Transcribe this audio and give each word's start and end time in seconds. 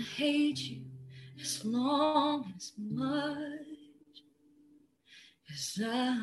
hate 0.00 0.58
you 0.58 0.82
as 1.40 1.64
long 1.64 2.52
as 2.56 2.72
much 2.78 3.36
as 5.52 5.78
I 5.84 6.16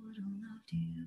would 0.00 0.16
have 0.16 0.24
loved 0.24 0.70
you. 0.70 1.06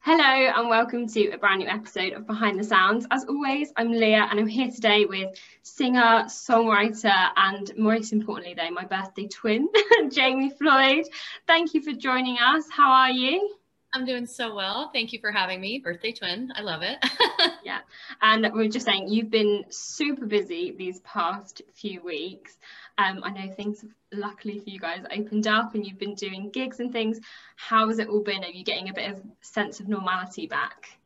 Hello 0.00 0.24
and 0.24 0.68
welcome 0.68 1.06
to 1.08 1.30
a 1.30 1.38
brand 1.38 1.60
new 1.60 1.68
episode 1.68 2.14
of 2.14 2.26
Behind 2.26 2.58
the 2.58 2.64
Sounds. 2.64 3.06
As 3.10 3.24
always, 3.24 3.70
I'm 3.76 3.92
Leah 3.92 4.28
and 4.30 4.40
I'm 4.40 4.46
here 4.46 4.70
today 4.70 5.04
with 5.04 5.36
singer, 5.62 6.24
songwriter, 6.26 7.30
and 7.36 7.70
most 7.76 8.12
importantly, 8.12 8.54
though, 8.54 8.70
my 8.70 8.84
birthday 8.84 9.28
twin, 9.28 9.68
Jamie 10.10 10.50
Floyd. 10.50 11.04
Thank 11.46 11.74
you 11.74 11.82
for 11.82 11.92
joining 11.92 12.38
us. 12.38 12.64
How 12.70 12.90
are 12.90 13.10
you? 13.10 13.61
I'm 13.94 14.06
doing 14.06 14.26
so 14.26 14.54
well. 14.54 14.90
Thank 14.90 15.12
you 15.12 15.20
for 15.20 15.30
having 15.30 15.60
me. 15.60 15.78
Birthday 15.78 16.12
twin. 16.12 16.50
I 16.56 16.62
love 16.62 16.80
it. 16.82 16.96
yeah. 17.64 17.80
And 18.22 18.50
we 18.54 18.66
are 18.66 18.70
just 18.70 18.86
saying 18.86 19.08
you've 19.08 19.30
been 19.30 19.64
super 19.68 20.24
busy 20.24 20.74
these 20.76 21.00
past 21.00 21.60
few 21.74 22.02
weeks. 22.02 22.56
Um, 22.96 23.20
I 23.22 23.30
know 23.30 23.52
things 23.52 23.82
have 23.82 23.90
luckily 24.10 24.60
for 24.60 24.70
you 24.70 24.78
guys 24.78 25.04
opened 25.14 25.46
up 25.46 25.74
and 25.74 25.86
you've 25.86 25.98
been 25.98 26.14
doing 26.14 26.50
gigs 26.50 26.80
and 26.80 26.90
things. 26.90 27.20
How 27.56 27.88
has 27.88 27.98
it 27.98 28.08
all 28.08 28.22
been? 28.22 28.44
Are 28.44 28.50
you 28.50 28.64
getting 28.64 28.88
a 28.88 28.94
bit 28.94 29.10
of 29.10 29.20
sense 29.42 29.78
of 29.78 29.88
normality 29.88 30.46
back? 30.46 30.98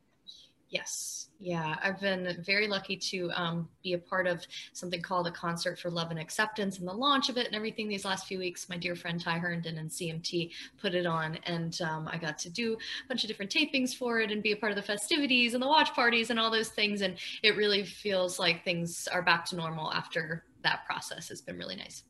Yes, 0.68 1.26
yeah, 1.38 1.76
I've 1.82 2.00
been 2.00 2.36
very 2.45 2.66
lucky 2.66 2.96
to 2.96 3.30
um, 3.34 3.68
be 3.82 3.92
a 3.92 3.98
part 3.98 4.26
of 4.26 4.46
something 4.72 5.02
called 5.02 5.26
a 5.26 5.30
concert 5.30 5.78
for 5.78 5.90
love 5.90 6.10
and 6.10 6.18
acceptance 6.18 6.78
and 6.78 6.88
the 6.88 6.92
launch 6.92 7.28
of 7.28 7.36
it 7.36 7.46
and 7.46 7.54
everything 7.54 7.88
these 7.88 8.04
last 8.04 8.26
few 8.26 8.38
weeks. 8.38 8.68
My 8.68 8.76
dear 8.76 8.96
friend 8.96 9.20
Ty 9.20 9.38
Herndon 9.38 9.78
and 9.78 9.90
CMT 9.90 10.50
put 10.80 10.95
it 10.95 11.06
on, 11.06 11.38
and 11.45 11.78
um, 11.82 12.09
I 12.10 12.16
got 12.16 12.38
to 12.38 12.50
do 12.50 12.74
a 12.74 13.09
bunch 13.09 13.22
of 13.24 13.28
different 13.28 13.50
tapings 13.50 13.95
for 13.95 14.20
it 14.20 14.30
and 14.30 14.42
be 14.42 14.52
a 14.52 14.56
part 14.56 14.72
of 14.72 14.76
the 14.76 14.82
festivities 14.82 15.52
and 15.52 15.62
the 15.62 15.68
watch 15.68 15.92
parties 15.95 16.30
and 16.30 16.40
all 16.40 16.50
those 16.50 16.70
things. 16.70 17.02
And 17.02 17.16
it 17.42 17.56
really 17.56 17.84
feels 17.84 18.38
like 18.38 18.64
things 18.64 19.06
are 19.12 19.23
back 19.23 19.45
to 19.46 19.56
normal 19.56 19.92
after 19.92 20.45
that 20.62 20.87
process. 20.87 21.30
It's 21.30 21.42
been 21.42 21.59
really 21.59 21.76
nice. 21.76 22.02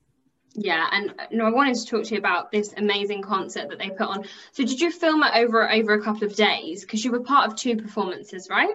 Yeah, 0.58 0.86
and 0.90 1.14
know, 1.32 1.44
I 1.44 1.50
wanted 1.50 1.74
to 1.74 1.84
talk 1.84 2.04
to 2.04 2.14
you 2.14 2.18
about 2.18 2.50
this 2.50 2.72
amazing 2.78 3.20
concert 3.20 3.68
that 3.68 3.78
they 3.78 3.90
put 3.90 4.08
on. 4.08 4.24
So, 4.52 4.64
did 4.64 4.80
you 4.80 4.90
film 4.90 5.22
it 5.22 5.32
over 5.34 5.70
over 5.70 5.92
a 5.92 6.02
couple 6.02 6.24
of 6.24 6.34
days? 6.34 6.80
Because 6.80 7.04
you 7.04 7.12
were 7.12 7.20
part 7.20 7.46
of 7.46 7.56
two 7.56 7.76
performances, 7.76 8.48
right? 8.48 8.74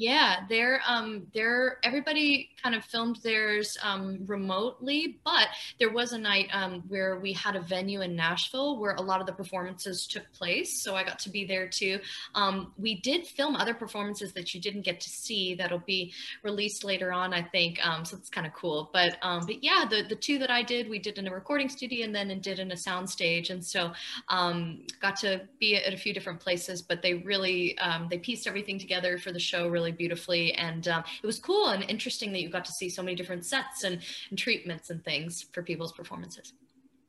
Yeah, 0.00 0.46
they're 0.48 0.80
um 0.88 1.26
they're 1.34 1.76
everybody 1.84 2.48
kind 2.62 2.74
of 2.74 2.82
filmed 2.86 3.16
theirs 3.22 3.76
um, 3.82 4.20
remotely, 4.24 5.18
but 5.26 5.48
there 5.78 5.90
was 5.92 6.12
a 6.12 6.18
night 6.18 6.48
um, 6.54 6.82
where 6.88 7.18
we 7.18 7.34
had 7.34 7.54
a 7.54 7.60
venue 7.60 8.00
in 8.00 8.16
Nashville 8.16 8.78
where 8.78 8.94
a 8.94 9.02
lot 9.02 9.20
of 9.20 9.26
the 9.26 9.34
performances 9.34 10.06
took 10.06 10.30
place. 10.32 10.82
So 10.82 10.96
I 10.96 11.04
got 11.04 11.18
to 11.20 11.28
be 11.30 11.44
there 11.44 11.68
too. 11.68 12.00
Um, 12.34 12.72
we 12.78 13.00
did 13.02 13.26
film 13.26 13.56
other 13.56 13.74
performances 13.74 14.32
that 14.32 14.54
you 14.54 14.60
didn't 14.62 14.86
get 14.86 15.00
to 15.00 15.10
see 15.10 15.54
that'll 15.54 15.80
be 15.80 16.14
released 16.42 16.82
later 16.82 17.12
on, 17.12 17.34
I 17.34 17.42
think. 17.42 17.86
Um, 17.86 18.06
so 18.06 18.16
it's 18.16 18.30
kind 18.30 18.46
of 18.46 18.54
cool. 18.54 18.88
But 18.94 19.18
um, 19.20 19.44
but 19.44 19.62
yeah, 19.62 19.84
the 19.88 20.02
the 20.08 20.16
two 20.16 20.38
that 20.38 20.50
I 20.50 20.62
did, 20.62 20.88
we 20.88 20.98
did 20.98 21.18
in 21.18 21.28
a 21.28 21.30
recording 21.30 21.68
studio 21.68 22.06
and 22.06 22.14
then 22.14 22.30
and 22.30 22.40
did 22.40 22.58
in 22.58 22.72
a 22.72 22.76
sound 22.76 23.10
stage, 23.10 23.50
and 23.50 23.62
so 23.62 23.92
um, 24.30 24.86
got 25.02 25.16
to 25.16 25.42
be 25.58 25.76
at 25.76 25.92
a 25.92 25.98
few 25.98 26.14
different 26.14 26.40
places. 26.40 26.80
But 26.80 27.02
they 27.02 27.12
really 27.14 27.76
they 28.08 28.16
pieced 28.16 28.46
everything 28.46 28.78
together 28.78 29.18
for 29.18 29.30
the 29.30 29.38
show 29.38 29.68
really 29.68 29.89
really 29.90 29.96
beautifully. 29.96 30.54
And 30.54 30.86
um, 30.88 31.04
it 31.22 31.26
was 31.26 31.38
cool 31.38 31.68
and 31.68 31.84
interesting 31.88 32.32
that 32.32 32.40
you 32.40 32.48
got 32.48 32.64
to 32.66 32.72
see 32.72 32.88
so 32.88 33.02
many 33.02 33.16
different 33.16 33.44
sets 33.44 33.84
and, 33.84 34.00
and 34.30 34.38
treatments 34.38 34.90
and 34.90 35.04
things 35.04 35.46
for 35.52 35.62
people's 35.62 35.92
performances 35.92 36.52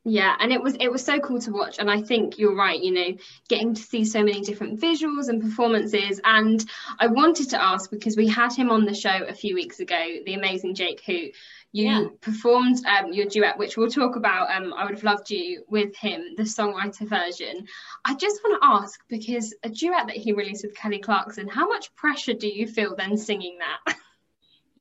yeah 0.04 0.36
and 0.40 0.52
it 0.52 0.60
was 0.60 0.76
it 0.80 0.92
was 0.92 1.06
so 1.06 1.20
cool 1.20 1.40
to 1.40 1.52
watch 1.52 1.78
and 1.78 1.92
i 1.92 2.02
think 2.02 2.40
you're 2.40 2.56
right 2.56 2.82
you 2.82 2.92
know 2.92 3.16
getting 3.50 3.76
to 3.76 3.82
see 3.84 4.04
so 4.04 4.23
many 4.23 4.42
different 4.42 4.82
visuals 4.82 5.30
and 5.30 5.44
performances 5.44 6.20
and 6.23 6.66
i 6.98 7.06
wanted 7.06 7.48
to 7.48 7.62
ask 7.62 7.92
because 7.92 8.18
we 8.18 8.28
had 8.28 8.52
him 8.52 8.72
on 8.72 8.84
the 8.86 8.95
show 8.95 9.23
a 9.28 9.34
few 9.34 9.54
weeks 9.54 9.80
ago 9.80 10.04
the 10.26 10.34
amazing 10.34 10.73
jake 10.73 11.04
hoot 11.06 11.32
you 11.73 11.86
yeah. 11.86 12.08
performed 12.19 12.86
um, 12.86 13.14
your 13.14 13.25
duet, 13.25 13.58
which 13.58 13.77
we'll 13.77 13.89
talk 13.89 14.16
about. 14.17 14.53
Um, 14.53 14.73
I 14.73 14.83
would 14.83 14.94
have 14.94 15.03
loved 15.03 15.30
you 15.30 15.64
with 15.69 15.95
him, 15.95 16.36
the 16.36 16.44
songwriter 16.44 17.08
version. 17.08 17.65
I 18.04 18.15
just 18.15 18.42
want 18.43 18.61
to 18.61 18.67
ask 18.67 18.99
because 19.08 19.54
a 19.64 19.70
duet 19.70 20.08
that 20.08 20.17
he 20.17 20.33
released 20.33 20.65
with 20.65 20.76
Kelly 20.76 20.99
Clarkson, 20.99 21.48
how 21.48 21.67
much 21.67 21.93
pressure 21.95 22.33
do 22.33 22.48
you 22.48 22.67
feel 22.67 22.95
then 22.95 23.17
singing 23.17 23.58
that? 23.60 23.98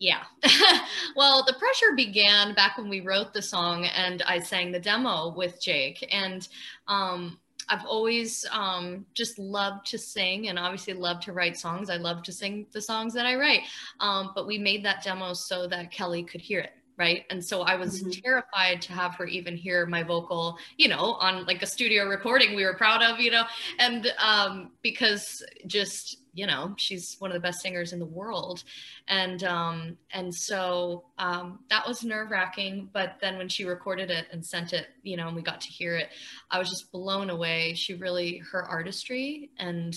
Yeah. 0.02 0.22
well, 1.14 1.44
the 1.44 1.52
pressure 1.52 1.94
began 1.94 2.54
back 2.54 2.78
when 2.78 2.88
we 2.88 3.00
wrote 3.00 3.34
the 3.34 3.42
song 3.42 3.84
and 3.84 4.22
I 4.22 4.38
sang 4.38 4.72
the 4.72 4.80
demo 4.80 5.34
with 5.36 5.60
Jake. 5.60 6.08
And 6.10 6.48
um, 6.88 7.38
I've 7.68 7.84
always 7.84 8.46
um, 8.50 9.04
just 9.12 9.38
loved 9.38 9.84
to 9.88 9.98
sing 9.98 10.48
and 10.48 10.58
obviously 10.58 10.94
love 10.94 11.20
to 11.20 11.34
write 11.34 11.58
songs. 11.58 11.90
I 11.90 11.98
love 11.98 12.22
to 12.22 12.32
sing 12.32 12.66
the 12.72 12.80
songs 12.80 13.12
that 13.12 13.26
I 13.26 13.34
write. 13.34 13.60
Um, 14.00 14.32
but 14.34 14.46
we 14.46 14.56
made 14.56 14.82
that 14.86 15.04
demo 15.04 15.34
so 15.34 15.66
that 15.66 15.90
Kelly 15.90 16.22
could 16.22 16.40
hear 16.40 16.60
it 16.60 16.72
right? 17.00 17.24
And 17.30 17.42
so 17.42 17.62
i 17.62 17.74
was 17.76 18.02
mm-hmm. 18.02 18.10
terrified 18.22 18.82
to 18.82 18.92
have 18.92 19.14
her 19.14 19.26
even 19.26 19.56
hear 19.56 19.86
my 19.86 20.02
vocal 20.02 20.58
you 20.76 20.86
know 20.86 21.14
on 21.26 21.46
like 21.46 21.62
a 21.62 21.66
studio 21.66 22.06
recording 22.06 22.54
we 22.54 22.64
were 22.64 22.74
proud 22.74 23.02
of 23.02 23.18
you 23.18 23.30
know? 23.30 23.44
And 23.78 24.12
um 24.22 24.72
because 24.82 25.42
just 25.66 26.18
you 26.34 26.46
know 26.46 26.74
she's 26.76 27.16
one 27.18 27.30
of 27.30 27.34
the 27.34 27.40
best 27.40 27.60
singers 27.60 27.92
in 27.94 27.98
the 27.98 28.12
world. 28.20 28.62
And 29.08 29.42
um 29.44 29.96
and 30.12 30.32
so 30.34 31.04
um 31.18 31.60
that 31.70 31.88
was 31.88 32.04
nerve 32.04 32.30
wracking 32.30 32.90
but 32.92 33.16
then 33.22 33.38
when 33.38 33.48
she 33.48 33.64
recorded 33.64 34.10
it 34.10 34.26
and 34.30 34.44
sent 34.44 34.72
it 34.74 34.88
you 35.02 35.16
know 35.16 35.26
and 35.28 35.36
we 35.36 35.42
got 35.42 35.62
to 35.62 35.68
hear 35.68 35.96
it 35.96 36.08
i 36.50 36.58
was 36.58 36.68
just 36.68 36.92
blown 36.92 37.30
away. 37.30 37.72
She 37.74 37.94
really 37.94 38.42
her 38.52 38.62
artistry 38.62 39.50
and 39.58 39.96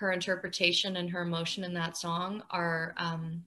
her 0.00 0.12
interpretation 0.12 0.96
and 0.96 1.10
her 1.10 1.22
emotion 1.22 1.64
in 1.64 1.74
that 1.74 1.96
song 1.96 2.44
are 2.50 2.94
um 2.96 3.42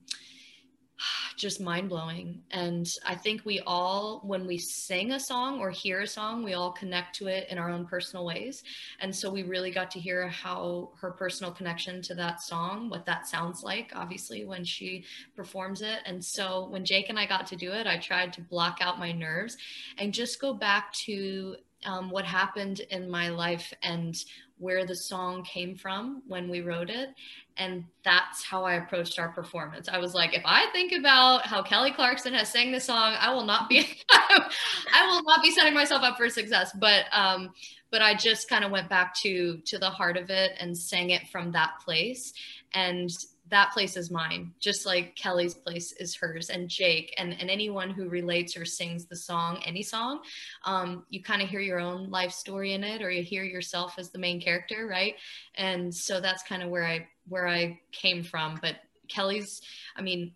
just 1.36 1.60
mind 1.60 1.88
blowing. 1.88 2.42
And 2.50 2.88
I 3.04 3.14
think 3.14 3.44
we 3.44 3.60
all, 3.60 4.20
when 4.24 4.46
we 4.46 4.58
sing 4.58 5.12
a 5.12 5.20
song 5.20 5.60
or 5.60 5.70
hear 5.70 6.00
a 6.00 6.06
song, 6.06 6.42
we 6.42 6.54
all 6.54 6.72
connect 6.72 7.16
to 7.16 7.28
it 7.28 7.48
in 7.50 7.58
our 7.58 7.70
own 7.70 7.86
personal 7.86 8.24
ways. 8.24 8.62
And 9.00 9.14
so 9.14 9.30
we 9.30 9.42
really 9.42 9.70
got 9.70 9.90
to 9.92 10.00
hear 10.00 10.28
how 10.28 10.90
her 11.00 11.10
personal 11.10 11.52
connection 11.52 12.02
to 12.02 12.14
that 12.14 12.42
song, 12.42 12.90
what 12.90 13.06
that 13.06 13.26
sounds 13.26 13.62
like, 13.62 13.92
obviously, 13.94 14.44
when 14.44 14.64
she 14.64 15.04
performs 15.36 15.82
it. 15.82 16.00
And 16.06 16.24
so 16.24 16.68
when 16.68 16.84
Jake 16.84 17.08
and 17.08 17.18
I 17.18 17.26
got 17.26 17.46
to 17.48 17.56
do 17.56 17.72
it, 17.72 17.86
I 17.86 17.98
tried 17.98 18.32
to 18.34 18.40
block 18.40 18.78
out 18.80 18.98
my 18.98 19.12
nerves 19.12 19.56
and 19.98 20.12
just 20.12 20.40
go 20.40 20.52
back 20.52 20.92
to 21.04 21.56
um, 21.84 22.10
what 22.10 22.24
happened 22.24 22.80
in 22.90 23.08
my 23.08 23.28
life 23.28 23.72
and 23.82 24.16
where 24.58 24.84
the 24.84 24.94
song 24.94 25.44
came 25.44 25.76
from 25.76 26.22
when 26.26 26.48
we 26.48 26.60
wrote 26.60 26.90
it. 26.90 27.10
And 27.56 27.84
that's 28.04 28.44
how 28.44 28.64
I 28.64 28.74
approached 28.74 29.18
our 29.18 29.30
performance. 29.30 29.88
I 29.88 29.98
was 29.98 30.14
like, 30.14 30.34
if 30.34 30.42
I 30.44 30.66
think 30.72 30.92
about 30.92 31.44
how 31.44 31.62
Kelly 31.62 31.90
Clarkson 31.90 32.32
has 32.34 32.48
sang 32.48 32.70
this 32.70 32.84
song, 32.84 33.14
I 33.18 33.32
will 33.34 33.44
not 33.44 33.68
be, 33.68 33.86
I 34.10 35.06
will 35.08 35.22
not 35.24 35.42
be 35.42 35.50
setting 35.50 35.74
myself 35.74 36.02
up 36.02 36.16
for 36.16 36.28
success. 36.28 36.70
But, 36.78 37.06
um, 37.12 37.50
but 37.90 38.02
I 38.02 38.14
just 38.14 38.48
kind 38.48 38.64
of 38.64 38.70
went 38.70 38.88
back 38.88 39.14
to 39.22 39.58
to 39.64 39.78
the 39.78 39.90
heart 39.90 40.16
of 40.16 40.30
it 40.30 40.52
and 40.60 40.76
sang 40.76 41.10
it 41.10 41.26
from 41.28 41.52
that 41.52 41.72
place. 41.84 42.32
And 42.74 43.10
that 43.50 43.72
place 43.72 43.96
is 43.96 44.10
mine, 44.10 44.52
just 44.60 44.86
like 44.86 45.14
Kelly's 45.16 45.54
place 45.54 45.92
is 45.92 46.14
hers 46.14 46.50
and 46.50 46.68
Jake 46.68 47.14
and, 47.18 47.36
and 47.40 47.50
anyone 47.50 47.90
who 47.90 48.08
relates 48.08 48.56
or 48.56 48.64
sings 48.64 49.06
the 49.06 49.16
song, 49.16 49.62
any 49.64 49.82
song, 49.82 50.20
um, 50.64 51.04
you 51.08 51.22
kind 51.22 51.42
of 51.42 51.48
hear 51.48 51.60
your 51.60 51.78
own 51.78 52.10
life 52.10 52.32
story 52.32 52.74
in 52.74 52.84
it 52.84 53.02
or 53.02 53.10
you 53.10 53.22
hear 53.22 53.44
yourself 53.44 53.94
as 53.98 54.10
the 54.10 54.18
main 54.18 54.40
character, 54.40 54.86
right? 54.86 55.14
And 55.54 55.94
so 55.94 56.20
that's 56.20 56.42
kind 56.42 56.62
of 56.62 56.70
where 56.70 56.86
I 56.86 57.08
where 57.28 57.46
I 57.46 57.80
came 57.92 58.22
from. 58.22 58.58
But 58.60 58.76
Kelly's, 59.08 59.62
I 59.96 60.02
mean, 60.02 60.32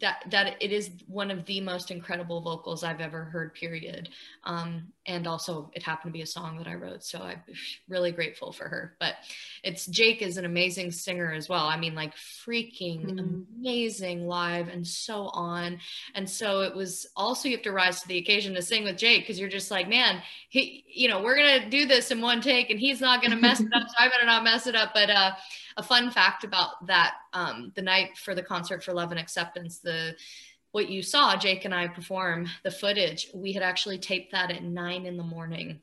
that 0.00 0.24
that 0.30 0.56
it 0.60 0.72
is 0.72 0.90
one 1.06 1.30
of 1.30 1.46
the 1.46 1.60
most 1.60 1.90
incredible 1.90 2.40
vocals 2.40 2.82
I've 2.82 3.00
ever 3.00 3.24
heard. 3.24 3.54
Period. 3.54 4.08
Um, 4.44 4.92
and 5.04 5.26
also, 5.26 5.70
it 5.74 5.82
happened 5.82 6.12
to 6.12 6.16
be 6.16 6.22
a 6.22 6.26
song 6.26 6.58
that 6.58 6.68
I 6.68 6.74
wrote, 6.74 7.02
so 7.02 7.18
I'm 7.18 7.42
really 7.88 8.12
grateful 8.12 8.52
for 8.52 8.68
her. 8.68 8.96
But 9.00 9.14
it's 9.64 9.86
Jake 9.86 10.22
is 10.22 10.36
an 10.36 10.44
amazing 10.44 10.92
singer 10.92 11.32
as 11.32 11.48
well. 11.48 11.66
I 11.66 11.76
mean, 11.76 11.96
like 11.96 12.14
freaking 12.14 13.06
mm. 13.06 13.44
amazing 13.58 14.28
live 14.28 14.68
and 14.68 14.86
so 14.86 15.28
on. 15.32 15.80
And 16.14 16.30
so 16.30 16.60
it 16.60 16.74
was 16.74 17.06
also 17.16 17.48
you 17.48 17.56
have 17.56 17.64
to 17.64 17.72
rise 17.72 18.00
to 18.02 18.08
the 18.08 18.18
occasion 18.18 18.54
to 18.54 18.62
sing 18.62 18.84
with 18.84 18.96
Jake 18.96 19.22
because 19.22 19.40
you're 19.40 19.48
just 19.48 19.72
like, 19.72 19.88
man, 19.88 20.22
he, 20.48 20.84
you 20.86 21.08
know, 21.08 21.20
we're 21.20 21.36
gonna 21.36 21.68
do 21.68 21.84
this 21.84 22.12
in 22.12 22.20
one 22.20 22.40
take, 22.40 22.70
and 22.70 22.78
he's 22.78 23.00
not 23.00 23.22
gonna 23.22 23.34
mess 23.36 23.58
it 23.60 23.72
up, 23.74 23.88
so 23.88 23.94
I 23.98 24.08
better 24.08 24.26
not 24.26 24.44
mess 24.44 24.68
it 24.68 24.76
up. 24.76 24.92
But 24.94 25.10
uh, 25.10 25.32
a 25.76 25.82
fun 25.82 26.12
fact 26.12 26.44
about 26.44 26.86
that 26.86 27.14
um, 27.32 27.72
the 27.74 27.82
night 27.82 28.16
for 28.16 28.36
the 28.36 28.42
concert 28.42 28.84
for 28.84 28.92
love 28.92 29.10
and 29.10 29.18
acceptance 29.18 29.78
the 29.78 30.14
what 30.72 30.88
you 30.88 31.02
saw 31.02 31.36
jake 31.36 31.64
and 31.64 31.74
i 31.74 31.86
perform 31.86 32.48
the 32.64 32.70
footage 32.70 33.28
we 33.34 33.52
had 33.52 33.62
actually 33.62 33.98
taped 33.98 34.32
that 34.32 34.50
at 34.50 34.62
nine 34.62 35.06
in 35.06 35.16
the 35.16 35.22
morning. 35.22 35.80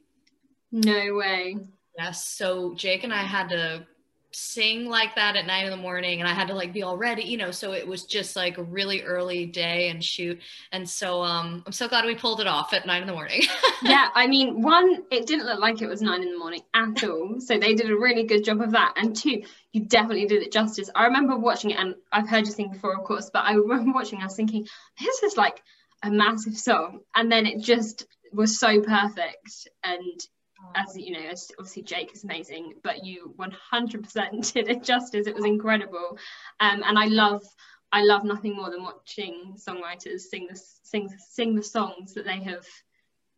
No 0.72 1.16
way. 1.16 1.58
Yes 1.98 2.26
so 2.26 2.74
jake 2.76 3.04
and 3.04 3.14
i 3.14 3.22
had 3.22 3.50
to 3.50 3.86
sing 4.32 4.88
like 4.88 5.16
that 5.16 5.36
at 5.36 5.48
nine 5.48 5.66
in 5.66 5.72
the 5.72 5.78
morning 5.78 6.20
and 6.20 6.30
I 6.30 6.34
had 6.34 6.50
to 6.50 6.54
like 6.54 6.72
be 6.72 6.84
all 6.84 6.98
ready, 6.98 7.24
you 7.24 7.38
know, 7.38 7.50
so 7.52 7.74
it 7.74 7.88
was 7.88 8.04
just 8.04 8.36
like 8.36 8.58
a 8.58 8.64
really 8.64 9.02
early 9.02 9.46
day 9.46 9.90
and 9.90 10.04
shoot. 10.04 10.40
And 10.72 10.88
so 10.88 11.22
um 11.22 11.64
I'm 11.66 11.72
so 11.72 11.88
glad 11.88 12.06
we 12.06 12.16
pulled 12.16 12.40
it 12.40 12.48
off 12.48 12.74
at 12.74 12.86
nine 12.86 13.02
in 13.02 13.08
the 13.08 13.14
morning. 13.14 13.44
yeah, 13.82 14.10
I 14.14 14.28
mean, 14.28 14.62
one, 14.62 15.04
it 15.12 15.26
didn't 15.26 15.48
look 15.48 15.60
like 15.60 15.82
it 15.82 15.88
was 15.88 16.02
nine 16.02 16.22
in 16.22 16.32
the 16.32 16.38
morning 16.38 16.62
at 16.74 17.04
all. 17.04 17.40
So 17.40 17.58
they 17.58 17.74
did 17.74 17.90
a 17.90 17.96
really 17.96 18.24
good 18.24 18.44
job 18.44 18.62
of 18.62 18.72
that. 18.72 18.94
And 18.98 19.16
two, 19.16 19.44
you 19.72 19.86
definitely 19.86 20.28
did 20.28 20.44
it 20.44 20.52
justice. 20.52 20.90
I 20.94 21.06
remember 21.06 21.36
watching 21.38 21.72
it 21.72 21.80
and 21.80 21.96
I've 22.12 22.30
heard 22.30 22.46
you 22.46 22.52
sing 22.52 22.72
before, 22.72 22.96
of 22.96 23.04
course, 23.04 23.32
but 23.32 23.46
I 23.46 23.54
remember 23.54 23.94
watching, 23.94 24.22
I 24.22 24.26
was 24.26 24.36
thinking, 24.36 24.68
this 25.00 25.24
is 25.24 25.38
like 25.38 25.62
a 26.04 26.12
massive 26.12 26.58
song. 26.58 27.00
And 27.16 27.32
then 27.32 27.48
it 27.48 27.62
just 27.62 28.06
was 28.32 28.60
so 28.60 28.80
perfect. 28.82 29.68
And 29.84 30.22
as 30.76 30.98
you 30.98 31.14
know, 31.14 31.28
as 31.30 31.52
obviously 31.58 31.84
Jake 31.84 32.14
is 32.14 32.24
amazing, 32.24 32.74
but 32.84 33.04
you 33.06 33.34
100% 33.38 34.54
did 34.54 34.70
it 34.70 34.84
justice. 34.84 35.28
It 35.28 35.36
was 35.36 35.46
incredible, 35.46 36.18
um, 36.60 36.84
and 36.86 36.98
I 36.98 37.06
love 37.06 37.44
I 37.92 38.04
love 38.04 38.24
nothing 38.24 38.56
more 38.56 38.70
than 38.70 38.84
watching 38.84 39.56
songwriters 39.58 40.22
sing 40.22 40.48
the 40.50 40.60
sing 40.84 41.10
sing 41.18 41.56
the 41.56 41.64
songs 41.64 42.14
that 42.14 42.26
they 42.26 42.40
have, 42.44 42.66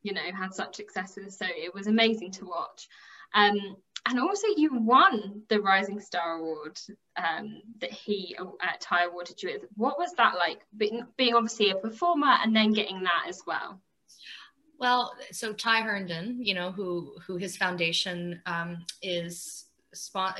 you 0.03 0.13
know, 0.13 0.21
had 0.33 0.53
such 0.53 0.75
success 0.75 1.15
with. 1.15 1.33
So 1.33 1.45
it 1.47 1.73
was 1.73 1.87
amazing 1.87 2.31
to 2.33 2.45
watch. 2.45 2.87
Um, 3.33 3.77
and 4.07 4.19
also, 4.19 4.47
you 4.57 4.73
won 4.73 5.43
the 5.47 5.61
Rising 5.61 5.99
Star 5.99 6.39
Award 6.39 6.79
um, 7.17 7.61
that 7.79 7.91
he 7.91 8.35
uh, 8.39 8.45
Ty 8.79 9.05
awarded 9.05 9.41
you 9.43 9.51
with. 9.53 9.65
What 9.75 9.99
was 9.99 10.13
that 10.13 10.35
like? 10.35 10.61
Being, 10.75 11.05
being 11.17 11.35
obviously 11.35 11.69
a 11.69 11.75
performer 11.75 12.35
and 12.41 12.55
then 12.55 12.73
getting 12.73 13.03
that 13.03 13.25
as 13.27 13.43
well. 13.45 13.79
Well, 14.81 15.13
so 15.31 15.53
Ty 15.53 15.81
Herndon, 15.81 16.43
you 16.43 16.55
know, 16.55 16.71
who 16.71 17.13
who 17.27 17.37
his 17.37 17.55
foundation 17.55 18.41
um, 18.47 18.83
is 19.03 19.65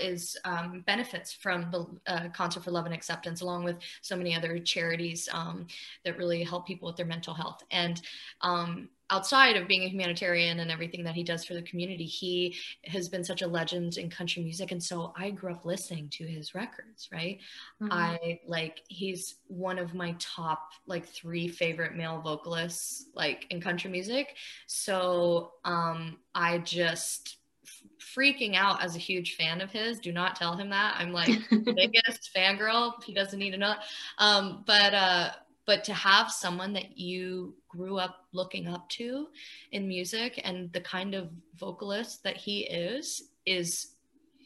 is 0.01 0.35
um, 0.45 0.83
benefits 0.87 1.31
from 1.31 1.69
the 1.69 1.85
uh, 2.11 2.29
Concert 2.29 2.63
for 2.63 2.71
Love 2.71 2.85
and 2.85 2.93
Acceptance, 2.93 3.41
along 3.41 3.65
with 3.65 3.75
so 4.01 4.15
many 4.15 4.35
other 4.35 4.57
charities 4.57 5.29
um, 5.31 5.67
that 6.03 6.17
really 6.17 6.43
help 6.43 6.65
people 6.65 6.87
with 6.87 6.95
their 6.95 7.05
mental 7.05 7.35
health. 7.35 7.61
And 7.69 8.01
um, 8.41 8.89
outside 9.11 9.57
of 9.57 9.67
being 9.67 9.83
a 9.83 9.89
humanitarian 9.89 10.59
and 10.61 10.71
everything 10.71 11.03
that 11.03 11.13
he 11.13 11.23
does 11.23 11.43
for 11.43 11.53
the 11.53 11.61
community, 11.61 12.05
he 12.05 12.55
has 12.85 13.09
been 13.09 13.23
such 13.23 13.41
a 13.41 13.47
legend 13.47 13.97
in 13.97 14.09
country 14.09 14.41
music. 14.41 14.71
And 14.71 14.81
so 14.81 15.13
I 15.17 15.29
grew 15.31 15.51
up 15.51 15.65
listening 15.65 16.09
to 16.09 16.25
his 16.25 16.55
records, 16.55 17.09
right? 17.11 17.39
Mm-hmm. 17.81 17.91
I 17.91 18.39
like, 18.47 18.81
he's 18.87 19.35
one 19.47 19.77
of 19.77 19.93
my 19.93 20.15
top 20.17 20.71
like 20.87 21.05
three 21.05 21.49
favorite 21.49 21.95
male 21.95 22.21
vocalists 22.21 23.07
like 23.13 23.45
in 23.49 23.59
country 23.61 23.91
music. 23.91 24.35
So 24.65 25.51
um, 25.65 26.17
I 26.33 26.59
just, 26.59 27.37
freaking 28.15 28.55
out 28.55 28.83
as 28.83 28.95
a 28.95 28.99
huge 28.99 29.35
fan 29.35 29.61
of 29.61 29.71
his. 29.71 29.99
Do 29.99 30.11
not 30.11 30.35
tell 30.35 30.57
him 30.57 30.69
that. 30.71 30.95
I'm 30.97 31.13
like 31.13 31.29
biggest 31.49 32.31
fangirl. 32.35 33.01
He 33.03 33.13
doesn't 33.13 33.39
need 33.39 33.51
to 33.51 33.57
know. 33.57 33.75
Um, 34.17 34.63
but 34.65 34.93
uh, 34.93 35.29
but 35.65 35.83
to 35.85 35.93
have 35.93 36.31
someone 36.31 36.73
that 36.73 36.97
you 36.97 37.55
grew 37.71 37.97
up 37.97 38.25
looking 38.33 38.67
up 38.67 38.87
to 38.89 39.27
in 39.71 39.87
music 39.87 40.39
and 40.43 40.71
the 40.73 40.81
kind 40.81 41.15
of 41.15 41.29
vocalist 41.55 42.23
that 42.23 42.37
he 42.37 42.61
is 42.65 43.29
is 43.45 43.93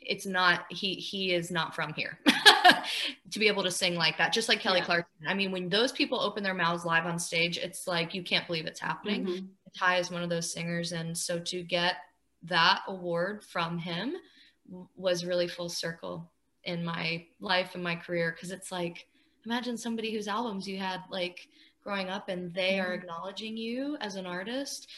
it's 0.01 0.25
not 0.25 0.65
he 0.69 0.93
he 0.95 1.33
is 1.33 1.49
not 1.49 1.73
from 1.73 1.91
here 1.93 2.19
to 3.31 3.39
be 3.39 3.47
able 3.47 3.63
to 3.63 3.71
sing 3.71 3.95
like 3.95 4.17
that 4.17 4.31
just 4.31 4.47
like 4.47 4.59
kelly 4.59 4.79
yeah. 4.79 4.85
clarkson 4.85 5.27
i 5.27 5.33
mean 5.33 5.51
when 5.51 5.67
those 5.69 5.91
people 5.91 6.19
open 6.19 6.43
their 6.43 6.53
mouths 6.53 6.85
live 6.85 7.05
on 7.05 7.17
stage 7.17 7.57
it's 7.57 7.87
like 7.87 8.13
you 8.13 8.23
can't 8.23 8.45
believe 8.45 8.65
it's 8.65 8.79
happening 8.79 9.25
mm-hmm. 9.25 9.45
ty 9.77 9.97
is 9.97 10.11
one 10.11 10.21
of 10.21 10.29
those 10.29 10.51
singers 10.51 10.91
and 10.91 11.17
so 11.17 11.39
to 11.39 11.63
get 11.63 11.95
that 12.43 12.81
award 12.87 13.43
from 13.43 13.77
him 13.79 14.13
was 14.95 15.25
really 15.25 15.47
full 15.47 15.69
circle 15.69 16.31
in 16.63 16.83
my 16.83 17.25
life 17.39 17.71
and 17.73 17.83
my 17.83 17.95
career 17.95 18.31
because 18.31 18.51
it's 18.51 18.71
like 18.71 19.07
imagine 19.45 19.77
somebody 19.77 20.13
whose 20.13 20.27
albums 20.27 20.67
you 20.67 20.77
had 20.77 21.01
like 21.09 21.47
growing 21.85 22.09
up 22.09 22.27
and 22.29 22.53
they 22.53 22.79
are 22.79 22.85
mm-hmm. 22.87 23.03
acknowledging 23.03 23.55
you 23.55 23.95
as 24.01 24.15
an 24.15 24.25
artist 24.25 24.89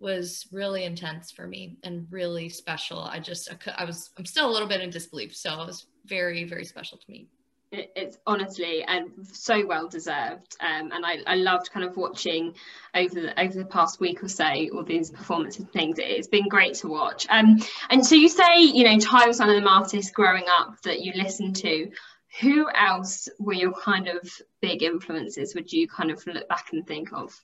was 0.00 0.48
really 0.50 0.84
intense 0.84 1.30
for 1.30 1.46
me 1.46 1.76
and 1.84 2.08
really 2.10 2.48
special. 2.48 2.98
I 2.98 3.20
just, 3.20 3.54
I 3.78 3.84
was, 3.84 4.10
I'm 4.18 4.26
still 4.26 4.50
a 4.50 4.52
little 4.52 4.66
bit 4.66 4.80
in 4.80 4.90
disbelief. 4.90 5.34
So 5.36 5.52
it 5.52 5.66
was 5.66 5.86
very, 6.04 6.42
very 6.42 6.64
special 6.64 6.98
to 6.98 7.04
me. 7.08 7.28
It's 7.74 8.18
honestly 8.26 8.84
and 8.84 9.12
so 9.32 9.64
well 9.66 9.88
deserved, 9.88 10.56
um, 10.60 10.92
and 10.92 11.06
I, 11.06 11.20
I 11.26 11.36
loved 11.36 11.72
kind 11.72 11.86
of 11.86 11.96
watching 11.96 12.54
over 12.94 13.14
the 13.14 13.40
over 13.40 13.54
the 13.54 13.64
past 13.64 13.98
week 13.98 14.22
or 14.22 14.28
so 14.28 14.44
all 14.74 14.84
these 14.84 15.10
performances 15.10 15.60
and 15.60 15.72
things. 15.72 15.96
It's 15.98 16.28
been 16.28 16.48
great 16.48 16.74
to 16.74 16.88
watch. 16.88 17.26
Um, 17.30 17.62
and 17.88 18.04
so 18.04 18.14
you 18.14 18.28
say, 18.28 18.60
you 18.60 18.84
know, 18.84 18.98
Ty 18.98 19.26
was 19.26 19.40
one 19.40 19.48
of 19.48 19.62
the 19.62 19.66
artists 19.66 20.10
growing 20.10 20.44
up 20.58 20.82
that 20.82 21.00
you 21.00 21.14
listened 21.14 21.56
to 21.56 21.90
who 22.40 22.68
else 22.74 23.28
were 23.38 23.52
your 23.52 23.72
kind 23.72 24.08
of 24.08 24.30
big 24.60 24.82
influences 24.82 25.54
would 25.54 25.72
you 25.72 25.86
kind 25.86 26.10
of 26.10 26.26
look 26.26 26.48
back 26.48 26.72
and 26.72 26.86
think 26.86 27.12
of 27.12 27.38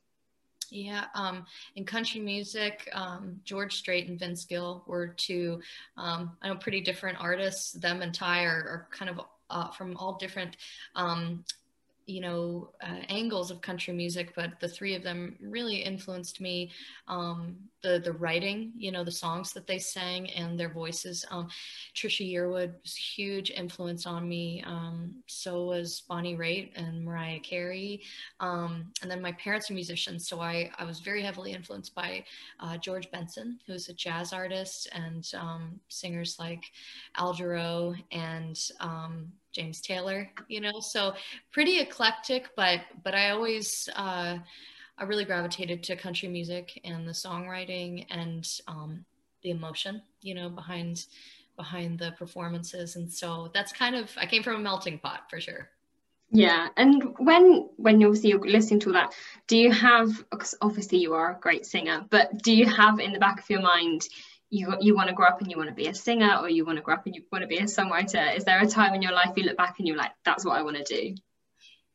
yeah, 0.70 1.06
um, 1.14 1.46
in 1.76 1.85
country 1.85 2.20
music, 2.20 2.88
um, 2.93 3.40
George 3.44 3.76
Strait 3.76 4.08
and 4.08 4.19
Vince 4.19 4.44
Gill 4.44 4.85
were 4.87 5.08
two, 5.08 5.61
um, 5.96 6.37
I 6.43 6.49
know, 6.49 6.56
pretty 6.56 6.81
different 6.81 7.19
artists. 7.20 7.73
Them 7.73 8.02
and 8.02 8.14
Ty 8.14 8.44
are, 8.44 8.50
are 8.50 8.88
kind 8.90 9.11
of 9.11 9.20
uh, 9.50 9.70
from 9.70 9.96
all 9.96 10.19
different 10.19 10.56
um, 10.94 11.44
you 12.08 12.20
know 12.20 12.70
uh, 12.82 13.00
angles 13.08 13.50
of 13.50 13.60
country 13.60 13.93
music 13.93 14.32
but 14.34 14.58
the 14.60 14.69
three 14.69 14.94
of 14.94 15.02
them 15.02 15.37
really 15.40 15.76
influenced 15.76 16.40
me 16.40 16.70
um, 17.06 17.56
the 17.82 18.00
the 18.00 18.12
writing 18.12 18.72
you 18.76 18.90
know 18.90 19.05
the 19.05 19.10
songs 19.10 19.52
that 19.52 19.66
they 19.66 19.78
sang 19.78 20.31
and 20.31 20.58
their 20.58 20.69
voices. 20.69 21.25
Um, 21.31 21.49
trisha 21.94 22.28
yearwood 22.28 22.75
was 22.82 22.96
huge 22.96 23.50
influence 23.50 24.06
on 24.06 24.28
me. 24.28 24.64
Um, 24.66 25.14
so 25.26 25.66
was 25.66 26.02
bonnie 26.08 26.37
raitt 26.37 26.70
and 26.76 27.05
mariah 27.05 27.40
carey. 27.40 28.02
Um, 28.40 28.90
and 29.02 29.11
then 29.11 29.20
my 29.20 29.32
parents 29.32 29.70
are 29.70 29.75
musicians 29.75 30.26
so 30.26 30.40
i 30.40 30.70
i 30.78 30.84
was 30.84 31.00
very 31.00 31.22
heavily 31.22 31.52
influenced 31.52 31.94
by 31.94 32.25
uh, 32.61 32.76
george 32.78 33.11
benson 33.11 33.58
who's 33.66 33.88
a 33.88 33.94
jazz 33.94 34.32
artist 34.32 34.88
and 34.93 35.31
um, 35.37 35.78
singers 35.88 36.37
like 36.38 36.64
al 37.16 37.34
jarreau 37.34 37.94
and 38.11 38.70
um, 38.81 39.31
James 39.58 39.81
Taylor, 39.81 40.31
you 40.46 40.60
know, 40.60 40.78
so 40.78 41.14
pretty 41.50 41.81
eclectic, 41.81 42.50
but 42.55 42.81
but 43.02 43.12
I 43.12 43.31
always 43.31 43.88
uh, 43.96 44.38
I 44.96 45.05
really 45.05 45.25
gravitated 45.25 45.82
to 45.84 45.96
country 45.96 46.28
music 46.28 46.81
and 46.84 47.08
the 47.08 47.12
songwriting 47.12 48.06
and 48.08 48.49
um, 48.69 49.05
the 49.43 49.50
emotion, 49.50 50.00
you 50.22 50.34
know, 50.37 50.49
behind 50.49 51.06
behind 51.56 51.99
the 51.99 52.12
performances, 52.12 52.94
and 52.94 53.12
so 53.12 53.50
that's 53.52 53.72
kind 53.72 53.96
of 53.96 54.10
I 54.16 54.26
came 54.26 54.44
from 54.44 54.56
a 54.56 54.60
melting 54.60 55.00
pot 55.00 55.22
for 55.28 55.40
sure. 55.40 55.70
Yeah, 56.31 56.69
and 56.76 57.16
when 57.19 57.69
when 57.78 58.04
obviously 58.04 58.31
you're 58.31 58.46
listening 58.46 58.81
to 58.81 58.93
that, 58.93 59.12
do 59.49 59.56
you 59.56 59.72
have? 59.72 60.25
Obviously 60.61 60.99
you 60.99 61.14
are 61.14 61.32
a 61.32 61.40
great 61.40 61.66
singer, 61.66 62.06
but 62.11 62.43
do 62.44 62.54
you 62.54 62.66
have 62.66 63.00
in 63.00 63.12
the 63.12 63.19
back 63.19 63.40
of 63.40 63.50
your 63.50 63.62
mind? 63.62 64.06
You 64.50 64.75
you 64.81 64.95
want 64.95 65.09
to 65.09 65.15
grow 65.15 65.27
up 65.27 65.41
and 65.41 65.50
you 65.50 65.56
want 65.56 65.69
to 65.69 65.75
be 65.75 65.87
a 65.87 65.95
singer 65.95 66.37
or 66.41 66.49
you 66.49 66.65
want 66.65 66.77
to 66.77 66.83
grow 66.83 66.95
up 66.95 67.06
and 67.06 67.15
you 67.15 67.23
want 67.31 67.43
to 67.43 67.49
be 67.49 67.59
a 67.59 67.62
songwriter 67.62 68.37
is 68.37 68.45
there 68.45 68.61
a 68.61 68.67
time 68.67 68.95
in 68.95 69.03
your 69.03 69.12
life 69.12 69.31
you 69.37 69.45
look 69.45 69.56
back 69.56 69.79
and 69.79 69.87
you're 69.87 69.97
like 69.97 70.12
that's 70.25 70.45
what 70.45 70.56
i 70.56 70.62
want 70.62 70.77
to 70.77 70.85
do 70.85 71.15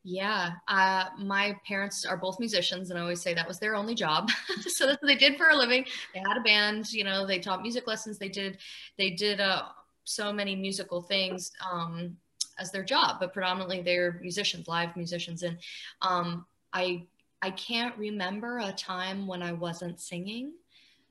yeah 0.04 0.52
uh, 0.68 1.06
my 1.18 1.56
parents 1.66 2.04
are 2.04 2.16
both 2.16 2.38
musicians 2.38 2.90
and 2.90 2.98
i 2.98 3.02
always 3.02 3.20
say 3.20 3.34
that 3.34 3.48
was 3.48 3.58
their 3.58 3.74
only 3.74 3.94
job 3.94 4.30
so 4.66 4.86
that's 4.86 5.02
what 5.02 5.08
they 5.08 5.16
did 5.16 5.36
for 5.36 5.48
a 5.48 5.56
living. 5.56 5.84
They 6.12 6.20
had 6.20 6.36
a 6.36 6.42
band 6.42 6.92
you 6.92 7.04
know 7.04 7.26
they 7.26 7.38
taught 7.38 7.62
music 7.62 7.86
lessons 7.86 8.18
they 8.18 8.28
did 8.28 8.58
they 8.98 9.10
did 9.10 9.40
uh, 9.40 9.62
so 10.04 10.32
many 10.32 10.54
musical 10.54 11.02
things 11.02 11.50
um, 11.70 12.16
as 12.58 12.70
their 12.70 12.84
job 12.84 13.16
but 13.18 13.32
predominantly 13.32 13.80
they're 13.80 14.18
musicians 14.20 14.68
live 14.68 14.94
musicians 14.96 15.42
and 15.42 15.58
um, 16.02 16.46
i 16.72 17.02
i 17.42 17.50
can't 17.50 17.96
remember 17.96 18.58
a 18.58 18.72
time 18.72 19.26
when 19.26 19.42
i 19.42 19.52
wasn't 19.52 19.98
singing 19.98 20.52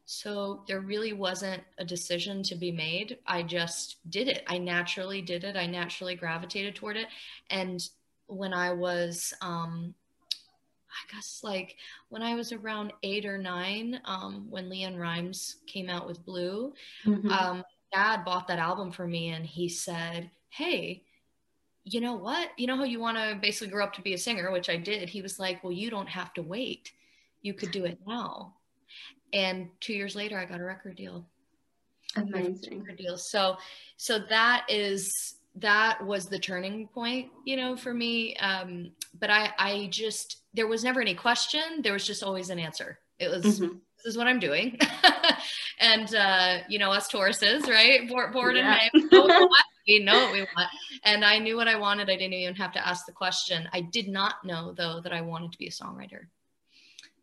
so 0.06 0.64
there 0.68 0.82
really 0.82 1.14
wasn't 1.14 1.64
a 1.78 1.86
decision 1.86 2.44
to 2.44 2.56
be 2.56 2.72
made. 2.72 3.20
I 3.26 3.42
just 3.44 3.98
did 4.10 4.28
it. 4.28 4.44
I 4.48 4.58
naturally 4.58 5.22
did 5.22 5.44
it. 5.44 5.56
I 5.56 5.66
naturally 5.66 6.16
gravitated 6.16 6.76
toward 6.76 6.98
it. 6.98 7.08
And 7.50 7.88
when 8.28 8.54
I 8.54 8.74
was, 8.74 9.34
um, 9.42 9.94
I 10.90 11.14
guess 11.16 11.40
like 11.44 11.78
when 12.10 12.22
I 12.22 12.36
was 12.36 12.52
around 12.52 12.92
eight 13.02 13.26
or 13.26 13.38
nine, 13.38 14.02
um, 14.06 14.48
when 14.50 14.70
LeAnn 14.70 15.00
Rimes 15.00 15.58
came 15.68 15.90
out 15.90 16.06
with 16.06 16.26
Blue, 16.26 16.74
mm-hmm. 17.06 17.30
um, 17.30 17.64
dad 17.94 18.26
bought 18.26 18.48
that 18.50 18.60
album 18.60 18.92
for 18.92 19.08
me 19.08 19.30
and 19.30 19.46
he 19.46 19.70
said, 19.70 20.30
Hey, 20.50 21.04
you 21.86 22.02
know 22.02 22.14
what? 22.14 22.50
You 22.58 22.68
know 22.68 22.78
how 22.78 22.84
you 22.84 23.00
want 23.00 23.18
to 23.18 23.40
basically 23.42 23.72
grow 23.72 23.84
up 23.86 23.94
to 23.94 24.02
be 24.02 24.14
a 24.14 24.18
singer, 24.18 24.52
which 24.52 24.70
I 24.70 24.78
did. 24.78 25.10
He 25.10 25.22
was 25.22 25.40
like, 25.40 25.64
Well, 25.64 25.74
you 25.74 25.90
don't 25.90 26.10
have 26.10 26.34
to 26.34 26.42
wait. 26.42 26.92
You 27.42 27.54
could 27.54 27.72
do 27.72 27.86
it 27.86 28.00
now 28.06 28.54
and 29.34 29.68
two 29.80 29.94
years 29.94 30.16
later 30.16 30.38
i 30.38 30.46
got 30.46 30.60
a 30.60 30.64
record 30.64 30.96
deal 30.96 31.26
amazing 32.16 32.80
record 32.80 32.98
deal 32.98 33.18
so 33.18 33.58
so 33.98 34.20
that 34.30 34.66
is 34.70 35.36
that 35.56 36.04
was 36.06 36.26
the 36.26 36.40
turning 36.40 36.88
point 36.88 37.30
you 37.46 37.56
know 37.56 37.76
for 37.76 37.94
me 37.94 38.36
um 38.38 38.92
but 39.20 39.30
i 39.30 39.52
i 39.60 39.88
just 39.92 40.38
there 40.54 40.68
was 40.68 40.84
never 40.84 41.02
any 41.02 41.16
question 41.16 41.62
there 41.82 41.94
was 41.94 42.06
just 42.06 42.24
always 42.24 42.50
an 42.50 42.60
answer 42.60 43.00
it 43.20 43.30
was 43.30 43.44
mm-hmm. 43.44 43.76
this 43.98 44.06
is 44.06 44.18
what 44.18 44.28
i'm 44.28 44.40
doing 44.40 44.78
and 45.80 46.16
uh 46.16 46.58
you 46.68 46.80
know 46.80 46.92
us 46.92 47.08
tauruses 47.08 47.68
right 47.68 48.10
born 48.32 48.56
yeah. 48.56 48.88
in 48.94 49.10
may 49.12 49.48
we 49.88 50.00
know 50.00 50.14
what 50.14 50.34
we 50.34 50.42
want. 50.42 50.70
And 51.04 51.26
I 51.26 51.40
knew 51.40 51.56
what 51.56 51.68
I 51.68 51.78
wanted. 51.78 52.10
I 52.10 52.16
didn't 52.16 52.34
even 52.34 52.56
have 52.56 52.72
to 52.74 52.88
ask 52.88 53.06
the 53.06 53.12
question. 53.12 53.68
I 53.74 53.82
did 53.82 54.08
not 54.08 54.36
know 54.44 54.74
though 54.76 55.02
that 55.02 55.14
I 55.14 55.22
wanted 55.22 55.52
to 55.52 55.58
be 55.58 55.68
a 55.68 55.72
songwriter. 55.72 56.28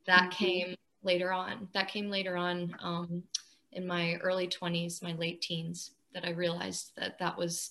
That 0.06 0.30
mm-hmm. 0.30 0.44
came 0.44 0.76
later 1.02 1.32
on. 1.32 1.68
That 1.74 1.88
came 1.88 2.10
later 2.10 2.36
on 2.36 2.74
um, 2.82 3.22
in 3.72 3.86
my 3.86 4.16
early 4.16 4.48
20s, 4.48 5.02
my 5.02 5.12
late 5.12 5.40
teens, 5.40 5.92
that 6.14 6.24
I 6.24 6.30
realized 6.30 6.92
that 6.96 7.18
that 7.18 7.36
was 7.36 7.70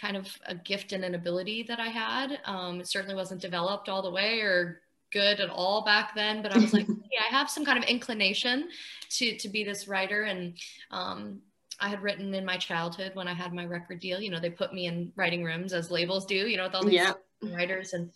kind 0.00 0.16
of 0.16 0.26
a 0.46 0.54
gift 0.54 0.92
and 0.92 1.04
an 1.04 1.14
ability 1.14 1.64
that 1.64 1.80
I 1.80 1.88
had. 1.88 2.38
Um, 2.44 2.80
it 2.80 2.88
certainly 2.88 3.14
wasn't 3.14 3.40
developed 3.40 3.88
all 3.88 4.02
the 4.02 4.10
way 4.10 4.40
or 4.40 4.80
good 5.12 5.40
at 5.40 5.50
all 5.50 5.84
back 5.84 6.14
then, 6.14 6.42
but 6.42 6.54
I 6.54 6.58
was 6.58 6.72
like, 6.72 6.86
hey, 6.86 7.18
I 7.18 7.34
have 7.34 7.50
some 7.50 7.64
kind 7.64 7.78
of 7.78 7.84
inclination 7.84 8.68
to 9.10 9.36
to 9.38 9.48
be 9.48 9.64
this 9.64 9.88
writer. 9.88 10.22
And 10.22 10.54
um, 10.90 11.40
I 11.80 11.88
had 11.88 12.02
written 12.02 12.34
in 12.34 12.44
my 12.44 12.56
childhood 12.56 13.12
when 13.14 13.28
I 13.28 13.34
had 13.34 13.52
my 13.52 13.64
record 13.64 14.00
deal. 14.00 14.20
You 14.20 14.30
know, 14.30 14.40
they 14.40 14.50
put 14.50 14.74
me 14.74 14.86
in 14.86 15.12
writing 15.16 15.44
rooms 15.44 15.72
as 15.72 15.90
labels 15.90 16.26
do. 16.26 16.34
You 16.34 16.56
know, 16.56 16.64
with 16.64 16.74
all 16.74 16.84
these 16.84 16.94
yeah. 16.94 17.14
writers, 17.42 17.92
and 17.92 18.10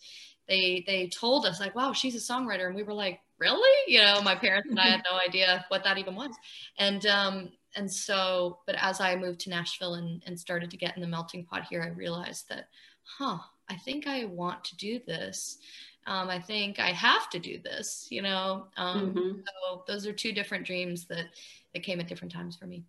they 0.47 0.83
they 0.85 1.07
told 1.07 1.45
us 1.45 1.59
like, 1.59 1.75
wow, 1.75 1.93
she's 1.93 2.15
a 2.15 2.33
songwriter, 2.33 2.67
and 2.67 2.75
we 2.75 2.83
were 2.83 2.93
like, 2.93 3.21
really? 3.43 3.93
You 3.93 3.99
know, 3.99 4.21
my 4.21 4.35
parents 4.35 4.69
and 4.69 4.79
I 4.79 4.87
had 4.87 5.03
no 5.11 5.19
idea 5.25 5.65
what 5.67 5.83
that 5.83 5.97
even 5.97 6.15
was. 6.15 6.31
And 6.77 7.05
um, 7.05 7.49
and 7.75 7.91
so, 7.91 8.59
but 8.65 8.75
as 8.79 9.01
I 9.01 9.15
moved 9.15 9.41
to 9.41 9.49
Nashville 9.49 9.95
and, 9.95 10.23
and 10.25 10.39
started 10.39 10.71
to 10.71 10.77
get 10.77 10.95
in 10.95 11.01
the 11.01 11.07
melting 11.07 11.45
pot 11.45 11.65
here, 11.69 11.81
I 11.81 11.87
realized 11.87 12.47
that, 12.49 12.69
huh, 13.03 13.39
I 13.69 13.75
think 13.75 14.07
I 14.07 14.25
want 14.25 14.63
to 14.65 14.77
do 14.77 14.99
this. 15.05 15.57
Um, 16.05 16.29
I 16.29 16.39
think 16.39 16.79
I 16.79 16.91
have 16.91 17.29
to 17.31 17.39
do 17.39 17.59
this, 17.63 18.07
you 18.09 18.21
know. 18.21 18.67
Um, 18.77 19.13
mm-hmm. 19.13 19.39
So 19.39 19.83
those 19.87 20.05
are 20.05 20.13
two 20.13 20.31
different 20.33 20.65
dreams 20.65 21.05
that 21.07 21.25
that 21.73 21.83
came 21.83 21.99
at 21.99 22.07
different 22.07 22.33
times 22.33 22.55
for 22.55 22.65
me. 22.65 22.83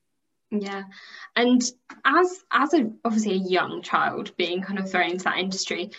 Yeah, 0.50 0.84
and 1.36 1.62
as 2.04 2.44
as 2.52 2.74
a 2.74 2.90
obviously 3.04 3.34
a 3.34 3.48
young 3.48 3.82
child 3.82 4.36
being 4.36 4.62
kind 4.62 4.78
of 4.78 4.90
thrown 4.90 5.10
into 5.10 5.24
that 5.24 5.38
industry, 5.38 5.90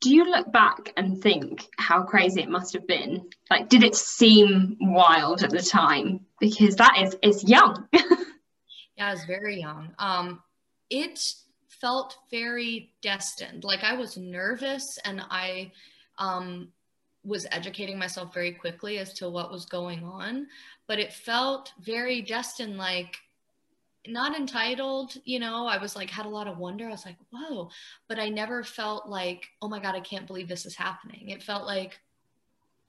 do 0.00 0.14
you 0.14 0.24
look 0.24 0.52
back 0.52 0.92
and 0.96 1.22
think 1.22 1.66
how 1.78 2.02
crazy 2.02 2.42
it 2.42 2.50
must 2.50 2.74
have 2.74 2.86
been? 2.86 3.28
Like, 3.50 3.68
did 3.68 3.82
it 3.82 3.94
seem 3.94 4.76
wild 4.80 5.42
at 5.42 5.50
the 5.50 5.62
time? 5.62 6.26
Because 6.38 6.76
that 6.76 6.98
is 7.02 7.16
is 7.22 7.44
young. 7.44 7.88
yeah, 7.92 9.08
I 9.08 9.10
was 9.10 9.24
very 9.24 9.60
young. 9.60 9.90
Um, 9.98 10.42
it 10.90 11.18
felt 11.80 12.16
very 12.30 12.92
destined. 13.02 13.64
Like 13.64 13.84
I 13.84 13.94
was 13.94 14.16
nervous 14.16 14.98
and 15.04 15.22
I 15.30 15.72
um, 16.18 16.68
was 17.24 17.46
educating 17.50 17.98
myself 17.98 18.32
very 18.32 18.52
quickly 18.52 18.98
as 18.98 19.12
to 19.14 19.28
what 19.28 19.50
was 19.50 19.66
going 19.66 20.04
on, 20.04 20.46
but 20.86 20.98
it 20.98 21.12
felt 21.12 21.72
very 21.80 22.22
destined. 22.22 22.78
Like 22.78 23.16
not 24.08 24.36
entitled, 24.36 25.16
you 25.24 25.38
know, 25.38 25.66
I 25.66 25.78
was 25.78 25.96
like, 25.96 26.10
had 26.10 26.26
a 26.26 26.30
lot 26.30 26.48
of 26.48 26.58
wonder. 26.58 26.86
I 26.86 26.90
was 26.90 27.06
like, 27.06 27.16
whoa, 27.30 27.70
but 28.08 28.18
I 28.18 28.28
never 28.28 28.62
felt 28.62 29.08
like, 29.08 29.46
oh 29.62 29.68
my 29.68 29.80
God, 29.80 29.94
I 29.94 30.00
can't 30.00 30.26
believe 30.26 30.48
this 30.48 30.66
is 30.66 30.76
happening. 30.76 31.30
It 31.30 31.42
felt 31.42 31.66
like, 31.66 31.98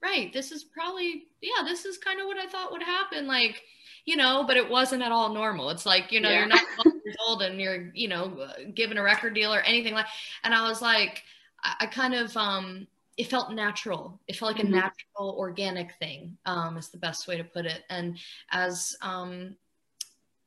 right, 0.01 0.31
this 0.33 0.51
is 0.51 0.63
probably, 0.63 1.27
yeah, 1.41 1.63
this 1.63 1.85
is 1.85 1.97
kind 1.97 2.19
of 2.19 2.27
what 2.27 2.37
I 2.37 2.47
thought 2.47 2.71
would 2.71 2.83
happen. 2.83 3.27
Like, 3.27 3.63
you 4.05 4.15
know, 4.15 4.43
but 4.47 4.57
it 4.57 4.69
wasn't 4.69 5.03
at 5.03 5.11
all 5.11 5.33
normal. 5.33 5.69
It's 5.69 5.85
like, 5.85 6.11
you 6.11 6.21
know, 6.21 6.29
yeah. 6.29 6.39
you're 6.39 6.47
not 6.47 6.65
12 6.81 6.95
years 7.03 7.15
old 7.27 7.41
and 7.41 7.59
you're, 7.59 7.91
you 7.93 8.07
know, 8.07 8.47
given 8.73 8.97
a 8.97 9.03
record 9.03 9.33
deal 9.33 9.53
or 9.53 9.61
anything 9.61 9.93
like, 9.93 10.07
and 10.43 10.53
I 10.53 10.67
was 10.67 10.81
like, 10.81 11.23
I, 11.63 11.75
I 11.81 11.85
kind 11.87 12.13
of, 12.13 12.35
um, 12.37 12.87
it 13.17 13.27
felt 13.27 13.51
natural. 13.51 14.19
It 14.27 14.35
felt 14.35 14.53
like 14.53 14.63
mm-hmm. 14.63 14.73
a 14.73 14.77
natural, 14.77 15.35
organic 15.37 15.93
thing. 15.95 16.37
Um, 16.45 16.77
is 16.77 16.89
the 16.89 16.99
best 16.99 17.27
way 17.27 17.35
to 17.35 17.43
put 17.43 17.65
it. 17.65 17.83
And 17.89 18.17
as 18.51 18.95
um, 19.01 19.55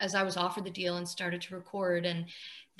as 0.00 0.14
I 0.14 0.22
was 0.22 0.36
offered 0.36 0.64
the 0.64 0.70
deal 0.70 0.96
and 0.96 1.08
started 1.08 1.42
to 1.42 1.54
record 1.54 2.06
and 2.06 2.26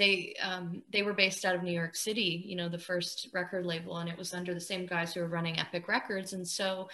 they 0.00 0.34
um, 0.42 0.82
they 0.90 1.02
were 1.02 1.12
based 1.12 1.44
out 1.44 1.54
of 1.54 1.62
New 1.62 1.72
York 1.72 1.94
City, 1.94 2.42
you 2.46 2.56
know, 2.56 2.70
the 2.70 2.78
first 2.78 3.28
record 3.34 3.66
label, 3.66 3.98
and 3.98 4.08
it 4.08 4.16
was 4.16 4.32
under 4.32 4.54
the 4.54 4.60
same 4.60 4.86
guys 4.86 5.12
who 5.12 5.20
were 5.20 5.26
running 5.26 5.58
Epic 5.58 5.88
Records, 5.88 6.32
and 6.32 6.48
so, 6.48 6.88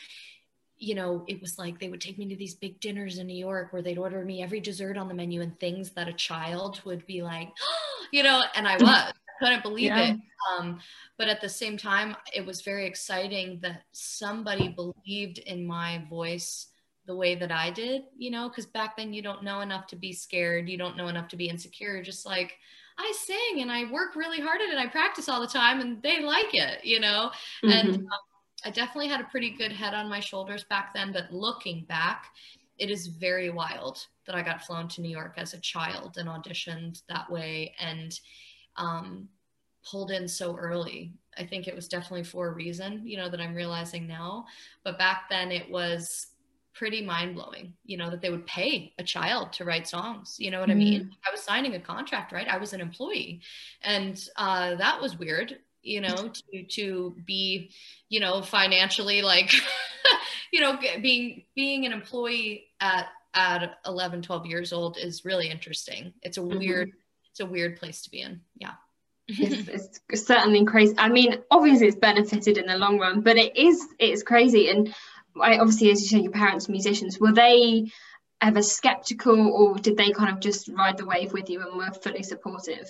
you 0.76 0.97
know, 0.97 1.25
it 1.28 1.40
was 1.40 1.56
like 1.56 1.78
they 1.78 1.88
would 1.88 2.00
take 2.00 2.18
me 2.18 2.28
to 2.28 2.37
these 2.37 2.56
big 2.56 2.80
dinners 2.80 3.18
in 3.18 3.28
New 3.28 3.37
York 3.37 3.73
where 3.73 3.80
they'd 3.80 3.97
order 3.97 4.25
me 4.25 4.42
every 4.42 4.59
dessert 4.59 4.99
on 4.99 5.06
the 5.06 5.14
menu 5.14 5.40
and 5.40 5.59
things 5.61 5.90
that 5.92 6.09
a 6.09 6.12
child 6.12 6.80
would 6.85 7.06
be 7.06 7.23
like, 7.23 7.49
you 8.12 8.25
know, 8.25 8.42
and 8.56 8.66
I 8.66 8.76
was 8.80 8.88
I 8.88 9.12
couldn't 9.38 9.62
believe 9.62 9.85
yeah. 9.85 10.11
it. 10.11 10.21
Um, 10.59 10.80
but 11.16 11.28
at 11.28 11.40
the 11.40 11.49
same 11.49 11.76
time, 11.76 12.16
it 12.35 12.45
was 12.45 12.62
very 12.62 12.87
exciting 12.87 13.61
that 13.62 13.83
somebody 13.92 14.68
believed 14.68 15.38
in 15.38 15.64
my 15.64 16.04
voice 16.11 16.66
the 17.07 17.17
way 17.17 17.35
that 17.37 17.53
I 17.53 17.71
did, 17.71 18.03
you 18.17 18.31
know, 18.31 18.49
because 18.49 18.67
back 18.67 18.97
then 18.97 19.13
you 19.13 19.23
don't 19.23 19.45
know 19.45 19.61
enough 19.61 19.87
to 19.89 19.97
be 19.97 20.13
scared. 20.13 20.69
You 20.69 20.77
don't 20.77 20.97
know 20.97 21.09
enough 21.09 21.29
to 21.29 21.37
be 21.37 21.49
insecure. 21.49 22.03
Just 22.03 22.27
like 22.27 22.55
I 22.99 23.13
sing 23.17 23.61
and 23.61 23.71
I 23.71 23.91
work 23.91 24.17
really 24.17 24.41
hard 24.41 24.61
at 24.61 24.75
it. 24.75 24.79
I 24.79 24.87
practice 24.87 25.29
all 25.29 25.41
the 25.41 25.47
time 25.47 25.81
and 25.81 26.03
they 26.03 26.21
like 26.23 26.55
it, 26.55 26.85
you 26.85 27.01
know. 27.01 27.31
Mm-hmm. 27.65 27.71
And 27.71 27.97
um, 27.97 28.09
I 28.65 28.71
definitely 28.71 29.09
had 29.09 29.21
a 29.21 29.25
pretty 29.25 29.51
good 29.51 29.73
head 29.73 29.95
on 29.95 30.09
my 30.09 30.21
shoulders 30.21 30.65
back 30.65 30.95
then. 30.95 31.13
But 31.13 31.33
looking 31.33 31.85
back, 31.85 32.27
it 32.79 32.91
is 32.91 33.07
very 33.07 33.51
wild 33.51 34.07
that 34.27 34.35
I 34.35 34.43
got 34.43 34.65
flown 34.65 34.89
to 34.89 35.01
New 35.01 35.11
York 35.11 35.35
as 35.37 35.55
a 35.55 35.61
child 35.61 36.17
and 36.19 36.29
auditioned 36.29 37.03
that 37.09 37.31
way 37.31 37.75
and 37.79 38.19
um, 38.77 39.29
pulled 39.89 40.11
in 40.11 40.27
so 40.27 40.57
early. 40.57 41.13
I 41.39 41.45
think 41.45 41.69
it 41.69 41.75
was 41.75 41.89
definitely 41.89 42.25
for 42.25 42.49
a 42.49 42.53
reason, 42.53 43.03
you 43.05 43.17
know, 43.17 43.29
that 43.29 43.41
I'm 43.41 43.55
realizing 43.55 44.07
now. 44.07 44.47
But 44.85 44.99
back 44.99 45.29
then 45.31 45.53
it 45.53 45.71
was 45.71 46.29
pretty 46.76 47.02
mind 47.02 47.35
blowing, 47.35 47.73
you 47.85 47.97
know, 47.97 48.11
that 48.11 48.21
they 48.21 48.30
would 48.30 48.47
pay 48.47 48.92
a 48.99 49.02
child 49.02 49.52
to 49.54 49.64
write 49.64 49.88
songs. 49.88 50.37
You 50.38 50.50
know 50.50 50.61
what 50.61 50.68
mm-hmm. 50.68 50.80
I 50.80 50.85
mean? 50.85 51.00
Mm-hmm. 51.02 51.12
I 51.26 51.30
was 51.33 51.40
signing 51.40 51.75
a 51.75 51.80
contract, 51.80 52.33
right? 52.33 52.47
I 52.47 52.59
was 52.59 52.73
an 52.73 52.80
employee. 52.80 53.40
And 53.83 54.23
uh, 54.37 54.75
that 54.76 55.00
was 55.00 55.18
weird, 55.18 55.59
you 55.83 56.02
know, 56.02 56.30
to, 56.52 56.62
to 56.64 57.16
be, 57.25 57.71
you 58.09 58.21
know, 58.21 58.42
financially 58.42 59.23
like, 59.23 59.52
you 60.52 60.61
know, 60.61 60.78
being, 61.00 61.45
being 61.54 61.87
an 61.87 61.92
employee 61.92 62.66
at, 62.80 63.06
at 63.35 63.78
11, 63.87 64.23
12 64.23 64.47
years 64.47 64.73
old 64.73 64.99
is 64.99 65.25
really 65.25 65.49
interesting. 65.49 66.12
It's 66.23 66.37
a 66.37 66.40
mm-hmm. 66.40 66.59
weird, 66.59 66.90
it's 67.30 67.40
a 67.40 67.47
weird 67.47 67.78
place 67.78 68.02
to 68.02 68.11
be 68.11 68.21
in. 68.21 68.40
Yeah. 68.54 68.73
it's, 69.28 70.00
it's 70.09 70.26
certainly 70.26 70.64
crazy. 70.64 70.95
I 70.99 71.09
mean, 71.09 71.38
obviously 71.50 71.88
it's 71.88 71.97
benefited 71.97 72.59
in 72.59 72.66
the 72.66 72.76
long 72.76 72.99
run, 72.99 73.23
but 73.23 73.37
it 73.37 73.56
is, 73.56 73.85
it's 73.99 74.23
crazy. 74.23 74.68
And 74.68 74.95
obviously, 75.40 75.90
as 75.90 76.02
you 76.02 76.09
said, 76.09 76.23
your 76.23 76.33
parents 76.33 76.69
musicians. 76.69 77.19
Were 77.19 77.33
they 77.33 77.90
ever 78.40 78.62
skeptical, 78.62 79.50
or 79.50 79.75
did 79.76 79.97
they 79.97 80.11
kind 80.11 80.31
of 80.31 80.40
just 80.40 80.69
ride 80.69 80.99
the 80.99 81.07
wave 81.07 81.33
with 81.33 81.49
you 81.49 81.61
and 81.61 81.76
were 81.76 81.90
fully 81.93 82.23
supportive? 82.23 82.88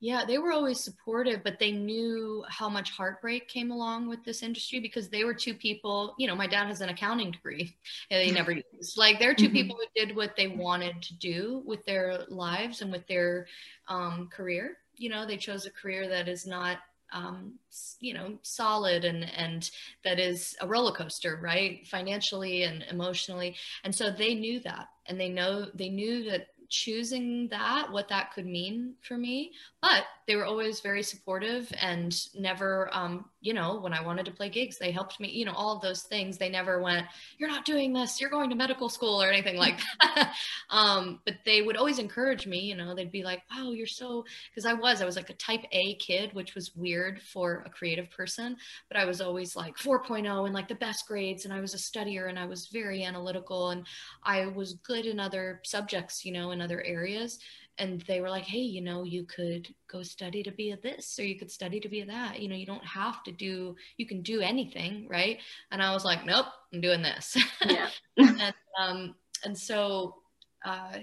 Yeah, 0.00 0.24
they 0.24 0.38
were 0.38 0.52
always 0.52 0.78
supportive, 0.78 1.42
but 1.42 1.58
they 1.58 1.72
knew 1.72 2.44
how 2.48 2.68
much 2.68 2.92
heartbreak 2.92 3.48
came 3.48 3.72
along 3.72 4.08
with 4.08 4.22
this 4.22 4.44
industry 4.44 4.78
because 4.78 5.08
they 5.08 5.24
were 5.24 5.34
two 5.34 5.54
people. 5.54 6.14
You 6.18 6.28
know, 6.28 6.36
my 6.36 6.46
dad 6.46 6.68
has 6.68 6.80
an 6.80 6.88
accounting 6.88 7.32
degree 7.32 7.76
and 8.10 8.20
they 8.20 8.32
never 8.32 8.52
used. 8.72 8.96
Like, 8.96 9.18
they're 9.18 9.34
2 9.34 9.46
mm-hmm. 9.46 9.52
people 9.52 9.76
who 9.76 10.06
did 10.06 10.14
what 10.14 10.36
they 10.36 10.46
wanted 10.46 11.02
to 11.02 11.14
do 11.18 11.62
with 11.66 11.84
their 11.84 12.24
lives 12.28 12.80
and 12.80 12.92
with 12.92 13.06
their 13.08 13.48
um, 13.88 14.28
career. 14.28 14.76
You 14.94 15.08
know, 15.08 15.26
they 15.26 15.36
chose 15.36 15.66
a 15.66 15.70
career 15.70 16.08
that 16.08 16.28
is 16.28 16.46
not 16.46 16.78
um, 17.12 17.54
you 18.00 18.14
know 18.14 18.38
solid 18.42 19.04
and 19.04 19.24
and 19.36 19.70
that 20.04 20.18
is 20.18 20.56
a 20.60 20.66
roller 20.66 20.92
coaster 20.92 21.38
right 21.42 21.86
financially 21.86 22.64
and 22.64 22.84
emotionally 22.90 23.56
and 23.84 23.94
so 23.94 24.10
they 24.10 24.34
knew 24.34 24.60
that 24.60 24.88
and 25.06 25.20
they 25.20 25.28
know 25.28 25.66
they 25.74 25.88
knew 25.88 26.30
that 26.30 26.48
choosing 26.68 27.48
that, 27.48 27.90
what 27.90 28.08
that 28.08 28.32
could 28.32 28.46
mean 28.46 28.94
for 29.02 29.16
me. 29.16 29.52
But 29.80 30.04
they 30.26 30.36
were 30.36 30.44
always 30.44 30.80
very 30.80 31.02
supportive 31.02 31.72
and 31.80 32.14
never, 32.34 32.90
um, 32.92 33.24
you 33.40 33.54
know, 33.54 33.78
when 33.78 33.92
I 33.92 34.02
wanted 34.02 34.24
to 34.26 34.32
play 34.32 34.48
gigs, 34.48 34.78
they 34.78 34.90
helped 34.90 35.20
me, 35.20 35.30
you 35.30 35.44
know, 35.44 35.52
all 35.52 35.76
of 35.76 35.80
those 35.80 36.02
things. 36.02 36.38
They 36.38 36.48
never 36.48 36.82
went, 36.82 37.06
you're 37.38 37.48
not 37.48 37.64
doing 37.64 37.92
this, 37.92 38.20
you're 38.20 38.30
going 38.30 38.50
to 38.50 38.56
medical 38.56 38.88
school 38.88 39.22
or 39.22 39.30
anything 39.30 39.56
like 39.56 39.78
that. 40.00 40.34
um, 40.70 41.20
but 41.24 41.34
they 41.44 41.62
would 41.62 41.76
always 41.76 41.98
encourage 42.00 42.46
me, 42.46 42.58
you 42.60 42.74
know, 42.74 42.94
they'd 42.94 43.12
be 43.12 43.22
like, 43.22 43.42
wow, 43.50 43.70
you're 43.70 43.86
so, 43.86 44.24
because 44.50 44.66
I 44.66 44.72
was, 44.72 45.00
I 45.00 45.04
was 45.04 45.16
like 45.16 45.30
a 45.30 45.34
type 45.34 45.64
A 45.72 45.94
kid, 45.96 46.32
which 46.32 46.54
was 46.54 46.74
weird 46.74 47.22
for 47.22 47.62
a 47.64 47.70
creative 47.70 48.10
person, 48.10 48.56
but 48.88 48.96
I 48.96 49.04
was 49.04 49.20
always 49.20 49.54
like 49.54 49.76
4.0 49.76 50.44
and 50.44 50.54
like 50.54 50.68
the 50.68 50.74
best 50.74 51.06
grades. 51.06 51.44
And 51.44 51.54
I 51.54 51.60
was 51.60 51.74
a 51.74 51.78
studier 51.78 52.28
and 52.28 52.38
I 52.38 52.46
was 52.46 52.68
very 52.68 53.04
analytical 53.04 53.70
and 53.70 53.86
I 54.24 54.46
was 54.46 54.74
good 54.74 55.06
in 55.06 55.20
other 55.20 55.60
subjects, 55.64 56.24
you 56.24 56.32
know, 56.32 56.50
in 56.50 56.60
other 56.60 56.82
areas 56.82 57.38
and 57.78 58.00
they 58.02 58.20
were 58.20 58.30
like 58.30 58.44
hey 58.44 58.58
you 58.58 58.80
know 58.80 59.04
you 59.04 59.24
could 59.24 59.72
go 59.90 60.02
study 60.02 60.42
to 60.42 60.50
be 60.50 60.70
a 60.70 60.76
this 60.76 61.18
or 61.18 61.24
you 61.24 61.38
could 61.38 61.50
study 61.50 61.80
to 61.80 61.88
be 61.88 62.00
a 62.00 62.06
that. 62.06 62.40
You 62.40 62.48
know 62.48 62.56
you 62.56 62.66
don't 62.66 62.84
have 62.84 63.22
to 63.24 63.32
do 63.32 63.76
you 63.96 64.06
can 64.06 64.22
do 64.22 64.40
anything 64.40 65.06
right? 65.08 65.38
And 65.70 65.82
i 65.82 65.92
was 65.92 66.04
like 66.04 66.24
nope 66.24 66.46
i'm 66.72 66.80
doing 66.80 67.02
this. 67.02 67.36
Yeah. 67.64 67.88
And 68.18 68.54
um 68.78 69.14
and 69.44 69.56
so 69.56 70.16
uh 70.64 70.98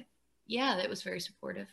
yeah 0.48 0.76
that 0.78 0.90
was 0.90 1.04
very 1.04 1.20
supportive. 1.20 1.68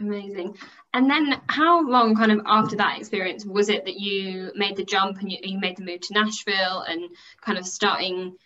Amazing. 0.00 0.56
And 0.94 1.10
then 1.10 1.40
how 1.48 1.88
long 1.88 2.14
kind 2.14 2.30
of 2.30 2.40
after 2.46 2.76
that 2.76 2.98
experience 2.98 3.44
was 3.44 3.68
it 3.68 3.84
that 3.84 3.98
you 3.98 4.52
made 4.54 4.76
the 4.76 4.84
jump 4.84 5.18
and 5.18 5.32
you, 5.32 5.38
you 5.42 5.58
made 5.58 5.76
the 5.76 5.84
move 5.84 6.02
to 6.02 6.14
nashville 6.14 6.82
and 6.82 7.10
kind 7.40 7.58
of 7.58 7.66
starting 7.66 8.36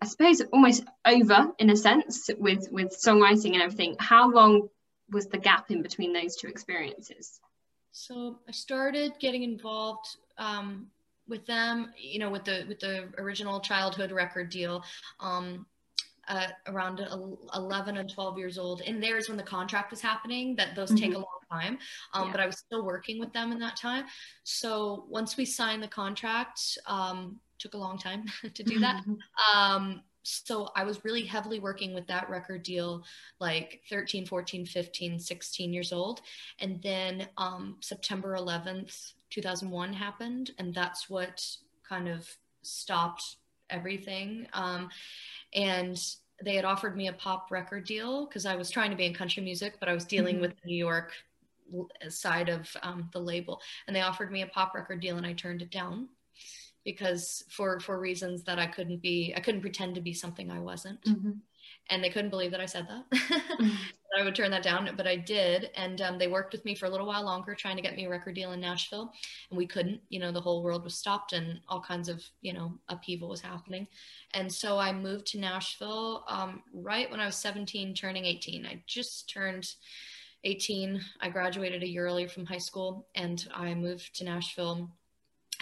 I 0.00 0.06
suppose 0.06 0.42
almost 0.52 0.84
over 1.06 1.52
in 1.58 1.70
a 1.70 1.76
sense 1.76 2.28
with 2.38 2.68
with 2.70 2.90
songwriting 2.90 3.54
and 3.54 3.62
everything. 3.62 3.96
How 3.98 4.30
long 4.30 4.68
was 5.10 5.26
the 5.26 5.38
gap 5.38 5.70
in 5.70 5.82
between 5.82 6.12
those 6.12 6.36
two 6.36 6.48
experiences? 6.48 7.40
So 7.92 8.38
I 8.48 8.52
started 8.52 9.14
getting 9.18 9.42
involved 9.42 10.16
um, 10.38 10.88
with 11.28 11.46
them, 11.46 11.92
you 11.98 12.18
know, 12.18 12.30
with 12.30 12.44
the 12.44 12.64
with 12.68 12.80
the 12.80 13.08
original 13.18 13.60
childhood 13.60 14.12
record 14.12 14.50
deal. 14.50 14.84
Um, 15.20 15.66
uh, 16.28 16.48
around 16.66 17.00
11 17.54 17.96
and 17.96 18.12
12 18.12 18.36
years 18.36 18.58
old 18.58 18.82
and 18.84 19.00
there's 19.00 19.28
when 19.28 19.36
the 19.36 19.44
contract 19.44 19.92
was 19.92 20.00
happening 20.00 20.56
that 20.56 20.74
those 20.74 20.88
mm-hmm. 20.88 21.04
take 21.04 21.14
a 21.14 21.18
long 21.18 21.38
time 21.48 21.78
um, 22.14 22.26
yeah. 22.26 22.32
but 22.32 22.40
i 22.40 22.46
was 22.46 22.58
still 22.58 22.84
working 22.84 23.20
with 23.20 23.32
them 23.32 23.52
in 23.52 23.60
that 23.60 23.76
time 23.76 24.04
so 24.42 25.04
once 25.08 25.36
we 25.36 25.44
signed 25.44 25.80
the 25.80 25.88
contract 25.88 26.78
um, 26.86 27.38
took 27.60 27.74
a 27.74 27.78
long 27.78 27.96
time 27.96 28.24
to 28.54 28.64
do 28.64 28.80
that 28.80 29.04
um, 29.54 30.02
so 30.26 30.68
i 30.74 30.84
was 30.84 31.04
really 31.04 31.22
heavily 31.22 31.60
working 31.60 31.94
with 31.94 32.06
that 32.06 32.28
record 32.28 32.62
deal 32.62 33.04
like 33.40 33.80
13 33.90 34.26
14 34.26 34.66
15 34.66 35.18
16 35.18 35.72
years 35.72 35.92
old. 35.92 36.20
And 36.60 36.82
then 36.82 37.28
um, 37.36 37.76
september 37.80 38.36
11th 38.36 39.12
2001 39.30 39.92
happened 39.92 40.50
and 40.58 40.74
that's 40.74 41.08
what 41.08 41.44
kind 41.88 42.08
of 42.08 42.28
stopped 42.62 43.36
everything. 43.70 44.46
Um, 44.52 44.88
and 45.54 45.98
they 46.42 46.54
had 46.54 46.64
offered 46.64 46.96
me 46.96 47.08
a 47.08 47.12
pop 47.12 47.50
record 47.50 47.84
deal 47.84 48.26
because 48.26 48.46
I 48.46 48.56
was 48.56 48.70
trying 48.70 48.90
to 48.90 48.96
be 48.96 49.06
in 49.06 49.14
country 49.14 49.42
music, 49.42 49.76
but 49.80 49.88
I 49.88 49.94
was 49.94 50.04
dealing 50.04 50.36
mm-hmm. 50.36 50.42
with 50.42 50.50
the 50.62 50.66
New 50.66 50.76
York 50.76 51.12
side 52.08 52.48
of 52.48 52.68
um, 52.82 53.08
the 53.12 53.18
label, 53.18 53.60
and 53.86 53.96
they 53.96 54.02
offered 54.02 54.30
me 54.30 54.42
a 54.42 54.46
pop 54.46 54.74
record 54.74 55.00
deal, 55.00 55.16
and 55.16 55.26
I 55.26 55.32
turned 55.32 55.62
it 55.62 55.70
down 55.70 56.08
because 56.86 57.44
for 57.50 57.78
for 57.80 58.00
reasons 58.00 58.44
that 58.44 58.58
I 58.58 58.66
couldn't 58.66 59.02
be, 59.02 59.34
I 59.36 59.40
couldn't 59.40 59.60
pretend 59.60 59.96
to 59.96 60.00
be 60.00 60.14
something 60.14 60.50
I 60.50 60.60
wasn't. 60.60 61.02
Mm-hmm 61.04 61.32
and 61.90 62.02
they 62.02 62.10
couldn't 62.10 62.30
believe 62.30 62.50
that 62.50 62.60
I 62.60 62.66
said 62.66 62.88
that. 62.88 63.10
mm-hmm. 63.12 63.74
I 64.18 64.24
would 64.24 64.34
turn 64.34 64.50
that 64.52 64.62
down, 64.62 64.88
but 64.96 65.06
I 65.06 65.16
did. 65.16 65.70
And 65.74 66.00
um, 66.00 66.18
they 66.18 66.26
worked 66.26 66.52
with 66.52 66.64
me 66.64 66.74
for 66.74 66.86
a 66.86 66.90
little 66.90 67.06
while 67.06 67.24
longer, 67.24 67.54
trying 67.54 67.76
to 67.76 67.82
get 67.82 67.96
me 67.96 68.06
a 68.06 68.10
record 68.10 68.34
deal 68.34 68.52
in 68.52 68.60
Nashville, 68.60 69.12
and 69.50 69.58
we 69.58 69.66
couldn't. 69.66 70.00
You 70.08 70.20
know, 70.20 70.32
the 70.32 70.40
whole 70.40 70.62
world 70.62 70.84
was 70.84 70.94
stopped, 70.94 71.32
and 71.32 71.60
all 71.68 71.80
kinds 71.80 72.08
of 72.08 72.24
you 72.40 72.52
know 72.52 72.72
upheaval 72.88 73.28
was 73.28 73.40
happening. 73.40 73.86
And 74.32 74.52
so 74.52 74.78
I 74.78 74.92
moved 74.92 75.26
to 75.28 75.38
Nashville 75.38 76.24
um, 76.28 76.62
right 76.72 77.10
when 77.10 77.20
I 77.20 77.26
was 77.26 77.36
17, 77.36 77.94
turning 77.94 78.24
18. 78.24 78.66
I 78.66 78.82
just 78.86 79.28
turned 79.28 79.68
18. 80.44 81.00
I 81.20 81.28
graduated 81.28 81.82
a 81.82 81.88
year 81.88 82.06
earlier 82.06 82.28
from 82.28 82.46
high 82.46 82.58
school, 82.58 83.06
and 83.14 83.46
I 83.54 83.74
moved 83.74 84.16
to 84.16 84.24
Nashville 84.24 84.90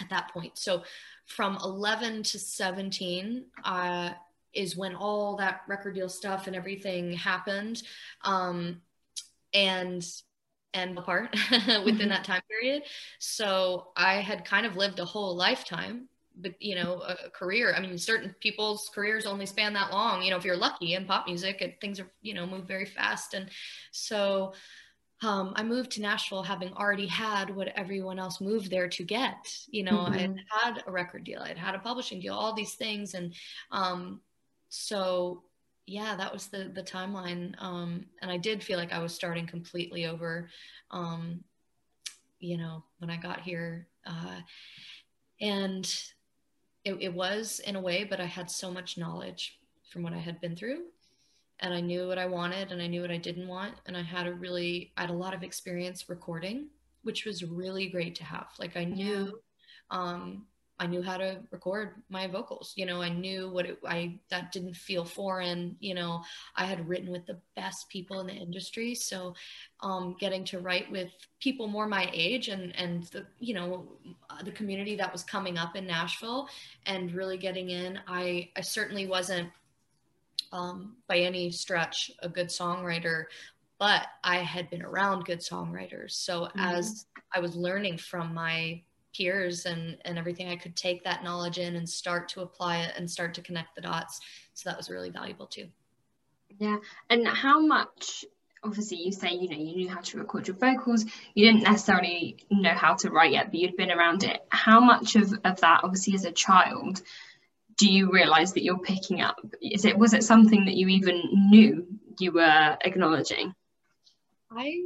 at 0.01 0.09
that 0.09 0.31
point. 0.31 0.57
So 0.57 0.83
from 1.25 1.57
11 1.63 2.23
to 2.23 2.39
17, 2.39 3.45
uh, 3.63 4.09
is 4.55 4.75
when 4.75 4.95
all 4.95 5.35
that 5.35 5.61
record 5.67 5.95
deal 5.95 6.09
stuff 6.09 6.47
and 6.47 6.55
everything 6.55 7.13
happened 7.13 7.83
um, 8.23 8.81
and 9.53 10.05
and 10.73 10.97
apart 10.97 11.29
within 11.51 11.85
mm-hmm. 11.85 12.09
that 12.09 12.23
time 12.23 12.41
period 12.49 12.83
so 13.19 13.87
i 13.95 14.15
had 14.15 14.43
kind 14.43 14.65
of 14.65 14.75
lived 14.75 14.99
a 14.99 15.05
whole 15.05 15.35
lifetime 15.35 16.09
but 16.37 16.53
you 16.61 16.75
know 16.75 17.01
a 17.01 17.29
career 17.29 17.73
i 17.77 17.79
mean 17.79 17.97
certain 17.97 18.35
people's 18.41 18.89
careers 18.93 19.25
only 19.25 19.45
span 19.45 19.71
that 19.73 19.91
long 19.91 20.21
you 20.21 20.29
know 20.29 20.37
if 20.37 20.43
you're 20.43 20.57
lucky 20.57 20.93
in 20.93 21.05
pop 21.05 21.25
music 21.27 21.61
and 21.61 21.73
things 21.79 21.99
are 21.99 22.11
you 22.21 22.33
know 22.33 22.45
move 22.45 22.65
very 22.65 22.85
fast 22.85 23.33
and 23.33 23.49
so 23.91 24.53
um, 25.21 25.53
I 25.55 25.63
moved 25.63 25.91
to 25.91 26.01
Nashville 26.01 26.43
having 26.43 26.73
already 26.73 27.07
had 27.07 27.55
what 27.55 27.69
everyone 27.69 28.19
else 28.19 28.41
moved 28.41 28.69
there 28.69 28.89
to 28.89 29.03
get. 29.03 29.57
You 29.67 29.83
know, 29.83 29.99
mm-hmm. 29.99 30.35
I 30.51 30.65
had 30.65 30.83
a 30.85 30.91
record 30.91 31.23
deal, 31.23 31.41
I 31.41 31.49
had 31.49 31.57
had 31.57 31.75
a 31.75 31.79
publishing 31.79 32.19
deal, 32.19 32.33
all 32.33 32.53
these 32.53 32.73
things, 32.75 33.13
and 33.13 33.33
um, 33.71 34.21
so 34.69 35.43
yeah 35.87 36.15
that 36.15 36.33
was 36.33 36.47
the 36.47 36.71
the 36.73 36.81
timeline 36.81 37.53
um 37.59 38.05
and 38.21 38.31
i 38.31 38.37
did 38.37 38.63
feel 38.63 38.77
like 38.77 38.91
i 38.91 38.99
was 38.99 39.13
starting 39.13 39.45
completely 39.45 40.05
over 40.05 40.49
um 40.91 41.43
you 42.39 42.57
know 42.57 42.83
when 42.99 43.09
i 43.09 43.17
got 43.17 43.41
here 43.41 43.87
uh 44.05 44.39
and 45.41 46.01
it, 46.83 46.93
it 47.01 47.13
was 47.13 47.59
in 47.65 47.75
a 47.75 47.81
way 47.81 48.03
but 48.03 48.19
i 48.19 48.25
had 48.25 48.49
so 48.49 48.71
much 48.71 48.97
knowledge 48.97 49.59
from 49.91 50.01
what 50.01 50.13
i 50.13 50.17
had 50.17 50.41
been 50.41 50.55
through 50.55 50.83
and 51.59 51.73
i 51.73 51.79
knew 51.79 52.07
what 52.07 52.17
i 52.17 52.25
wanted 52.25 52.71
and 52.71 52.81
i 52.81 52.87
knew 52.87 53.01
what 53.01 53.11
i 53.11 53.17
didn't 53.17 53.47
want 53.47 53.75
and 53.85 53.95
i 53.95 54.01
had 54.01 54.27
a 54.27 54.33
really 54.33 54.91
i 54.97 55.01
had 55.01 55.09
a 55.09 55.13
lot 55.13 55.33
of 55.33 55.43
experience 55.43 56.09
recording 56.09 56.67
which 57.03 57.25
was 57.25 57.43
really 57.43 57.87
great 57.87 58.15
to 58.15 58.23
have 58.23 58.47
like 58.59 58.75
i 58.75 58.83
knew 58.83 59.39
um 59.91 60.45
I 60.77 60.87
knew 60.87 61.01
how 61.01 61.17
to 61.17 61.39
record 61.51 62.03
my 62.09 62.27
vocals. 62.27 62.73
You 62.75 62.85
know, 62.85 63.01
I 63.01 63.07
knew 63.07 63.49
what 63.49 63.65
it, 63.65 63.79
I 63.87 64.19
that 64.29 64.51
didn't 64.51 64.75
feel 64.75 65.05
foreign. 65.05 65.77
You 65.79 65.93
know, 65.93 66.23
I 66.55 66.65
had 66.65 66.87
written 66.87 67.11
with 67.11 67.25
the 67.25 67.39
best 67.55 67.87
people 67.89 68.19
in 68.19 68.27
the 68.27 68.33
industry, 68.33 68.93
so 68.93 69.35
um, 69.81 70.17
getting 70.19 70.43
to 70.45 70.59
write 70.59 70.91
with 70.91 71.11
people 71.39 71.67
more 71.67 71.87
my 71.87 72.09
age 72.13 72.49
and 72.49 72.75
and 72.75 73.03
the 73.05 73.25
you 73.39 73.53
know 73.53 73.87
the 74.43 74.51
community 74.51 74.95
that 74.97 75.13
was 75.13 75.23
coming 75.23 75.57
up 75.57 75.77
in 75.77 75.87
Nashville 75.87 76.49
and 76.85 77.13
really 77.13 77.37
getting 77.37 77.69
in. 77.69 77.99
I 78.07 78.49
I 78.57 78.61
certainly 78.61 79.07
wasn't 79.07 79.49
um, 80.51 80.95
by 81.07 81.19
any 81.19 81.51
stretch 81.51 82.11
a 82.19 82.29
good 82.29 82.47
songwriter, 82.47 83.25
but 83.79 84.07
I 84.23 84.37
had 84.37 84.69
been 84.69 84.81
around 84.81 85.25
good 85.25 85.39
songwriters. 85.39 86.11
So 86.11 86.43
mm-hmm. 86.43 86.59
as 86.59 87.05
I 87.33 87.39
was 87.39 87.55
learning 87.55 87.97
from 87.97 88.33
my 88.33 88.81
peers 89.15 89.65
and 89.65 89.97
and 90.03 90.17
everything 90.17 90.49
i 90.49 90.55
could 90.55 90.75
take 90.75 91.03
that 91.03 91.23
knowledge 91.23 91.57
in 91.57 91.75
and 91.75 91.87
start 91.87 92.27
to 92.27 92.41
apply 92.41 92.79
it 92.79 92.93
and 92.97 93.09
start 93.09 93.33
to 93.33 93.41
connect 93.41 93.75
the 93.75 93.81
dots. 93.81 94.19
So 94.53 94.69
that 94.69 94.77
was 94.77 94.89
really 94.89 95.09
valuable 95.09 95.47
too. 95.47 95.67
Yeah. 96.59 96.77
And 97.09 97.27
how 97.27 97.59
much 97.59 98.25
obviously 98.63 98.97
you 98.97 99.11
say 99.11 99.31
you 99.31 99.49
know 99.49 99.57
you 99.57 99.75
knew 99.75 99.89
how 99.89 100.01
to 100.01 100.17
record 100.17 100.47
your 100.47 100.57
vocals. 100.57 101.05
You 101.33 101.45
didn't 101.45 101.63
necessarily 101.63 102.37
know 102.49 102.73
how 102.73 102.95
to 102.95 103.09
write 103.09 103.31
yet 103.31 103.51
but 103.51 103.59
you'd 103.59 103.77
been 103.77 103.91
around 103.91 104.23
it. 104.23 104.45
How 104.49 104.79
much 104.79 105.15
of, 105.15 105.33
of 105.43 105.61
that 105.61 105.81
obviously 105.83 106.15
as 106.15 106.25
a 106.25 106.31
child 106.31 107.01
do 107.77 107.91
you 107.91 108.11
realize 108.11 108.53
that 108.53 108.63
you're 108.63 108.79
picking 108.79 109.21
up 109.21 109.37
is 109.61 109.85
it 109.85 109.97
was 109.97 110.13
it 110.13 110.23
something 110.23 110.65
that 110.65 110.75
you 110.75 110.87
even 110.87 111.21
knew 111.49 111.85
you 112.19 112.31
were 112.31 112.77
acknowledging 112.81 113.53
i 114.51 114.81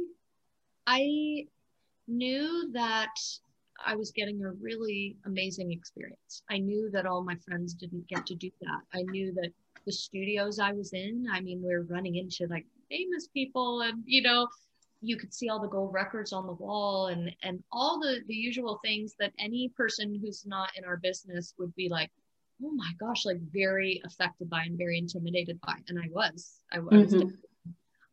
i 0.86 1.46
knew 2.08 2.70
that 2.72 3.14
I 3.84 3.96
was 3.96 4.10
getting 4.10 4.42
a 4.44 4.52
really 4.52 5.16
amazing 5.24 5.72
experience. 5.72 6.42
I 6.50 6.58
knew 6.58 6.90
that 6.90 7.06
all 7.06 7.22
my 7.22 7.36
friends 7.36 7.74
didn't 7.74 8.08
get 8.08 8.26
to 8.26 8.34
do 8.34 8.50
that. 8.60 8.80
I 8.92 9.02
knew 9.02 9.32
that 9.34 9.52
the 9.86 9.92
studios 9.92 10.58
I 10.58 10.72
was 10.72 10.92
in, 10.92 11.26
I 11.32 11.40
mean, 11.40 11.62
we 11.62 11.72
are 11.72 11.82
running 11.82 12.16
into 12.16 12.46
like 12.48 12.66
famous 12.90 13.28
people 13.28 13.82
and, 13.82 14.02
you 14.04 14.22
know, 14.22 14.48
you 15.00 15.16
could 15.16 15.32
see 15.32 15.48
all 15.48 15.60
the 15.60 15.68
gold 15.68 15.94
records 15.94 16.32
on 16.32 16.46
the 16.46 16.52
wall 16.52 17.06
and 17.06 17.34
and 17.42 17.62
all 17.72 17.98
the 17.98 18.20
the 18.26 18.34
usual 18.34 18.78
things 18.84 19.14
that 19.18 19.32
any 19.38 19.70
person 19.74 20.18
who's 20.20 20.44
not 20.44 20.68
in 20.76 20.84
our 20.84 20.98
business 20.98 21.54
would 21.58 21.74
be 21.74 21.88
like 21.88 22.10
oh 22.64 22.72
my 22.72 22.90
gosh 22.98 23.24
like 23.24 23.40
very 23.52 24.00
affected 24.04 24.48
by 24.50 24.62
and 24.62 24.78
very 24.78 24.98
intimidated 24.98 25.60
by 25.60 25.74
and 25.88 25.98
i 25.98 26.08
was 26.12 26.60
i 26.72 26.78
was 26.78 27.14
mm-hmm 27.14 27.28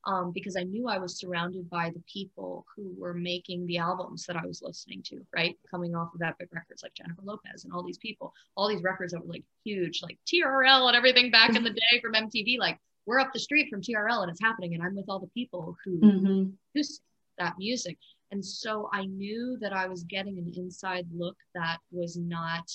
um, 0.07 0.31
because 0.33 0.55
I 0.55 0.63
knew 0.63 0.87
I 0.87 0.97
was 0.97 1.19
surrounded 1.19 1.69
by 1.69 1.89
the 1.89 2.01
people 2.11 2.65
who 2.73 2.95
were 2.97 3.13
making 3.13 3.67
the 3.67 3.77
albums 3.77 4.25
that 4.25 4.37
I 4.37 4.45
was 4.45 4.61
listening 4.61 5.03
to, 5.07 5.19
right? 5.35 5.57
Coming 5.69 5.95
off 5.95 6.15
of 6.15 6.21
Epic 6.21 6.47
Records 6.53 6.81
like 6.81 6.93
Jennifer 6.93 7.21
Lopez 7.23 7.65
and 7.65 7.73
all 7.73 7.83
these 7.83 7.97
people, 7.97 8.33
all 8.55 8.69
these 8.69 8.81
records 8.81 9.11
that 9.11 9.19
were 9.19 9.33
like 9.33 9.43
huge, 9.65 10.01
like 10.01 10.17
TRL 10.25 10.87
and 10.87 10.95
everything 10.95 11.29
back 11.29 11.55
in 11.55 11.63
the 11.63 11.71
day 11.71 12.01
from 12.01 12.13
MTV. 12.13 12.57
Like 12.57 12.79
we're 13.05 13.19
up 13.19 13.33
the 13.33 13.39
street 13.39 13.69
from 13.69 13.81
TRL 13.81 14.21
and 14.21 14.31
it's 14.31 14.41
happening, 14.41 14.75
and 14.75 14.81
I'm 14.81 14.95
with 14.95 15.09
all 15.09 15.19
the 15.19 15.27
people 15.27 15.75
who 15.83 15.99
mm-hmm. 15.99 16.43
who 16.73 16.81
that 17.37 17.55
music. 17.57 17.97
And 18.31 18.43
so 18.43 18.89
I 18.93 19.05
knew 19.05 19.57
that 19.61 19.73
I 19.73 19.87
was 19.87 20.03
getting 20.03 20.37
an 20.37 20.51
inside 20.55 21.05
look 21.13 21.35
that 21.53 21.77
was 21.91 22.17
not 22.17 22.69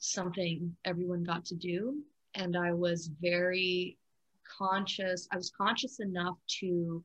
something 0.00 0.74
everyone 0.84 1.22
got 1.22 1.44
to 1.46 1.54
do. 1.54 2.02
And 2.34 2.56
I 2.56 2.72
was 2.72 3.10
very 3.20 3.96
conscious, 4.58 5.28
I 5.32 5.36
was 5.36 5.52
conscious 5.56 6.00
enough 6.00 6.36
to 6.60 7.02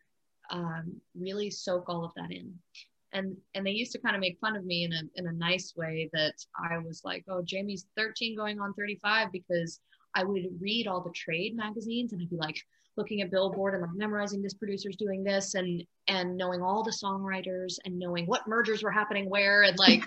um, 0.50 0.94
really 1.18 1.50
soak 1.52 1.90
all 1.90 2.04
of 2.06 2.12
that 2.16 2.32
in. 2.32 2.54
And, 3.14 3.38
and 3.54 3.66
they 3.66 3.72
used 3.72 3.92
to 3.94 4.00
kind 4.00 4.16
of 4.16 4.20
make 4.20 4.40
fun 4.40 4.56
of 4.56 4.66
me 4.66 4.84
in 4.84 4.92
a, 4.92 5.02
in 5.16 5.28
a 5.28 5.32
nice 5.32 5.74
way 5.78 6.10
that 6.14 6.34
I 6.70 6.78
was 6.80 7.02
like, 7.06 7.24
oh, 7.30 7.42
Jamie's 7.44 7.86
13 7.96 8.36
going 8.36 8.60
on 8.60 8.74
35 8.74 9.32
because 9.32 9.80
I 10.16 10.24
would 10.24 10.48
read 10.60 10.88
all 10.88 11.02
the 11.02 11.12
trade 11.12 11.56
magazines 11.56 12.12
and 12.12 12.22
I'd 12.22 12.30
be 12.30 12.38
like 12.38 12.58
looking 12.98 13.22
at 13.22 13.32
Billboard 13.32 13.74
and 13.74 13.84
like 13.84 13.96
memorizing 13.96 14.42
this 14.42 14.54
producer's 14.54 14.96
doing 14.96 15.24
this 15.24 15.56
and 15.56 15.84
and 16.08 16.38
knowing 16.38 16.62
all 16.62 16.84
the 16.84 16.92
songwriters 16.92 17.76
and 17.84 18.00
knowing 18.00 18.26
what 18.26 18.48
mergers 18.48 18.84
were 18.84 18.92
happening 18.92 19.30
where 19.30 19.64
and 19.64 19.78
like 19.78 20.04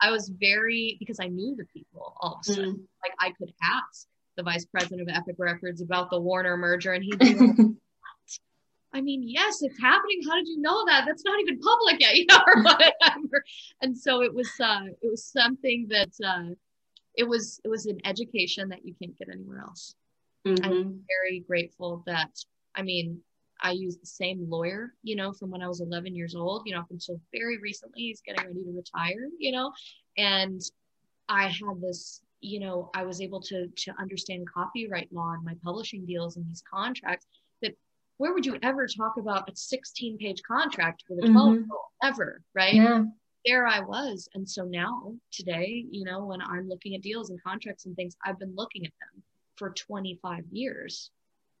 I 0.00 0.10
was 0.10 0.28
very 0.28 0.96
because 0.98 1.18
I 1.20 1.26
knew 1.26 1.56
the 1.56 1.66
people 1.66 2.14
all 2.20 2.34
of 2.34 2.40
a 2.40 2.44
sudden. 2.44 2.74
Mm. 2.74 2.80
Like 3.02 3.14
I 3.18 3.32
could 3.32 3.52
ask 3.62 4.06
the 4.36 4.42
vice 4.42 4.64
president 4.64 5.02
of 5.02 5.14
Epic 5.14 5.36
Records 5.38 5.82
about 5.82 6.10
the 6.10 6.20
Warner 6.20 6.56
merger, 6.56 6.92
and 6.92 7.04
he'd 7.04 7.18
be 7.18 7.34
like, 7.34 7.56
I 8.92 9.00
mean, 9.00 9.22
yes, 9.24 9.62
it's 9.62 9.80
happening. 9.80 10.20
How 10.28 10.36
did 10.36 10.48
you 10.48 10.60
know 10.60 10.84
that? 10.86 11.04
That's 11.06 11.24
not 11.24 11.40
even 11.40 11.60
public 11.60 12.00
yet, 12.00 12.16
you 12.16 12.26
know, 12.26 12.40
or 12.46 12.62
whatever. 12.62 13.44
and 13.80 13.96
so 13.96 14.22
it 14.22 14.34
was, 14.34 14.50
uh, 14.60 14.86
it 15.00 15.10
was 15.10 15.24
something 15.24 15.86
that, 15.90 16.10
uh, 16.24 16.54
it 17.16 17.24
was, 17.24 17.60
it 17.64 17.68
was 17.68 17.86
an 17.86 17.98
education 18.04 18.68
that 18.70 18.84
you 18.84 18.94
can't 19.00 19.16
get 19.18 19.28
anywhere 19.32 19.60
else. 19.60 19.94
Mm-hmm. 20.46 20.64
I'm 20.64 21.00
very 21.06 21.40
grateful 21.46 22.02
that, 22.06 22.30
I 22.74 22.82
mean, 22.82 23.20
I 23.62 23.72
use 23.72 23.96
the 23.96 24.06
same 24.06 24.46
lawyer, 24.48 24.94
you 25.02 25.16
know, 25.16 25.32
from 25.32 25.50
when 25.50 25.62
I 25.62 25.68
was 25.68 25.80
11 25.80 26.14
years 26.14 26.34
old, 26.34 26.62
you 26.66 26.74
know, 26.74 26.80
up 26.80 26.90
until 26.90 27.20
very 27.32 27.58
recently, 27.58 28.02
he's 28.02 28.20
getting 28.20 28.46
ready 28.46 28.64
to 28.64 28.72
retire, 28.72 29.28
you 29.38 29.52
know, 29.52 29.72
and 30.16 30.60
I 31.28 31.44
had 31.44 31.80
this, 31.80 32.22
you 32.40 32.60
know, 32.60 32.90
I 32.94 33.04
was 33.04 33.20
able 33.20 33.40
to 33.42 33.68
to 33.68 33.94
understand 33.98 34.48
copyright 34.52 35.12
law 35.12 35.32
and 35.32 35.44
my 35.44 35.54
publishing 35.62 36.04
deals 36.04 36.36
and 36.36 36.46
these 36.46 36.62
contracts 36.72 37.26
that 37.62 37.76
where 38.16 38.32
would 38.32 38.46
you 38.46 38.58
ever 38.62 38.86
talk 38.86 39.14
about 39.18 39.48
a 39.48 39.56
16 39.56 40.18
page 40.18 40.42
contract 40.42 41.04
with 41.08 41.20
a 41.20 41.22
mm-hmm. 41.22 41.32
12 41.32 41.54
year 41.54 41.66
old 41.70 41.80
ever, 42.02 42.42
right? 42.54 42.74
Yeah. 42.74 43.04
There 43.46 43.66
I 43.66 43.80
was. 43.80 44.28
And 44.34 44.46
so 44.48 44.64
now 44.64 45.14
today, 45.32 45.86
you 45.90 46.04
know, 46.04 46.26
when 46.26 46.42
I'm 46.42 46.68
looking 46.68 46.94
at 46.94 47.00
deals 47.00 47.30
and 47.30 47.42
contracts 47.42 47.86
and 47.86 47.96
things, 47.96 48.14
I've 48.24 48.38
been 48.38 48.54
looking 48.54 48.84
at 48.84 48.92
them 49.00 49.22
for 49.56 49.70
25 49.70 50.44
years, 50.50 51.10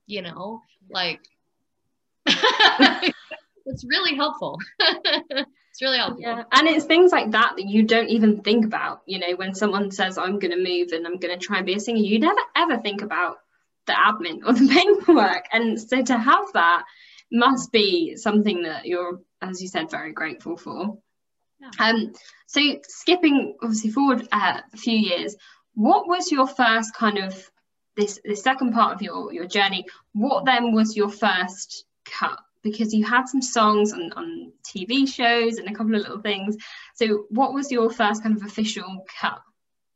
you 0.06 0.20
know, 0.20 0.60
like 0.90 1.20
it's 3.66 3.84
really 3.84 4.16
helpful. 4.16 4.58
it's 4.78 5.82
really 5.82 5.98
helpful. 5.98 6.20
Yeah, 6.20 6.44
and 6.52 6.68
it's 6.68 6.84
things 6.84 7.12
like 7.12 7.30
that 7.32 7.54
that 7.56 7.66
you 7.66 7.82
don't 7.84 8.08
even 8.08 8.42
think 8.42 8.64
about. 8.64 9.02
You 9.06 9.18
know, 9.18 9.36
when 9.36 9.54
someone 9.54 9.90
says, 9.90 10.18
"I'm 10.18 10.38
going 10.38 10.52
to 10.52 10.56
move 10.56 10.92
and 10.92 11.06
I'm 11.06 11.18
going 11.18 11.38
to 11.38 11.44
try 11.44 11.58
and 11.58 11.66
be 11.66 11.74
a 11.74 11.80
singer," 11.80 12.00
you 12.00 12.18
never 12.18 12.40
ever 12.56 12.78
think 12.78 13.02
about 13.02 13.38
the 13.86 13.92
admin 13.92 14.40
or 14.46 14.52
the 14.52 14.68
paperwork. 15.04 15.44
And 15.52 15.80
so 15.80 16.02
to 16.02 16.18
have 16.18 16.52
that 16.54 16.84
must 17.32 17.72
be 17.72 18.16
something 18.16 18.62
that 18.62 18.86
you're, 18.86 19.20
as 19.40 19.62
you 19.62 19.68
said, 19.68 19.90
very 19.90 20.12
grateful 20.12 20.56
for. 20.56 20.98
Yeah. 21.60 21.70
Um, 21.78 22.12
so 22.46 22.60
skipping 22.88 23.56
obviously 23.62 23.90
forward 23.90 24.26
uh, 24.32 24.60
a 24.72 24.76
few 24.76 24.96
years, 24.96 25.36
what 25.74 26.08
was 26.08 26.32
your 26.32 26.46
first 26.46 26.94
kind 26.94 27.18
of 27.18 27.50
this 27.96 28.20
the 28.24 28.34
second 28.34 28.72
part 28.72 28.94
of 28.94 29.02
your 29.02 29.32
your 29.32 29.46
journey? 29.46 29.84
What 30.12 30.44
then 30.44 30.72
was 30.72 30.96
your 30.96 31.10
first 31.10 31.84
cut? 32.18 32.38
Because 32.62 32.92
you 32.92 33.04
had 33.04 33.26
some 33.26 33.40
songs 33.40 33.92
on, 33.92 34.12
on 34.12 34.52
TV 34.64 35.08
shows 35.08 35.56
and 35.56 35.68
a 35.68 35.72
couple 35.72 35.94
of 35.94 36.02
little 36.02 36.20
things. 36.20 36.56
So 36.94 37.24
what 37.30 37.54
was 37.54 37.70
your 37.72 37.90
first 37.90 38.22
kind 38.22 38.36
of 38.36 38.44
official 38.44 39.04
cut? 39.20 39.40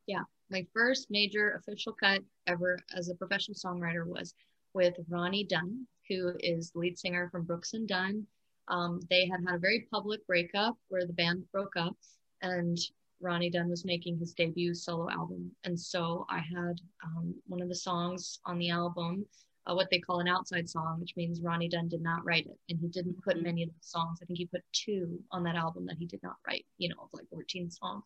Yeah, 0.07 0.23
my 0.49 0.65
first 0.73 1.07
major 1.09 1.51
official 1.51 1.93
cut 1.93 2.21
ever 2.47 2.79
as 2.95 3.09
a 3.09 3.15
professional 3.15 3.55
songwriter 3.55 4.05
was 4.05 4.33
with 4.73 4.95
Ronnie 5.09 5.45
Dunn, 5.45 5.87
who 6.09 6.33
is 6.39 6.71
the 6.71 6.79
lead 6.79 6.99
singer 6.99 7.29
from 7.31 7.43
Brooks 7.43 7.73
and 7.73 7.87
Dunn. 7.87 8.25
Um, 8.67 8.99
they 9.09 9.27
had 9.27 9.41
had 9.45 9.55
a 9.55 9.59
very 9.59 9.87
public 9.91 10.25
breakup 10.27 10.75
where 10.89 11.05
the 11.05 11.13
band 11.13 11.43
broke 11.51 11.75
up, 11.77 11.95
and 12.41 12.77
Ronnie 13.21 13.49
Dunn 13.49 13.69
was 13.69 13.85
making 13.85 14.17
his 14.17 14.33
debut 14.33 14.73
solo 14.73 15.09
album. 15.09 15.51
And 15.63 15.79
so 15.79 16.25
I 16.29 16.39
had 16.39 16.81
um, 17.03 17.35
one 17.47 17.61
of 17.61 17.69
the 17.69 17.75
songs 17.75 18.39
on 18.45 18.57
the 18.57 18.69
album, 18.69 19.25
uh, 19.67 19.73
what 19.73 19.89
they 19.89 19.99
call 19.99 20.19
an 20.19 20.27
outside 20.27 20.69
song, 20.69 20.99
which 20.99 21.15
means 21.15 21.41
Ronnie 21.41 21.69
Dunn 21.69 21.87
did 21.87 22.01
not 22.01 22.25
write 22.25 22.45
it. 22.45 22.57
And 22.69 22.79
he 22.79 22.87
didn't 22.87 23.23
put 23.23 23.35
mm-hmm. 23.35 23.45
many 23.45 23.63
of 23.63 23.69
the 23.69 23.75
songs. 23.81 24.19
I 24.21 24.25
think 24.25 24.37
he 24.37 24.45
put 24.45 24.63
two 24.71 25.19
on 25.31 25.43
that 25.43 25.55
album 25.55 25.85
that 25.87 25.97
he 25.97 26.05
did 26.05 26.21
not 26.23 26.35
write, 26.47 26.65
you 26.77 26.89
know, 26.89 26.95
of 27.01 27.09
like 27.13 27.29
14 27.29 27.69
songs. 27.71 28.03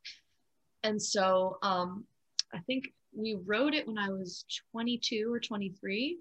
And 0.83 1.01
so 1.01 1.57
um, 1.61 2.05
I 2.53 2.59
think 2.59 2.93
we 3.13 3.37
wrote 3.45 3.73
it 3.73 3.87
when 3.87 3.97
I 3.97 4.09
was 4.09 4.45
22 4.71 5.31
or 5.31 5.39
23, 5.39 6.17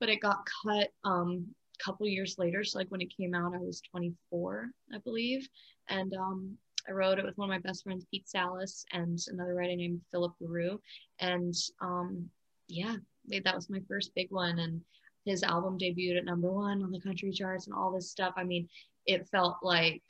but 0.00 0.08
it 0.08 0.20
got 0.20 0.46
cut 0.64 0.88
um, 1.04 1.46
a 1.80 1.84
couple 1.84 2.06
years 2.08 2.36
later. 2.38 2.64
So 2.64 2.78
like 2.78 2.88
when 2.88 3.00
it 3.00 3.14
came 3.16 3.34
out, 3.34 3.54
I 3.54 3.58
was 3.58 3.80
24, 3.90 4.70
I 4.92 4.98
believe, 4.98 5.48
and 5.88 6.12
um, 6.14 6.56
I 6.88 6.92
wrote 6.92 7.18
it 7.18 7.24
with 7.24 7.36
one 7.38 7.48
of 7.48 7.54
my 7.54 7.60
best 7.60 7.84
friends, 7.84 8.06
Pete 8.10 8.28
Salas, 8.28 8.84
and 8.92 9.18
another 9.28 9.54
writer 9.54 9.76
named 9.76 10.00
Philip 10.10 10.32
LaRue. 10.40 10.80
And 11.20 11.54
um, 11.80 12.28
yeah, 12.68 12.96
that 13.28 13.54
was 13.54 13.70
my 13.70 13.80
first 13.88 14.14
big 14.14 14.30
one. 14.30 14.58
And 14.58 14.80
his 15.24 15.42
album 15.42 15.78
debuted 15.78 16.18
at 16.18 16.24
number 16.24 16.50
one 16.50 16.82
on 16.82 16.90
the 16.90 17.00
country 17.00 17.30
charts 17.30 17.66
and 17.66 17.74
all 17.74 17.92
this 17.92 18.10
stuff. 18.10 18.34
I 18.36 18.44
mean, 18.44 18.68
it 19.06 19.28
felt 19.28 19.58
like 19.62 20.02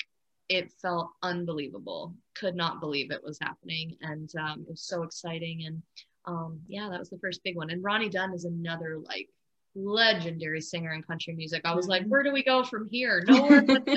it 0.48 0.72
felt 0.80 1.10
unbelievable. 1.22 2.14
Could 2.34 2.54
not 2.54 2.80
believe 2.80 3.10
it 3.10 3.24
was 3.24 3.38
happening, 3.40 3.96
and 4.00 4.30
um, 4.38 4.62
it 4.62 4.70
was 4.70 4.82
so 4.82 5.02
exciting. 5.02 5.64
And 5.66 5.82
um, 6.26 6.60
yeah, 6.66 6.88
that 6.90 6.98
was 6.98 7.10
the 7.10 7.18
first 7.18 7.42
big 7.44 7.56
one. 7.56 7.70
And 7.70 7.84
Ronnie 7.84 8.08
Dunn 8.08 8.32
is 8.32 8.44
another 8.44 8.98
like 8.98 9.28
legendary 9.74 10.60
singer 10.60 10.92
in 10.92 11.02
country 11.02 11.34
music. 11.34 11.62
I 11.64 11.74
was 11.74 11.88
like, 11.88 12.02
mm-hmm. 12.02 12.10
where 12.10 12.22
do 12.22 12.32
we 12.32 12.42
go 12.42 12.64
from 12.64 12.88
here? 12.90 13.22
Nowhere 13.26 13.62
but 13.62 13.86
down. 13.86 13.96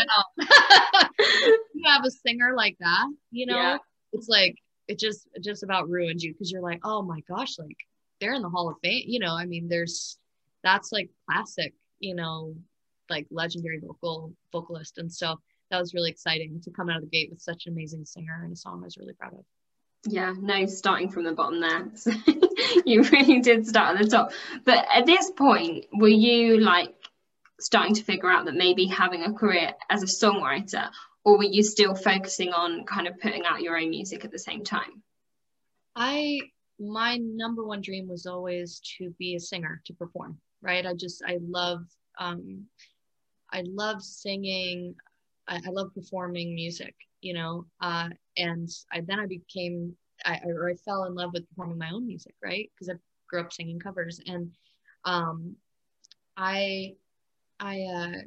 you 1.73 1.83
have 1.85 2.05
a 2.05 2.11
singer 2.11 2.53
like 2.55 2.77
that, 2.79 3.07
you 3.31 3.45
know, 3.45 3.55
yeah. 3.55 3.77
it's 4.13 4.27
like 4.27 4.55
it 4.87 4.99
just 4.99 5.27
it 5.33 5.43
just 5.43 5.63
about 5.63 5.89
ruins 5.89 6.23
you 6.23 6.33
because 6.33 6.51
you're 6.51 6.61
like, 6.61 6.79
oh 6.83 7.01
my 7.01 7.19
gosh, 7.27 7.57
like 7.57 7.77
they're 8.19 8.33
in 8.33 8.41
the 8.41 8.49
Hall 8.49 8.69
of 8.69 8.77
Fame. 8.83 9.03
You 9.07 9.19
know, 9.19 9.35
I 9.35 9.45
mean, 9.45 9.67
there's 9.67 10.17
that's 10.63 10.91
like 10.91 11.09
classic, 11.29 11.73
you 11.99 12.15
know, 12.15 12.55
like 13.09 13.27
legendary 13.29 13.79
vocal 13.79 14.33
vocalist. 14.51 14.97
And 14.97 15.11
so 15.11 15.39
that 15.71 15.79
was 15.79 15.93
really 15.93 16.09
exciting 16.11 16.61
to 16.61 16.71
come 16.71 16.89
out 16.89 16.97
of 16.97 17.03
the 17.03 17.09
gate 17.09 17.29
with 17.29 17.41
such 17.41 17.65
an 17.65 17.73
amazing 17.73 18.05
singer 18.05 18.41
and 18.43 18.53
a 18.53 18.55
song 18.55 18.81
I 18.81 18.85
was 18.85 18.97
really 18.97 19.13
proud 19.13 19.33
of. 19.33 19.45
Yeah, 20.07 20.33
no, 20.39 20.65
starting 20.67 21.09
from 21.09 21.23
the 21.23 21.33
bottom 21.33 21.61
there. 21.61 21.91
you 22.85 23.03
really 23.03 23.39
did 23.39 23.67
start 23.67 23.97
at 23.97 24.03
the 24.03 24.09
top. 24.09 24.31
But 24.63 24.85
at 24.93 25.05
this 25.05 25.31
point, 25.31 25.85
were 25.93 26.07
you 26.07 26.59
like 26.59 26.93
starting 27.59 27.95
to 27.95 28.03
figure 28.03 28.29
out 28.29 28.45
that 28.45 28.55
maybe 28.55 28.85
having 28.85 29.23
a 29.23 29.33
career 29.33 29.73
as 29.89 30.03
a 30.03 30.05
songwriter, 30.05 30.89
or 31.23 31.37
were 31.37 31.43
you 31.43 31.63
still 31.63 31.95
focusing 31.95 32.53
on 32.53 32.85
kind 32.85 33.07
of 33.07 33.19
putting 33.19 33.45
out 33.45 33.61
your 33.61 33.77
own 33.77 33.89
music 33.89 34.25
at 34.25 34.31
the 34.31 34.39
same 34.39 34.63
time? 34.63 35.01
I 35.95 36.41
my 36.79 37.17
number 37.17 37.65
one 37.65 37.81
dream 37.81 38.07
was 38.07 38.25
always 38.25 38.81
to 38.97 39.09
be 39.17 39.35
a 39.35 39.39
singer, 39.39 39.81
to 39.85 39.93
perform, 39.93 40.37
right? 40.61 40.85
I 40.85 40.93
just 40.93 41.23
I 41.25 41.39
love 41.41 41.85
um 42.19 42.65
I 43.51 43.63
love 43.67 44.01
singing. 44.01 44.95
I, 45.47 45.55
I 45.65 45.69
love 45.69 45.93
performing 45.93 46.55
music, 46.55 46.95
you 47.21 47.33
know. 47.33 47.65
Uh, 47.81 48.09
and 48.37 48.69
I, 48.91 49.01
then 49.01 49.19
I 49.19 49.27
became, 49.27 49.95
I, 50.25 50.39
or 50.45 50.69
I 50.69 50.75
fell 50.75 51.05
in 51.05 51.15
love 51.15 51.31
with 51.33 51.47
performing 51.49 51.77
my 51.77 51.91
own 51.91 52.05
music, 52.05 52.35
right? 52.43 52.69
Because 52.73 52.89
I 52.89 52.99
grew 53.29 53.41
up 53.41 53.53
singing 53.53 53.79
covers, 53.79 54.19
and 54.25 54.51
um, 55.05 55.55
I, 56.35 56.93
I, 57.59 57.81
uh, 57.83 58.17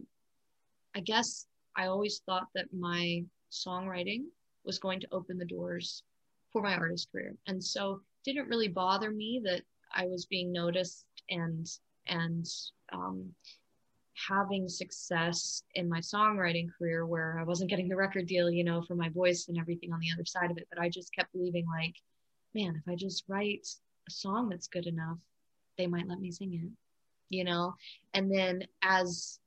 I 0.95 1.01
guess 1.01 1.47
I 1.77 1.87
always 1.87 2.23
thought 2.25 2.47
that 2.55 2.73
my 2.73 3.25
songwriting 3.53 4.25
was 4.65 4.79
going 4.79 5.01
to 5.01 5.09
open 5.13 5.39
the 5.39 5.45
doors 5.45 6.03
for 6.53 6.63
my 6.63 6.75
artist 6.75 7.11
career, 7.13 7.35
and 7.47 7.63
so 7.63 8.01
didn't 8.25 8.49
really 8.49 8.69
bother 8.69 9.11
me 9.11 9.41
that 9.45 9.63
I 9.95 10.07
was 10.07 10.27
being 10.27 10.53
noticed 10.53 11.05
and 11.31 11.67
and 12.07 12.47
um, 12.93 13.31
having 14.29 14.69
success 14.69 15.63
in 15.75 15.89
my 15.89 16.01
songwriting 16.01 16.69
career 16.77 17.07
where 17.07 17.39
I 17.39 17.45
wasn't 17.45 17.71
getting 17.71 17.89
the 17.89 17.97
record 17.97 18.27
deal, 18.27 18.51
you 18.51 18.65
know, 18.65 18.83
for 18.83 18.95
my 18.95 19.09
voice 19.11 19.47
and 19.49 19.59
everything 19.59 19.93
on 19.93 20.01
the 20.01 20.11
other 20.13 20.25
side 20.25 20.51
of 20.51 20.59
it. 20.59 20.67
But 20.71 20.81
I 20.81 20.89
just 20.89 21.15
kept 21.15 21.33
believing, 21.33 21.67
like, 21.67 21.95
man, 22.55 22.75
if 22.77 22.91
I 22.91 22.97
just 22.97 23.25
write 23.29 23.67
a 24.09 24.11
song 24.11 24.49
that's 24.49 24.67
good 24.67 24.87
enough, 24.87 25.19
they 25.77 25.87
might 25.87 26.09
let 26.09 26.21
me 26.21 26.31
sing 26.31 26.55
it, 26.55 26.71
you 27.35 27.45
know? 27.45 27.75
And 28.15 28.33
then 28.33 28.65
as, 28.83 29.39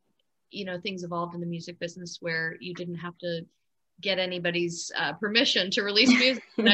you 0.51 0.65
know, 0.65 0.79
things 0.79 1.03
evolved 1.03 1.35
in 1.35 1.41
the 1.41 1.47
music 1.47 1.79
business 1.79 2.19
where 2.21 2.55
you 2.61 2.73
didn't 2.73 2.95
have 2.95 3.17
to 3.19 3.45
get 4.01 4.19
anybody's 4.19 4.91
uh, 4.97 5.13
permission 5.13 5.71
to 5.71 5.83
release 5.83 6.09
music. 6.09 6.43
you 6.57 6.65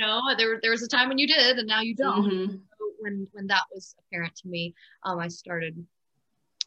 know, 0.00 0.20
there, 0.38 0.58
there 0.62 0.70
was 0.70 0.82
a 0.82 0.88
time 0.88 1.08
when 1.08 1.18
you 1.18 1.26
did 1.26 1.58
and 1.58 1.68
now 1.68 1.80
you 1.80 1.94
don't. 1.94 2.24
Mm-hmm. 2.24 2.52
So 2.52 2.92
when, 3.00 3.26
when 3.32 3.46
that 3.48 3.62
was 3.74 3.94
apparent 3.98 4.34
to 4.36 4.48
me, 4.48 4.74
um, 5.04 5.18
I 5.18 5.28
started 5.28 5.84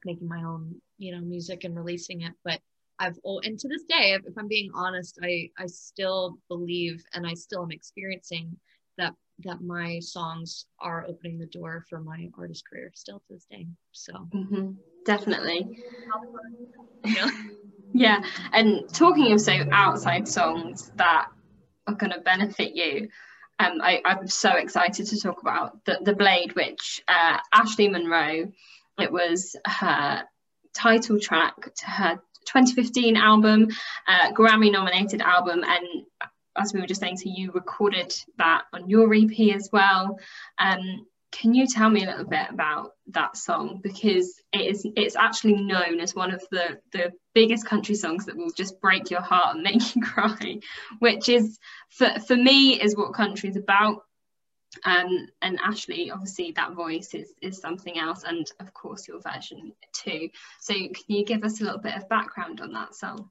making 0.06 0.28
my 0.28 0.44
own 0.44 0.76
you 0.98 1.12
know 1.12 1.22
music 1.22 1.64
and 1.64 1.76
releasing 1.76 2.22
it 2.22 2.34
but 2.44 2.60
i've 3.00 3.18
and 3.44 3.60
to 3.60 3.68
this 3.68 3.84
day 3.84 4.14
if, 4.14 4.26
if 4.26 4.38
i'm 4.38 4.48
being 4.48 4.72
honest 4.74 5.20
i 5.24 5.50
i 5.58 5.66
still 5.66 6.38
believe 6.48 7.04
and 7.14 7.26
i 7.26 7.34
still 7.34 7.64
am 7.64 7.72
experiencing 7.72 8.56
that 8.98 9.14
that 9.44 9.62
my 9.62 10.00
songs 10.00 10.68
are 10.80 11.06
opening 11.08 11.40
the 11.40 11.48
door 11.48 11.84
for 11.90 12.00
my 12.00 12.30
artist 12.38 12.64
career 12.70 12.92
still 12.94 13.20
to 13.20 13.26
this 13.34 13.46
day 13.50 13.66
so 13.92 14.14
mm-hmm. 14.34 14.72
definitely 15.06 15.80
yeah 17.94 18.22
and 18.52 18.88
talking 18.94 19.32
of 19.32 19.40
so 19.40 19.54
outside 19.72 20.28
songs 20.28 20.92
that 20.96 21.28
are 21.88 21.96
going 21.96 22.12
to 22.12 22.20
benefit 22.20 22.76
you 22.76 23.08
um, 23.60 23.82
I, 23.82 24.02
am 24.06 24.28
so 24.28 24.52
excited 24.56 25.06
to 25.08 25.22
talk 25.22 25.42
about 25.42 25.86
the, 25.86 26.00
the 26.02 26.16
Blade, 26.16 26.56
which 26.56 27.04
uh, 27.08 27.38
Ashley 27.54 27.88
Monroe 27.88 28.52
it 29.00 29.12
was 29.12 29.56
her 29.66 30.24
title 30.74 31.20
track 31.20 31.56
to 31.76 31.86
her 31.86 32.16
2015 32.46 33.16
album, 33.16 33.70
uh, 34.08 34.32
Grammy 34.34 34.72
nominated 34.72 35.22
album. 35.22 35.64
And 35.64 36.06
as 36.58 36.74
we 36.74 36.82
were 36.82 36.88
just 36.88 37.02
saying, 37.02 37.18
so 37.18 37.30
you 37.34 37.52
recorded 37.52 38.14
that 38.38 38.64
on 38.74 38.90
your 38.90 39.14
EP 39.14 39.56
as 39.56 39.70
well. 39.72 40.20
Um, 40.60 41.06
can 41.34 41.54
you 41.54 41.66
tell 41.66 41.90
me 41.90 42.04
a 42.04 42.08
little 42.08 42.26
bit 42.26 42.48
about 42.50 42.92
that 43.08 43.36
song 43.36 43.80
because 43.82 44.40
it 44.54 44.62
is 44.62 44.88
it's 44.96 45.16
actually 45.16 45.56
known 45.56 46.00
as 46.00 46.16
one 46.16 46.32
of 46.32 46.44
the 46.52 46.80
the 46.92 47.12
biggest 47.34 47.66
country 47.66 47.96
songs 47.96 48.26
that 48.26 48.38
will 48.38 48.52
just 48.52 48.80
break 48.80 49.10
your 49.10 49.22
heart 49.22 49.56
and 49.56 49.64
make 49.64 49.96
you 49.96 50.02
cry 50.02 50.60
which 51.00 51.28
is 51.28 51.58
for 51.90 52.10
for 52.28 52.36
me 52.36 52.80
is 52.80 52.96
what 52.96 53.14
country 53.14 53.50
is 53.50 53.58
about 53.58 54.04
um, 54.86 55.28
and 55.44 55.60
Ashley, 55.64 56.10
obviously, 56.10 56.52
that 56.56 56.74
voice 56.74 57.14
is 57.14 57.32
is 57.44 57.60
something 57.60 58.00
else, 58.00 58.24
and 58.24 58.50
of 58.60 58.74
course 58.74 59.08
your 59.08 59.22
version 59.22 59.72
too. 59.94 60.30
So, 60.62 60.74
can 60.74 61.06
you 61.10 61.24
give 61.24 61.44
us 61.44 61.62
a 61.62 61.64
little 61.64 61.80
bit 61.80 61.96
of 61.96 62.10
background 62.10 62.60
on 62.60 62.74
that 62.74 62.96
song? 62.96 63.30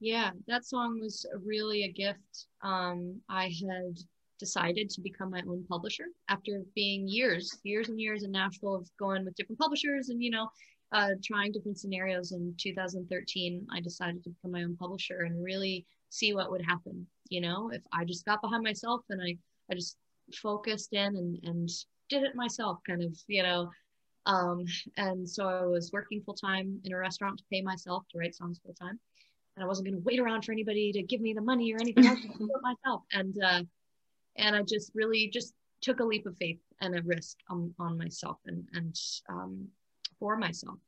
Yeah, 0.00 0.30
that 0.46 0.64
song 0.64 0.98
was 1.00 1.26
really 1.44 1.84
a 1.84 1.92
gift. 1.92 2.46
Um, 2.62 3.20
I 3.28 3.44
had 3.44 3.98
decided 4.38 4.90
to 4.90 5.00
become 5.00 5.30
my 5.30 5.42
own 5.48 5.64
publisher 5.68 6.06
after 6.28 6.62
being 6.74 7.08
years, 7.08 7.58
years 7.62 7.88
and 7.88 8.00
years 8.00 8.22
in 8.22 8.32
Nashville 8.32 8.74
of 8.74 8.88
going 8.98 9.24
with 9.24 9.34
different 9.34 9.58
publishers 9.58 10.08
and 10.08 10.22
you 10.22 10.30
know, 10.30 10.48
uh, 10.92 11.10
trying 11.24 11.52
different 11.52 11.78
scenarios. 11.78 12.32
In 12.32 12.54
2013, 12.58 13.66
I 13.72 13.80
decided 13.80 14.22
to 14.24 14.30
become 14.30 14.52
my 14.52 14.62
own 14.62 14.76
publisher 14.76 15.22
and 15.22 15.42
really 15.42 15.84
see 16.10 16.34
what 16.34 16.50
would 16.50 16.62
happen. 16.62 17.06
You 17.28 17.40
know, 17.40 17.70
if 17.72 17.82
I 17.92 18.04
just 18.04 18.24
got 18.24 18.40
behind 18.42 18.62
myself 18.62 19.02
and 19.10 19.20
I 19.22 19.36
I 19.70 19.74
just 19.74 19.96
focused 20.34 20.92
in 20.92 21.16
and, 21.16 21.38
and 21.44 21.68
did 22.08 22.22
it 22.22 22.34
myself 22.34 22.78
kind 22.86 23.02
of 23.02 23.16
you 23.26 23.42
know 23.42 23.70
um, 24.26 24.64
and 24.96 25.28
so 25.28 25.46
i 25.46 25.64
was 25.64 25.92
working 25.92 26.20
full-time 26.22 26.80
in 26.84 26.92
a 26.92 26.96
restaurant 26.96 27.38
to 27.38 27.44
pay 27.50 27.62
myself 27.62 28.04
to 28.10 28.18
write 28.18 28.34
songs 28.34 28.60
full-time 28.64 28.98
and 29.56 29.64
i 29.64 29.66
wasn't 29.66 29.86
going 29.86 29.96
to 29.96 30.04
wait 30.04 30.18
around 30.18 30.44
for 30.44 30.52
anybody 30.52 30.92
to 30.92 31.02
give 31.02 31.20
me 31.20 31.32
the 31.32 31.40
money 31.40 31.72
or 31.72 31.78
anything 31.80 32.06
else 32.06 32.20
to 32.20 32.28
do 32.28 32.50
it 32.54 32.62
myself 32.84 33.02
and 33.12 33.36
uh, 33.42 33.62
and 34.38 34.54
i 34.56 34.62
just 34.62 34.90
really 34.94 35.28
just 35.32 35.54
took 35.82 36.00
a 36.00 36.04
leap 36.04 36.26
of 36.26 36.36
faith 36.36 36.58
and 36.80 36.96
a 36.96 37.02
risk 37.02 37.36
on, 37.50 37.72
on 37.78 37.98
myself 37.98 38.38
and 38.46 38.66
and 38.74 38.96
um, 39.28 39.66
for 40.18 40.36
myself 40.36 40.78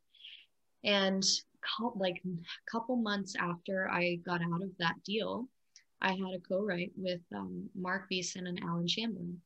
and 0.85 1.25
like 1.97 2.23
a 2.25 2.71
couple 2.71 2.97
months 2.97 3.35
after 3.39 3.89
i 3.91 4.17
got 4.25 4.41
out 4.41 4.63
of 4.63 4.71
that 4.79 4.95
deal 5.05 5.49
I 6.01 6.13
had 6.13 6.35
a 6.35 6.41
co-write 6.49 6.93
with 6.97 7.21
um, 7.35 7.69
Marc 7.75 8.09
Beeson 8.09 8.47
and 8.47 8.61
Allen 8.63 8.87
Shamblin. 8.87 9.37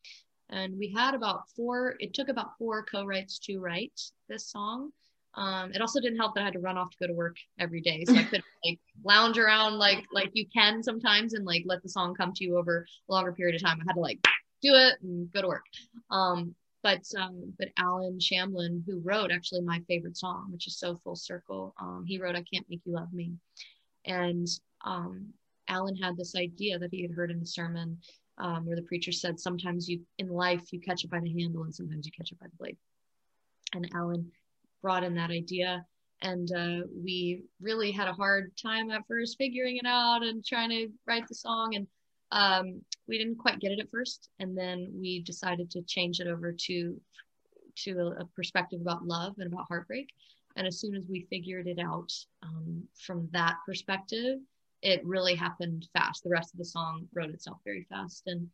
And 0.50 0.76
we 0.78 0.92
had 0.94 1.14
about 1.14 1.48
four, 1.56 1.96
it 1.98 2.12
took 2.12 2.28
about 2.28 2.58
four 2.58 2.84
co-writes 2.84 3.38
to 3.40 3.58
write 3.58 3.98
this 4.28 4.50
song. 4.50 4.92
Um, 5.34 5.72
it 5.72 5.80
also 5.80 6.00
didn't 6.00 6.18
help 6.18 6.34
that 6.34 6.42
I 6.42 6.44
had 6.44 6.52
to 6.54 6.58
run 6.58 6.76
off 6.76 6.90
to 6.90 6.96
go 7.00 7.06
to 7.06 7.14
work 7.14 7.36
every 7.58 7.80
day. 7.80 8.04
So 8.06 8.14
I 8.14 8.24
could 8.24 8.42
like 8.64 8.78
lounge 9.04 9.38
around 9.38 9.78
like 9.78 10.04
like 10.12 10.30
you 10.34 10.46
can 10.54 10.82
sometimes 10.82 11.32
and 11.34 11.44
like 11.44 11.62
let 11.66 11.82
the 11.82 11.88
song 11.88 12.14
come 12.14 12.32
to 12.34 12.44
you 12.44 12.58
over 12.58 12.86
a 13.08 13.12
longer 13.12 13.32
period 13.32 13.56
of 13.56 13.62
time. 13.62 13.78
I 13.80 13.84
had 13.86 13.94
to 13.94 14.00
like 14.00 14.18
do 14.62 14.74
it 14.74 14.94
and 15.02 15.32
go 15.32 15.42
to 15.42 15.48
work. 15.48 15.64
Um, 16.10 16.54
but 16.82 17.02
um, 17.18 17.54
but 17.58 17.68
Allen 17.78 18.18
Shamblin, 18.18 18.82
who 18.86 19.00
wrote 19.00 19.30
actually 19.30 19.62
my 19.62 19.80
favorite 19.88 20.16
song, 20.16 20.48
which 20.50 20.66
is 20.66 20.78
so 20.78 20.96
full 20.96 21.16
circle, 21.16 21.74
um, 21.80 22.04
he 22.06 22.18
wrote 22.18 22.36
"I 22.36 22.44
Can't 22.52 22.66
Make 22.68 22.80
You 22.84 22.92
Love 22.92 23.12
Me," 23.12 23.32
and 24.04 24.46
um, 24.84 25.32
Allen 25.68 25.96
had 25.96 26.16
this 26.16 26.34
idea 26.36 26.78
that 26.78 26.92
he 26.92 27.02
had 27.02 27.12
heard 27.12 27.30
in 27.30 27.40
a 27.40 27.46
sermon 27.46 27.98
um, 28.38 28.66
where 28.66 28.76
the 28.76 28.82
preacher 28.82 29.12
said, 29.12 29.38
Sometimes 29.38 29.88
you 29.88 30.00
in 30.18 30.28
life 30.28 30.72
you 30.72 30.80
catch 30.80 31.04
it 31.04 31.10
by 31.10 31.20
the 31.20 31.32
handle 31.32 31.62
and 31.64 31.74
sometimes 31.74 32.06
you 32.06 32.12
catch 32.12 32.32
it 32.32 32.40
by 32.40 32.46
the 32.46 32.56
blade. 32.56 32.76
And 33.74 33.88
Allen 33.94 34.30
brought 34.82 35.04
in 35.04 35.14
that 35.14 35.30
idea. 35.30 35.84
And 36.20 36.50
uh, 36.52 36.86
we 36.94 37.42
really 37.60 37.90
had 37.90 38.08
a 38.08 38.12
hard 38.12 38.52
time 38.56 38.90
at 38.90 39.06
first 39.08 39.36
figuring 39.38 39.76
it 39.76 39.86
out 39.86 40.22
and 40.22 40.44
trying 40.44 40.70
to 40.70 40.88
write 41.06 41.26
the 41.26 41.34
song. 41.34 41.74
And 41.74 41.86
um, 42.30 42.82
we 43.08 43.18
didn't 43.18 43.38
quite 43.38 43.60
get 43.60 43.72
it 43.72 43.80
at 43.80 43.90
first. 43.90 44.28
And 44.38 44.56
then 44.56 44.92
we 44.94 45.22
decided 45.22 45.70
to 45.72 45.82
change 45.82 46.20
it 46.20 46.28
over 46.28 46.52
to 46.52 47.00
to 47.74 47.92
a, 47.98 48.22
a 48.22 48.24
perspective 48.36 48.80
about 48.82 49.06
love 49.06 49.34
and 49.38 49.50
about 49.52 49.64
heartbreak. 49.68 50.08
And 50.56 50.66
as 50.66 50.78
soon 50.78 50.94
as 50.94 51.04
we 51.08 51.26
figured 51.30 51.66
it 51.66 51.78
out 51.78 52.12
um, 52.42 52.82
from 53.00 53.28
that 53.32 53.56
perspective, 53.64 54.38
it 54.82 55.04
really 55.04 55.34
happened 55.34 55.88
fast. 55.92 56.22
The 56.22 56.30
rest 56.30 56.52
of 56.52 56.58
the 56.58 56.64
song 56.64 57.08
wrote 57.14 57.30
itself 57.30 57.58
very 57.64 57.86
fast. 57.88 58.24
And 58.26 58.48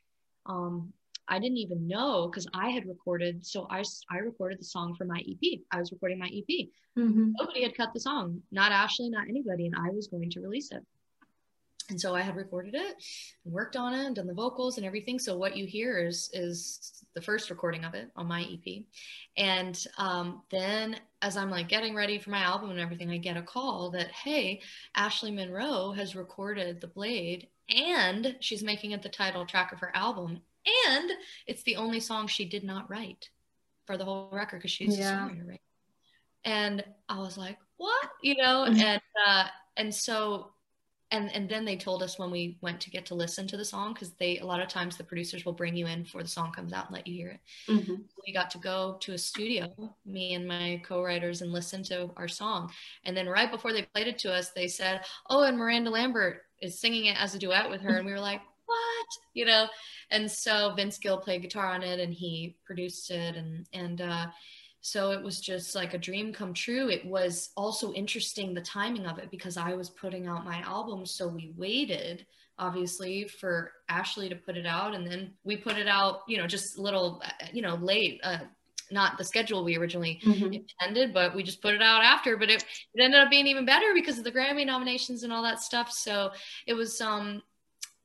um, 0.46 0.92
I 1.28 1.38
didn't 1.38 1.58
even 1.58 1.86
know 1.86 2.28
because 2.28 2.46
I 2.54 2.70
had 2.70 2.86
recorded. 2.86 3.44
So 3.46 3.66
I, 3.70 3.82
I 4.10 4.18
recorded 4.18 4.60
the 4.60 4.64
song 4.64 4.94
for 4.96 5.04
my 5.04 5.22
EP. 5.28 5.60
I 5.70 5.78
was 5.78 5.92
recording 5.92 6.18
my 6.18 6.26
EP. 6.26 6.68
Mm-hmm. 6.98 7.32
Nobody 7.38 7.62
had 7.62 7.76
cut 7.76 7.92
the 7.92 8.00
song, 8.00 8.42
not 8.50 8.72
Ashley, 8.72 9.10
not 9.10 9.28
anybody. 9.28 9.66
And 9.66 9.74
I 9.76 9.90
was 9.90 10.08
going 10.08 10.30
to 10.30 10.40
release 10.40 10.72
it. 10.72 10.82
And 11.90 12.00
so 12.00 12.14
I 12.14 12.20
had 12.20 12.36
recorded 12.36 12.74
it 12.74 12.96
and 13.44 13.54
worked 13.54 13.76
on 13.76 13.94
it 13.94 14.04
and 14.04 14.14
done 14.14 14.26
the 14.26 14.34
vocals 14.34 14.76
and 14.76 14.86
everything. 14.86 15.18
So 15.18 15.36
what 15.36 15.56
you 15.56 15.64
hear 15.64 15.98
is 15.98 16.30
is 16.34 17.04
the 17.14 17.22
first 17.22 17.48
recording 17.48 17.84
of 17.84 17.94
it 17.94 18.10
on 18.14 18.26
my 18.26 18.42
EP. 18.42 18.82
And 19.36 19.82
um, 19.96 20.42
then 20.50 20.96
as 21.22 21.36
I'm 21.36 21.50
like 21.50 21.68
getting 21.68 21.94
ready 21.94 22.18
for 22.18 22.30
my 22.30 22.42
album 22.42 22.70
and 22.70 22.78
everything, 22.78 23.10
I 23.10 23.16
get 23.16 23.38
a 23.38 23.42
call 23.42 23.90
that, 23.92 24.10
hey, 24.10 24.60
Ashley 24.94 25.30
Monroe 25.30 25.92
has 25.92 26.14
recorded 26.14 26.80
The 26.80 26.88
Blade 26.88 27.48
and 27.74 28.36
she's 28.40 28.62
making 28.62 28.92
it 28.92 29.02
the 29.02 29.08
title 29.08 29.46
track 29.46 29.72
of 29.72 29.80
her 29.80 29.94
album. 29.96 30.40
And 30.88 31.10
it's 31.46 31.62
the 31.62 31.76
only 31.76 32.00
song 32.00 32.26
she 32.26 32.44
did 32.44 32.64
not 32.64 32.90
write 32.90 33.30
for 33.86 33.96
the 33.96 34.04
whole 34.04 34.28
record 34.32 34.58
because 34.58 34.70
she's 34.70 34.98
yeah. 34.98 35.26
a 35.26 35.28
songwriter, 35.28 35.48
right? 35.48 35.60
And 36.44 36.84
I 37.08 37.18
was 37.18 37.36
like, 37.36 37.58
what? 37.76 38.10
You 38.22 38.36
know, 38.36 38.64
and 38.64 39.00
uh, 39.26 39.44
and 39.76 39.94
so 39.94 40.52
and 41.10 41.34
and 41.34 41.48
then 41.48 41.64
they 41.64 41.76
told 41.76 42.02
us 42.02 42.18
when 42.18 42.30
we 42.30 42.58
went 42.60 42.80
to 42.80 42.90
get 42.90 43.06
to 43.06 43.14
listen 43.14 43.46
to 43.46 43.56
the 43.56 43.64
song 43.64 43.92
because 43.92 44.12
they 44.12 44.38
a 44.38 44.44
lot 44.44 44.60
of 44.60 44.68
times 44.68 44.96
the 44.96 45.04
producers 45.04 45.44
will 45.44 45.52
bring 45.52 45.74
you 45.74 45.86
in 45.86 46.02
before 46.02 46.22
the 46.22 46.28
song 46.28 46.52
comes 46.52 46.72
out 46.72 46.86
and 46.86 46.94
let 46.94 47.06
you 47.06 47.14
hear 47.14 47.28
it 47.28 47.40
mm-hmm. 47.70 47.94
we 48.26 48.32
got 48.32 48.50
to 48.50 48.58
go 48.58 48.96
to 49.00 49.12
a 49.12 49.18
studio 49.18 49.68
me 50.04 50.34
and 50.34 50.46
my 50.46 50.80
co-writers 50.84 51.40
and 51.40 51.52
listen 51.52 51.82
to 51.82 52.10
our 52.16 52.28
song 52.28 52.70
and 53.04 53.16
then 53.16 53.28
right 53.28 53.50
before 53.50 53.72
they 53.72 53.82
played 53.94 54.06
it 54.06 54.18
to 54.18 54.32
us 54.32 54.50
they 54.50 54.68
said 54.68 55.00
oh 55.30 55.44
and 55.44 55.56
miranda 55.56 55.90
lambert 55.90 56.42
is 56.60 56.78
singing 56.78 57.06
it 57.06 57.20
as 57.20 57.34
a 57.34 57.38
duet 57.38 57.70
with 57.70 57.80
her 57.80 57.96
and 57.96 58.06
we 58.06 58.12
were 58.12 58.20
like 58.20 58.42
what 58.68 59.06
you 59.34 59.44
know 59.44 59.66
and 60.10 60.30
so 60.30 60.72
vince 60.76 60.98
gill 60.98 61.18
played 61.18 61.42
guitar 61.42 61.66
on 61.66 61.82
it 61.82 61.98
and 61.98 62.14
he 62.14 62.56
produced 62.64 63.10
it 63.10 63.34
and 63.36 63.66
and 63.72 64.00
uh 64.00 64.26
so 64.80 65.10
it 65.10 65.22
was 65.22 65.40
just 65.40 65.74
like 65.74 65.94
a 65.94 65.98
dream 65.98 66.32
come 66.32 66.54
true. 66.54 66.88
It 66.88 67.04
was 67.04 67.50
also 67.56 67.92
interesting 67.92 68.54
the 68.54 68.60
timing 68.60 69.06
of 69.06 69.18
it 69.18 69.30
because 69.30 69.56
I 69.56 69.74
was 69.74 69.90
putting 69.90 70.26
out 70.26 70.44
my 70.44 70.60
album. 70.60 71.04
So 71.04 71.26
we 71.28 71.52
waited 71.56 72.26
obviously 72.58 73.24
for 73.24 73.72
Ashley 73.88 74.28
to 74.28 74.36
put 74.36 74.56
it 74.56 74.66
out 74.66 74.94
and 74.94 75.06
then 75.06 75.32
we 75.44 75.56
put 75.56 75.76
it 75.76 75.88
out, 75.88 76.20
you 76.26 76.38
know, 76.38 76.46
just 76.46 76.78
a 76.78 76.82
little, 76.82 77.20
uh, 77.24 77.46
you 77.52 77.62
know, 77.62 77.76
late, 77.76 78.20
uh, 78.22 78.38
not 78.90 79.18
the 79.18 79.24
schedule 79.24 79.64
we 79.64 79.76
originally 79.76 80.20
mm-hmm. 80.24 80.52
intended, 80.52 81.12
but 81.12 81.34
we 81.34 81.42
just 81.42 81.60
put 81.60 81.74
it 81.74 81.82
out 81.82 82.02
after. 82.02 82.36
But 82.36 82.50
it, 82.50 82.64
it 82.94 83.02
ended 83.02 83.20
up 83.20 83.30
being 83.30 83.46
even 83.46 83.66
better 83.66 83.92
because 83.94 84.18
of 84.18 84.24
the 84.24 84.32
Grammy 84.32 84.64
nominations 84.64 85.22
and 85.22 85.32
all 85.32 85.42
that 85.42 85.60
stuff. 85.60 85.92
So 85.92 86.30
it 86.66 86.74
was 86.74 87.00
um 87.00 87.42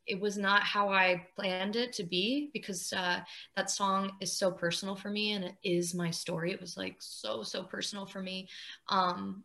it 0.06 0.20
was 0.20 0.38
not 0.38 0.64
how 0.64 0.90
I 0.90 1.26
planned 1.36 1.76
it 1.76 1.94
to 1.94 2.04
be 2.04 2.50
because 2.54 2.92
uh, 2.94 3.22
that 3.56 3.70
song 3.70 4.12
is 4.20 4.32
so 4.32 4.52
personal 4.52 4.96
for 4.96 5.10
me 5.10 5.34
and 5.34 5.46
it 5.46 5.56
is 5.64 5.94
my 5.94 6.12
story. 6.12 6.52
It 6.52 6.62
was 6.62 6.78
like 6.78 6.98
so, 7.00 7.44
so 7.44 7.64
personal 7.64 8.06
for 8.06 8.22
me. 8.22 8.50
Um, 8.90 9.44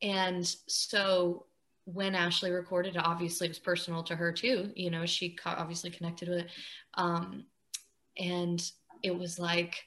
and 0.00 0.46
so 0.66 1.46
when 1.84 2.14
Ashley 2.14 2.50
recorded, 2.50 2.96
obviously 2.96 3.46
it 3.46 3.50
was 3.50 3.58
personal 3.58 4.02
to 4.04 4.16
her 4.16 4.32
too. 4.32 4.70
You 4.74 4.90
know, 4.90 5.04
she 5.04 5.36
obviously 5.44 5.90
connected 5.90 6.28
with 6.28 6.38
it. 6.38 6.50
Um, 6.94 7.44
and 8.18 8.62
it 9.02 9.16
was 9.16 9.38
like, 9.38 9.84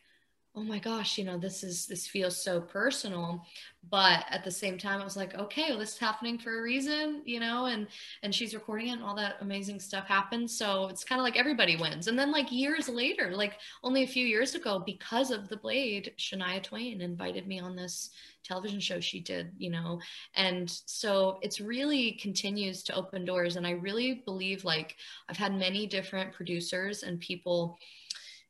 oh 0.57 0.63
my 0.63 0.79
gosh, 0.79 1.19
you 1.19 1.23
know, 1.23 1.37
this 1.37 1.63
is, 1.63 1.85
this 1.85 2.07
feels 2.07 2.41
so 2.41 2.59
personal. 2.59 3.45
But 3.91 4.25
at 4.31 4.43
the 4.43 4.49
same 4.49 4.79
time, 4.79 4.99
I 4.99 5.03
was 5.03 5.15
like, 5.15 5.35
okay, 5.35 5.67
well, 5.69 5.77
this 5.77 5.93
is 5.93 5.99
happening 5.99 6.39
for 6.39 6.57
a 6.57 6.61
reason, 6.63 7.21
you 7.25 7.39
know, 7.39 7.67
and, 7.67 7.87
and 8.23 8.33
she's 8.33 8.55
recording 8.55 8.87
it 8.87 8.93
and 8.93 9.03
all 9.03 9.15
that 9.17 9.35
amazing 9.41 9.79
stuff 9.79 10.07
happens. 10.07 10.57
So 10.57 10.87
it's 10.87 11.03
kind 11.03 11.21
of 11.21 11.23
like 11.23 11.37
everybody 11.37 11.75
wins. 11.75 12.07
And 12.07 12.17
then 12.17 12.31
like 12.31 12.51
years 12.51 12.89
later, 12.89 13.35
like 13.35 13.59
only 13.83 14.01
a 14.01 14.07
few 14.07 14.25
years 14.25 14.55
ago, 14.55 14.81
because 14.83 15.29
of 15.29 15.47
the 15.47 15.57
blade, 15.57 16.11
Shania 16.17 16.61
Twain 16.63 17.01
invited 17.01 17.47
me 17.47 17.59
on 17.59 17.75
this 17.75 18.09
television 18.43 18.79
show 18.79 18.99
she 18.99 19.19
did, 19.19 19.51
you 19.57 19.69
know, 19.69 19.99
and 20.35 20.69
so 20.85 21.37
it's 21.41 21.61
really 21.61 22.13
continues 22.13 22.81
to 22.83 22.95
open 22.95 23.25
doors. 23.25 23.57
And 23.57 23.67
I 23.67 23.71
really 23.71 24.23
believe 24.25 24.65
like 24.65 24.95
I've 25.29 25.37
had 25.37 25.53
many 25.53 25.85
different 25.85 26.33
producers 26.33 27.03
and 27.03 27.19
people, 27.19 27.77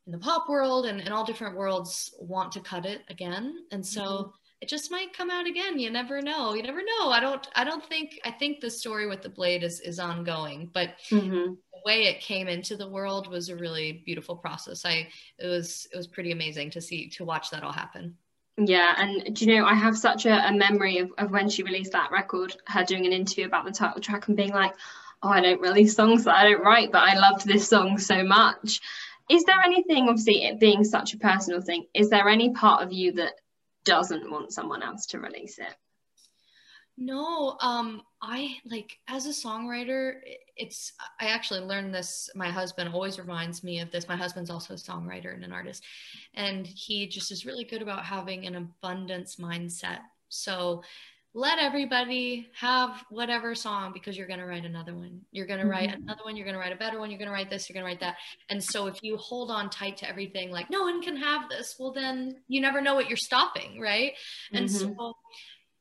in 0.08 0.14
the 0.14 0.18
pop 0.18 0.50
world 0.50 0.86
and 0.86 1.02
in 1.02 1.12
all 1.12 1.26
different 1.26 1.56
worlds 1.56 2.16
want 2.20 2.54
to 2.54 2.62
cut 2.62 2.86
it 2.86 3.02
again. 3.10 3.66
And 3.72 3.86
so 3.86 4.02
mm-hmm. 4.02 4.30
it 4.62 4.70
just 4.70 4.90
might 4.90 5.16
come 5.16 5.30
out 5.30 5.46
again. 5.46 5.78
You 5.78 5.92
never 5.92 6.22
know. 6.22 6.54
You 6.54 6.64
never 6.64 6.80
know. 6.80 7.12
I 7.12 7.20
don't 7.20 7.48
i 7.56 7.64
don't 7.64 7.86
think 7.86 8.20
i 8.24 8.32
think 8.32 8.60
the 8.60 8.72
story 8.72 9.08
with 9.08 9.22
the 9.22 9.30
blade 9.30 9.64
is 9.64 9.80
is 9.82 10.00
ongoing 10.00 10.70
but 10.74 10.96
mm-hmm. 11.12 11.30
the 11.30 11.82
way 11.86 12.06
it 12.06 12.22
came 12.22 12.48
into 12.48 12.76
the 12.76 12.90
world 12.90 13.28
was 13.28 13.50
a 13.50 13.56
really 13.56 14.02
beautiful 14.06 14.36
process. 14.36 14.86
I 14.86 15.10
it 15.38 15.48
was 15.48 15.88
it 15.94 15.98
was 15.98 16.08
pretty 16.08 16.32
amazing 16.32 16.72
to 16.72 16.82
see 16.82 17.10
to 17.10 17.26
watch 17.26 17.52
that 17.52 17.64
all 17.64 17.74
happen. 17.74 18.16
Yeah, 18.60 18.96
and 18.98 19.36
do 19.36 19.46
you 19.46 19.56
know, 19.56 19.68
I 19.68 19.76
have 19.76 19.96
such 19.96 20.26
a, 20.26 20.48
a 20.48 20.52
memory 20.52 20.98
of, 20.98 21.12
of 21.20 21.30
when 21.30 21.48
she 21.48 21.62
released 21.62 21.92
that 21.92 22.10
record, 22.12 22.56
her 22.66 22.84
doing 22.84 23.06
an 23.06 23.14
interview 23.14 23.46
about 23.46 23.66
the 23.66 23.72
title 23.72 24.02
track 24.02 24.28
and 24.28 24.36
being 24.36 24.52
like, 24.52 24.74
Oh, 25.22 25.30
I 25.30 25.42
don't 25.42 25.62
release 25.62 25.96
songs 25.96 26.24
that 26.24 26.36
I 26.36 26.50
don't 26.50 26.64
write, 26.64 26.92
but 26.92 27.04
I 27.04 27.20
loved 27.20 27.46
this 27.46 27.68
song 27.68 28.00
so 28.00 28.24
much 28.24 28.82
is 29.30 29.44
there 29.44 29.62
anything 29.66 30.08
obviously 30.10 30.44
it 30.44 30.60
being 30.60 30.84
such 30.84 31.14
a 31.14 31.18
personal 31.18 31.62
thing 31.62 31.86
is 31.94 32.10
there 32.10 32.28
any 32.28 32.52
part 32.52 32.84
of 32.84 32.92
you 32.92 33.12
that 33.12 33.34
doesn't 33.86 34.30
want 34.30 34.52
someone 34.52 34.84
else 34.84 35.06
to 35.08 35.20
release 35.20 35.60
it 35.60 35.74
No, 37.00 37.58
um, 37.62 38.02
I 38.24 38.58
like 38.66 38.98
as 39.08 39.28
a 39.28 39.30
songwriter, 39.30 40.16
it's 40.56 40.94
I 41.22 41.28
actually 41.28 41.60
learned 41.60 41.94
this. 41.94 42.28
My 42.34 42.50
husband 42.50 42.90
always 42.92 43.20
reminds 43.20 43.64
me 43.64 43.82
of 43.82 43.92
this. 43.92 44.08
My 44.08 44.16
husband's 44.16 44.50
also 44.50 44.74
a 44.74 44.78
songwriter 44.78 45.32
and 45.32 45.44
an 45.44 45.54
artist, 45.54 45.84
and 46.34 46.66
he 46.66 47.08
just 47.08 47.32
is 47.32 47.46
really 47.46 47.66
good 47.66 47.84
about 47.84 48.04
having 48.04 48.48
an 48.48 48.56
abundance 48.56 49.36
mindset. 49.36 50.00
So 50.30 50.82
let 51.38 51.60
everybody 51.60 52.50
have 52.56 53.06
whatever 53.12 53.54
song 53.54 53.94
because 53.94 54.18
you're 54.18 54.26
going 54.26 54.40
to 54.40 54.46
write 54.48 54.66
another 54.66 54.96
one. 54.96 55.22
You're 55.32 55.46
going 55.46 55.60
to 55.60 55.68
write 55.68 55.92
mm-hmm. 55.92 56.02
another 56.02 56.24
one. 56.24 56.36
You're 56.36 56.48
going 56.48 56.56
to 56.56 56.60
write 56.60 56.74
a 56.74 56.78
better 56.78 56.98
one. 56.98 57.12
You're 57.12 57.20
going 57.20 57.28
to 57.28 57.34
write 57.34 57.52
this. 57.52 57.70
You're 57.70 57.76
going 57.76 57.84
to 57.84 57.88
write 57.88 58.00
that. 58.00 58.16
And 58.50 58.62
so 58.62 58.88
if 58.88 59.04
you 59.04 59.18
hold 59.18 59.52
on 59.52 59.70
tight 59.70 59.98
to 59.98 60.10
everything, 60.10 60.50
like 60.50 60.72
no 60.72 60.82
one 60.82 61.00
can 61.00 61.16
have 61.16 61.48
this, 61.48 61.76
well, 61.78 61.94
then 61.94 62.38
you 62.48 62.60
never 62.60 62.82
know 62.82 62.96
what 62.96 63.08
you're 63.08 63.18
stopping. 63.18 63.80
Right. 63.80 64.14
Mm-hmm. 64.52 64.58
And 64.58 64.72
so 64.72 65.14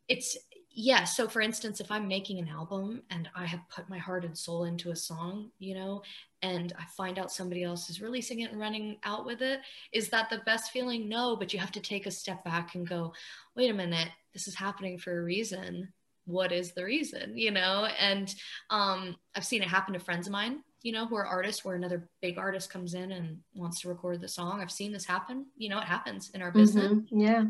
it's, 0.09 0.37
yeah 0.79 1.05
so 1.05 1.27
for 1.27 1.41
instance 1.41 1.81
if 1.81 1.91
i'm 1.91 2.07
making 2.07 2.39
an 2.39 2.49
album 2.49 3.01
and 3.11 3.31
i 3.35 3.47
have 3.47 3.61
put 3.71 3.89
my 3.89 3.97
heart 3.97 4.27
and 4.27 4.37
soul 4.37 4.65
into 4.65 4.91
a 4.91 4.97
song 4.97 5.51
you 5.59 5.75
know 5.75 6.03
and 6.43 6.75
i 6.79 6.85
find 6.95 7.19
out 7.19 7.33
somebody 7.33 7.63
else 7.63 7.89
is 7.89 8.03
releasing 8.03 8.41
it 8.41 8.51
and 8.53 8.61
running 8.61 8.99
out 9.03 9.25
with 9.25 9.41
it 9.41 9.61
is 9.95 10.11
that 10.11 10.29
the 10.29 10.43
best 10.45 10.73
feeling 10.73 11.09
no 11.09 11.35
but 11.35 11.55
you 11.55 11.59
have 11.59 11.73
to 11.73 11.81
take 11.81 12.05
a 12.05 12.11
step 12.11 12.45
back 12.45 12.75
and 12.75 12.87
go 12.87 13.11
wait 13.57 13.71
a 13.71 13.75
minute 13.75 14.11
this 14.37 14.47
is 14.47 14.55
happening 14.55 14.99
for 14.99 15.19
a 15.19 15.25
reason 15.25 15.89
what 16.27 16.53
is 16.53 16.73
the 16.73 16.85
reason 16.85 17.39
you 17.39 17.51
know 17.51 17.89
and 17.99 18.35
um, 18.69 19.17
i've 19.35 19.45
seen 19.45 19.63
it 19.63 19.69
happen 19.69 19.95
to 19.95 19.99
friends 19.99 20.27
of 20.27 20.33
mine 20.33 20.61
you 20.83 20.93
know 20.93 21.07
who 21.07 21.17
are 21.17 21.27
artists 21.27 21.65
where 21.65 21.75
another 21.75 22.07
big 22.21 22.37
artist 22.37 22.71
comes 22.71 22.93
in 22.93 23.13
and 23.13 23.39
wants 23.55 23.81
to 23.81 23.89
record 23.89 24.21
the 24.21 24.29
song 24.29 24.61
i've 24.61 24.71
seen 24.71 24.93
this 24.93 25.07
happen 25.07 25.47
you 25.57 25.71
know 25.71 25.79
it 25.79 25.85
happens 25.85 26.31
in 26.35 26.43
our 26.43 26.51
business 26.51 26.93
mm-hmm. 26.93 27.19
yeah 27.19 27.45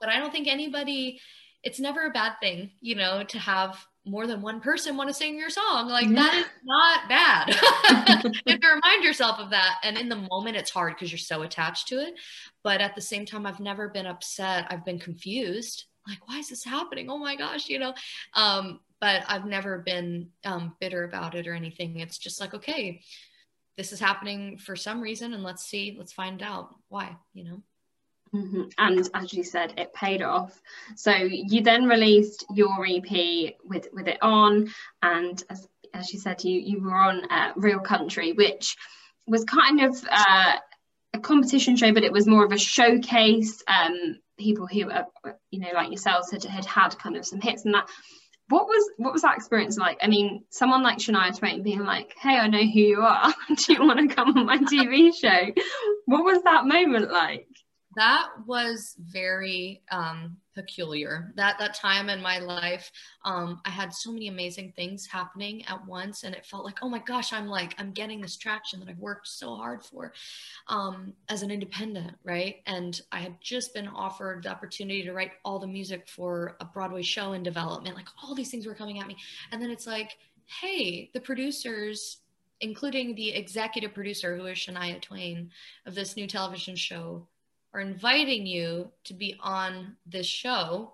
but 0.00 0.08
i 0.08 0.18
don't 0.18 0.32
think 0.32 0.48
anybody 0.48 1.20
it's 1.62 1.78
never 1.78 2.06
a 2.06 2.10
bad 2.10 2.34
thing, 2.40 2.70
you 2.80 2.94
know, 2.94 3.22
to 3.24 3.38
have 3.38 3.84
more 4.04 4.26
than 4.26 4.42
one 4.42 4.60
person 4.60 4.96
want 4.96 5.08
to 5.08 5.14
sing 5.14 5.38
your 5.38 5.50
song. 5.50 5.88
Like 5.88 6.08
yeah. 6.08 6.14
that 6.14 6.34
is 6.34 6.46
not 6.64 7.08
bad. 7.08 8.24
you 8.46 8.52
have 8.52 8.60
to 8.60 8.68
remind 8.68 9.04
yourself 9.04 9.38
of 9.38 9.50
that. 9.50 9.76
And 9.84 9.96
in 9.96 10.08
the 10.08 10.26
moment, 10.30 10.56
it's 10.56 10.70
hard 10.70 10.94
because 10.94 11.12
you're 11.12 11.18
so 11.18 11.42
attached 11.42 11.88
to 11.88 12.00
it. 12.00 12.14
But 12.64 12.80
at 12.80 12.96
the 12.96 13.00
same 13.00 13.24
time, 13.24 13.46
I've 13.46 13.60
never 13.60 13.88
been 13.88 14.06
upset. 14.06 14.66
I've 14.70 14.84
been 14.84 14.98
confused. 14.98 15.84
Like, 16.06 16.26
why 16.28 16.38
is 16.38 16.48
this 16.48 16.64
happening? 16.64 17.10
Oh 17.10 17.18
my 17.18 17.36
gosh, 17.36 17.68
you 17.68 17.78
know. 17.78 17.94
Um, 18.34 18.80
but 19.00 19.24
I've 19.28 19.46
never 19.46 19.78
been 19.78 20.28
um, 20.44 20.76
bitter 20.80 21.04
about 21.04 21.34
it 21.34 21.46
or 21.46 21.54
anything. 21.54 21.98
It's 21.98 22.18
just 22.18 22.40
like, 22.40 22.54
okay, 22.54 23.00
this 23.76 23.92
is 23.92 24.00
happening 24.00 24.58
for 24.58 24.76
some 24.76 25.00
reason, 25.00 25.32
and 25.32 25.42
let's 25.42 25.64
see, 25.64 25.96
let's 25.98 26.12
find 26.12 26.42
out 26.42 26.74
why, 26.88 27.16
you 27.34 27.44
know. 27.44 27.62
Mm-hmm. 28.34 28.62
And 28.78 29.08
as 29.14 29.34
you 29.34 29.44
said, 29.44 29.74
it 29.76 29.92
paid 29.92 30.22
off. 30.22 30.60
So 30.96 31.12
you 31.12 31.62
then 31.62 31.84
released 31.84 32.46
your 32.54 32.86
EP 32.86 33.54
with 33.64 33.88
with 33.92 34.08
it 34.08 34.18
on, 34.22 34.68
and 35.02 35.42
as, 35.50 35.68
as 35.92 36.12
you 36.12 36.18
said, 36.18 36.42
you 36.42 36.58
you 36.58 36.82
were 36.82 36.94
on 36.94 37.30
uh, 37.30 37.52
Real 37.56 37.80
Country, 37.80 38.32
which 38.32 38.76
was 39.26 39.44
kind 39.44 39.82
of 39.82 40.02
uh, 40.10 40.56
a 41.12 41.18
competition 41.18 41.76
show, 41.76 41.92
but 41.92 42.04
it 42.04 42.12
was 42.12 42.26
more 42.26 42.44
of 42.44 42.52
a 42.52 42.58
showcase. 42.58 43.62
Um, 43.66 44.18
people 44.38 44.66
who, 44.66 44.90
uh, 44.90 45.04
you 45.50 45.60
know, 45.60 45.70
like 45.74 45.88
yourselves, 45.88 46.30
had, 46.30 46.44
had 46.44 46.64
had 46.64 46.98
kind 46.98 47.16
of 47.16 47.26
some 47.26 47.40
hits 47.40 47.64
and 47.64 47.74
that. 47.74 47.88
What 48.48 48.66
was 48.66 48.90
what 48.98 49.12
was 49.12 49.22
that 49.22 49.36
experience 49.36 49.78
like? 49.78 49.98
I 50.02 50.08
mean, 50.08 50.44
someone 50.50 50.82
like 50.82 50.98
Shania 50.98 51.36
Twain 51.36 51.62
being 51.62 51.84
like, 51.84 52.14
"Hey, 52.20 52.36
I 52.36 52.48
know 52.48 52.58
who 52.58 52.80
you 52.80 53.00
are. 53.00 53.32
Do 53.56 53.72
you 53.72 53.80
want 53.80 54.10
to 54.10 54.14
come 54.14 54.36
on 54.36 54.44
my 54.46 54.58
TV 54.58 55.14
show?" 55.14 55.52
What 56.06 56.24
was 56.24 56.42
that 56.42 56.66
moment 56.66 57.10
like? 57.10 57.46
That 57.94 58.28
was 58.46 58.96
very 58.98 59.82
um, 59.90 60.36
peculiar. 60.54 61.32
That 61.36 61.58
that 61.58 61.74
time 61.74 62.08
in 62.08 62.22
my 62.22 62.38
life, 62.38 62.90
um, 63.24 63.60
I 63.64 63.70
had 63.70 63.92
so 63.92 64.12
many 64.12 64.28
amazing 64.28 64.72
things 64.76 65.06
happening 65.06 65.64
at 65.66 65.86
once, 65.86 66.24
and 66.24 66.34
it 66.34 66.46
felt 66.46 66.64
like, 66.64 66.78
oh 66.82 66.88
my 66.88 67.00
gosh, 67.00 67.32
I'm 67.32 67.46
like 67.46 67.74
I'm 67.78 67.92
getting 67.92 68.20
this 68.20 68.36
traction 68.36 68.80
that 68.80 68.88
I've 68.88 68.98
worked 68.98 69.28
so 69.28 69.56
hard 69.56 69.84
for 69.84 70.12
um, 70.68 71.12
as 71.28 71.42
an 71.42 71.50
independent, 71.50 72.16
right? 72.24 72.56
And 72.66 73.00
I 73.10 73.20
had 73.20 73.36
just 73.40 73.74
been 73.74 73.88
offered 73.88 74.44
the 74.44 74.50
opportunity 74.50 75.02
to 75.02 75.12
write 75.12 75.32
all 75.44 75.58
the 75.58 75.66
music 75.66 76.08
for 76.08 76.56
a 76.60 76.64
Broadway 76.64 77.02
show 77.02 77.32
in 77.32 77.42
development. 77.42 77.96
Like 77.96 78.08
all 78.22 78.34
these 78.34 78.50
things 78.50 78.66
were 78.66 78.74
coming 78.74 79.00
at 79.00 79.06
me, 79.06 79.16
and 79.50 79.60
then 79.60 79.70
it's 79.70 79.86
like, 79.86 80.16
hey, 80.60 81.10
the 81.12 81.20
producers 81.20 82.18
including 82.62 83.16
the 83.16 83.30
executive 83.30 83.92
producer 83.92 84.36
who 84.36 84.46
is 84.46 84.56
Shania 84.56 85.02
Twain 85.02 85.50
of 85.84 85.96
this 85.96 86.16
new 86.16 86.28
television 86.28 86.76
show 86.76 87.26
are 87.74 87.80
inviting 87.80 88.46
you 88.46 88.90
to 89.04 89.14
be 89.14 89.36
on 89.40 89.96
this 90.06 90.26
show. 90.26 90.92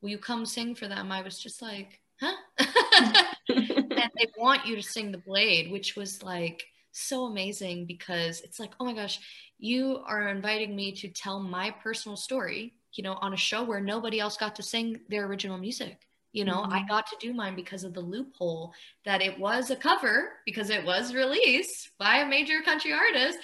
Will 0.00 0.10
you 0.10 0.18
come 0.18 0.44
sing 0.44 0.74
for 0.74 0.88
them? 0.88 1.12
I 1.12 1.22
was 1.22 1.38
just 1.38 1.62
like, 1.62 2.00
huh? 2.20 2.34
and 3.48 4.10
they 4.16 4.26
want 4.36 4.66
you 4.66 4.76
to 4.76 4.82
sing 4.82 5.12
The 5.12 5.18
Blade, 5.18 5.70
which 5.70 5.96
was 5.96 6.22
like 6.22 6.64
so 6.92 7.26
amazing 7.26 7.86
because 7.86 8.40
it's 8.40 8.58
like, 8.58 8.72
oh 8.80 8.84
my 8.84 8.94
gosh, 8.94 9.20
you 9.58 10.00
are 10.06 10.28
inviting 10.28 10.74
me 10.74 10.92
to 10.92 11.08
tell 11.08 11.40
my 11.40 11.70
personal 11.70 12.16
story, 12.16 12.74
you 12.94 13.04
know, 13.04 13.14
on 13.20 13.32
a 13.32 13.36
show 13.36 13.62
where 13.62 13.80
nobody 13.80 14.18
else 14.20 14.36
got 14.36 14.56
to 14.56 14.62
sing 14.62 15.00
their 15.08 15.26
original 15.26 15.58
music. 15.58 15.98
You 16.32 16.46
know, 16.46 16.62
mm-hmm. 16.62 16.72
I 16.72 16.86
got 16.88 17.06
to 17.08 17.16
do 17.20 17.34
mine 17.34 17.54
because 17.54 17.84
of 17.84 17.92
the 17.92 18.00
loophole 18.00 18.72
that 19.04 19.20
it 19.20 19.38
was 19.38 19.70
a 19.70 19.76
cover 19.76 20.30
because 20.46 20.70
it 20.70 20.84
was 20.84 21.14
released 21.14 21.90
by 21.98 22.18
a 22.18 22.28
major 22.28 22.62
country 22.62 22.92
artist 22.92 23.38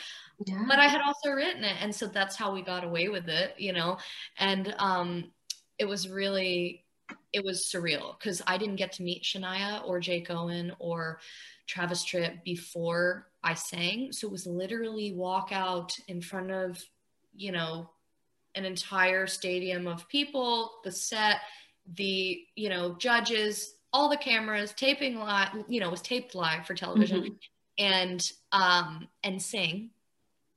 yeah. 0.46 0.64
but 0.68 0.78
I 0.78 0.86
had 0.86 1.00
also 1.00 1.30
written 1.30 1.64
it. 1.64 1.76
And 1.80 1.94
so 1.94 2.06
that's 2.06 2.36
how 2.36 2.52
we 2.52 2.62
got 2.62 2.84
away 2.84 3.08
with 3.08 3.28
it, 3.28 3.54
you 3.58 3.72
know? 3.72 3.98
And 4.38 4.74
um, 4.78 5.32
it 5.78 5.86
was 5.86 6.08
really, 6.08 6.84
it 7.32 7.44
was 7.44 7.64
surreal 7.72 8.18
because 8.18 8.42
I 8.46 8.58
didn't 8.58 8.76
get 8.76 8.92
to 8.92 9.02
meet 9.02 9.22
Shania 9.22 9.86
or 9.86 10.00
Jake 10.00 10.30
Owen 10.30 10.72
or 10.78 11.20
Travis 11.66 12.04
Tritt 12.04 12.42
before 12.44 13.28
I 13.42 13.54
sang. 13.54 14.12
So 14.12 14.26
it 14.26 14.32
was 14.32 14.46
literally 14.46 15.12
walk 15.12 15.50
out 15.52 15.96
in 16.08 16.20
front 16.20 16.50
of, 16.50 16.82
you 17.34 17.52
know, 17.52 17.90
an 18.54 18.64
entire 18.64 19.26
stadium 19.26 19.86
of 19.86 20.08
people, 20.08 20.72
the 20.84 20.90
set, 20.90 21.36
the, 21.94 22.40
you 22.56 22.68
know, 22.68 22.96
judges, 22.98 23.74
all 23.92 24.08
the 24.08 24.16
cameras, 24.16 24.72
taping 24.72 25.18
live, 25.18 25.48
you 25.68 25.80
know, 25.80 25.90
was 25.90 26.02
taped 26.02 26.34
live 26.34 26.66
for 26.66 26.74
television. 26.74 27.22
Mm-hmm. 27.22 27.34
And 27.80 28.32
um 28.50 29.08
and 29.22 29.40
sing 29.40 29.90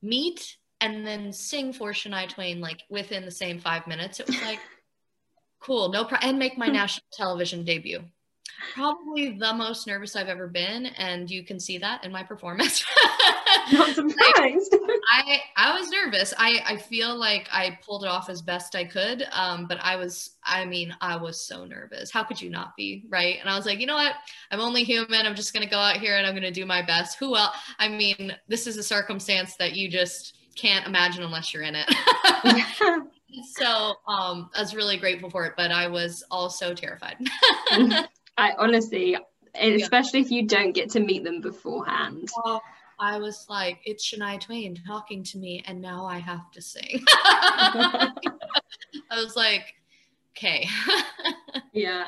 meet 0.02 0.56
and 0.80 1.06
then 1.06 1.32
sing 1.32 1.72
for 1.72 1.92
Shania 1.92 2.28
Twain 2.28 2.60
like 2.60 2.82
within 2.90 3.24
the 3.24 3.30
same 3.30 3.58
five 3.58 3.86
minutes. 3.86 4.20
It 4.20 4.26
was 4.26 4.40
like, 4.42 4.58
cool, 5.60 5.90
no 5.90 6.04
problem, 6.04 6.30
and 6.30 6.38
make 6.38 6.58
my 6.58 6.66
hmm. 6.66 6.74
national 6.74 7.06
television 7.12 7.64
debut. 7.64 8.00
Probably 8.74 9.38
the 9.38 9.54
most 9.54 9.86
nervous 9.86 10.16
I've 10.16 10.28
ever 10.28 10.48
been, 10.48 10.86
and 10.86 11.30
you 11.30 11.44
can 11.44 11.58
see 11.58 11.78
that 11.78 12.04
in 12.04 12.12
my 12.12 12.22
performance. 12.22 12.84
Not 13.72 13.94
surprised. 13.94 14.74
I 15.12 15.40
I 15.56 15.78
was 15.78 15.90
nervous. 15.90 16.32
I 16.38 16.60
I 16.66 16.76
feel 16.76 17.16
like 17.16 17.48
I 17.52 17.78
pulled 17.84 18.04
it 18.04 18.08
off 18.08 18.28
as 18.28 18.42
best 18.42 18.74
I 18.74 18.84
could, 18.84 19.26
um, 19.32 19.66
but 19.66 19.78
I 19.82 19.96
was 19.96 20.36
I 20.44 20.64
mean 20.64 20.94
I 21.00 21.16
was 21.16 21.40
so 21.40 21.64
nervous. 21.64 22.10
How 22.10 22.24
could 22.24 22.40
you 22.40 22.50
not 22.50 22.76
be 22.76 23.04
right? 23.08 23.36
And 23.40 23.48
I 23.48 23.56
was 23.56 23.66
like, 23.66 23.80
you 23.80 23.86
know 23.86 23.94
what? 23.94 24.14
I'm 24.50 24.60
only 24.60 24.84
human. 24.84 25.26
I'm 25.26 25.34
just 25.34 25.52
gonna 25.54 25.68
go 25.68 25.78
out 25.78 25.96
here 25.96 26.16
and 26.16 26.26
I'm 26.26 26.34
gonna 26.34 26.50
do 26.50 26.66
my 26.66 26.82
best. 26.82 27.18
Who 27.18 27.36
else? 27.36 27.56
I 27.78 27.88
mean, 27.88 28.34
this 28.48 28.66
is 28.66 28.76
a 28.76 28.82
circumstance 28.82 29.56
that 29.56 29.74
you 29.74 29.88
just 29.88 30.36
can't 30.54 30.86
imagine 30.86 31.22
unless 31.22 31.52
you're 31.52 31.62
in 31.62 31.74
it. 31.76 31.88
so 33.52 33.94
um, 34.06 34.50
I 34.54 34.60
was 34.60 34.74
really 34.74 34.96
grateful 34.96 35.30
for 35.30 35.46
it, 35.46 35.54
but 35.56 35.70
I 35.70 35.88
was 35.88 36.22
also 36.30 36.74
terrified. 36.74 37.16
I 38.38 38.52
honestly, 38.58 39.16
especially 39.54 40.20
if 40.20 40.30
you 40.30 40.46
don't 40.46 40.72
get 40.72 40.90
to 40.90 41.00
meet 41.00 41.24
them 41.24 41.40
beforehand. 41.40 42.28
I 43.02 43.18
was 43.18 43.46
like, 43.48 43.80
it's 43.84 44.08
Shania 44.08 44.40
Twain 44.40 44.78
talking 44.86 45.24
to 45.24 45.38
me, 45.38 45.64
and 45.66 45.80
now 45.80 46.06
I 46.06 46.18
have 46.18 46.48
to 46.52 46.62
sing. 46.62 47.02
I 47.08 48.12
was 49.10 49.34
like, 49.34 49.64
okay. 50.36 50.68
yeah. 51.72 52.04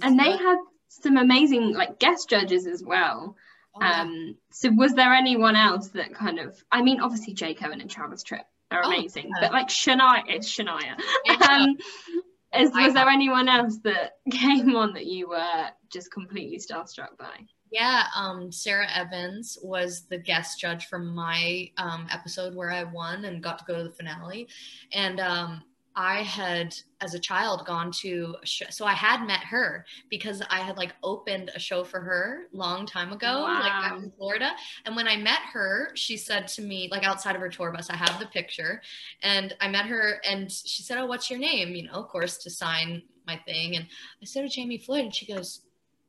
And 0.00 0.18
they 0.18 0.30
had 0.30 0.56
some 0.88 1.18
amazing 1.18 1.74
like 1.74 1.98
guest 1.98 2.30
judges 2.30 2.66
as 2.66 2.82
well. 2.82 3.36
Oh, 3.76 3.84
um, 3.84 4.36
so 4.50 4.70
was 4.72 4.94
there 4.94 5.12
anyone 5.12 5.54
else 5.54 5.88
that 5.88 6.14
kind 6.14 6.38
of 6.38 6.56
I 6.72 6.80
mean 6.80 7.00
obviously 7.00 7.34
Jake 7.34 7.62
Owen 7.62 7.82
and 7.82 7.90
Travis 7.90 8.24
Tritt 8.24 8.40
are 8.70 8.80
oh, 8.82 8.88
amazing, 8.88 9.26
yeah. 9.26 9.48
but 9.48 9.52
like 9.52 9.68
Shania 9.68 10.22
it's 10.28 10.50
Shania. 10.50 10.98
um, 11.46 11.76
is, 12.58 12.70
was 12.72 12.94
there 12.94 13.08
anyone 13.08 13.50
else 13.50 13.78
that 13.84 14.12
came 14.30 14.74
on 14.74 14.94
that 14.94 15.04
you 15.04 15.28
were 15.28 15.66
just 15.92 16.10
completely 16.10 16.58
starstruck 16.58 17.18
by? 17.18 17.36
Yeah, 17.70 18.04
um, 18.14 18.50
Sara 18.50 18.86
Evans 18.94 19.58
was 19.62 20.02
the 20.08 20.18
guest 20.18 20.60
judge 20.60 20.86
for 20.86 20.98
my 20.98 21.70
um, 21.76 22.06
episode 22.10 22.54
where 22.54 22.70
I 22.70 22.84
won 22.84 23.24
and 23.24 23.42
got 23.42 23.58
to 23.58 23.64
go 23.66 23.76
to 23.76 23.84
the 23.84 23.90
finale, 23.90 24.48
and 24.92 25.20
um, 25.20 25.62
I 26.00 26.22
had, 26.22 26.76
as 27.00 27.14
a 27.14 27.18
child, 27.18 27.66
gone 27.66 27.90
to 28.02 28.36
show, 28.44 28.66
so 28.70 28.84
I 28.86 28.92
had 28.92 29.26
met 29.26 29.40
her 29.40 29.84
because 30.08 30.40
I 30.48 30.60
had 30.60 30.76
like 30.76 30.94
opened 31.02 31.50
a 31.54 31.58
show 31.58 31.82
for 31.82 31.98
her 32.00 32.46
long 32.52 32.86
time 32.86 33.12
ago, 33.12 33.42
wow. 33.42 33.60
like 33.60 33.72
out 33.72 33.98
in 33.98 34.12
Florida. 34.12 34.52
And 34.86 34.94
when 34.94 35.08
I 35.08 35.16
met 35.16 35.40
her, 35.52 35.90
she 35.94 36.16
said 36.16 36.46
to 36.48 36.62
me, 36.62 36.88
like 36.92 37.04
outside 37.04 37.34
of 37.34 37.40
her 37.40 37.48
tour 37.48 37.72
bus, 37.72 37.90
I 37.90 37.96
have 37.96 38.20
the 38.20 38.26
picture, 38.26 38.80
and 39.22 39.56
I 39.60 39.68
met 39.68 39.86
her, 39.86 40.20
and 40.24 40.50
she 40.50 40.84
said, 40.84 40.98
"Oh, 40.98 41.06
what's 41.06 41.30
your 41.30 41.40
name?" 41.40 41.74
You 41.74 41.84
know, 41.88 41.94
of 41.94 42.08
course, 42.08 42.38
to 42.38 42.50
sign 42.50 43.02
my 43.26 43.36
thing. 43.44 43.76
And 43.76 43.86
I 44.22 44.24
said 44.24 44.42
to 44.42 44.48
Jamie 44.48 44.78
Floyd, 44.78 45.04
and 45.04 45.14
she 45.14 45.26
goes, 45.26 45.62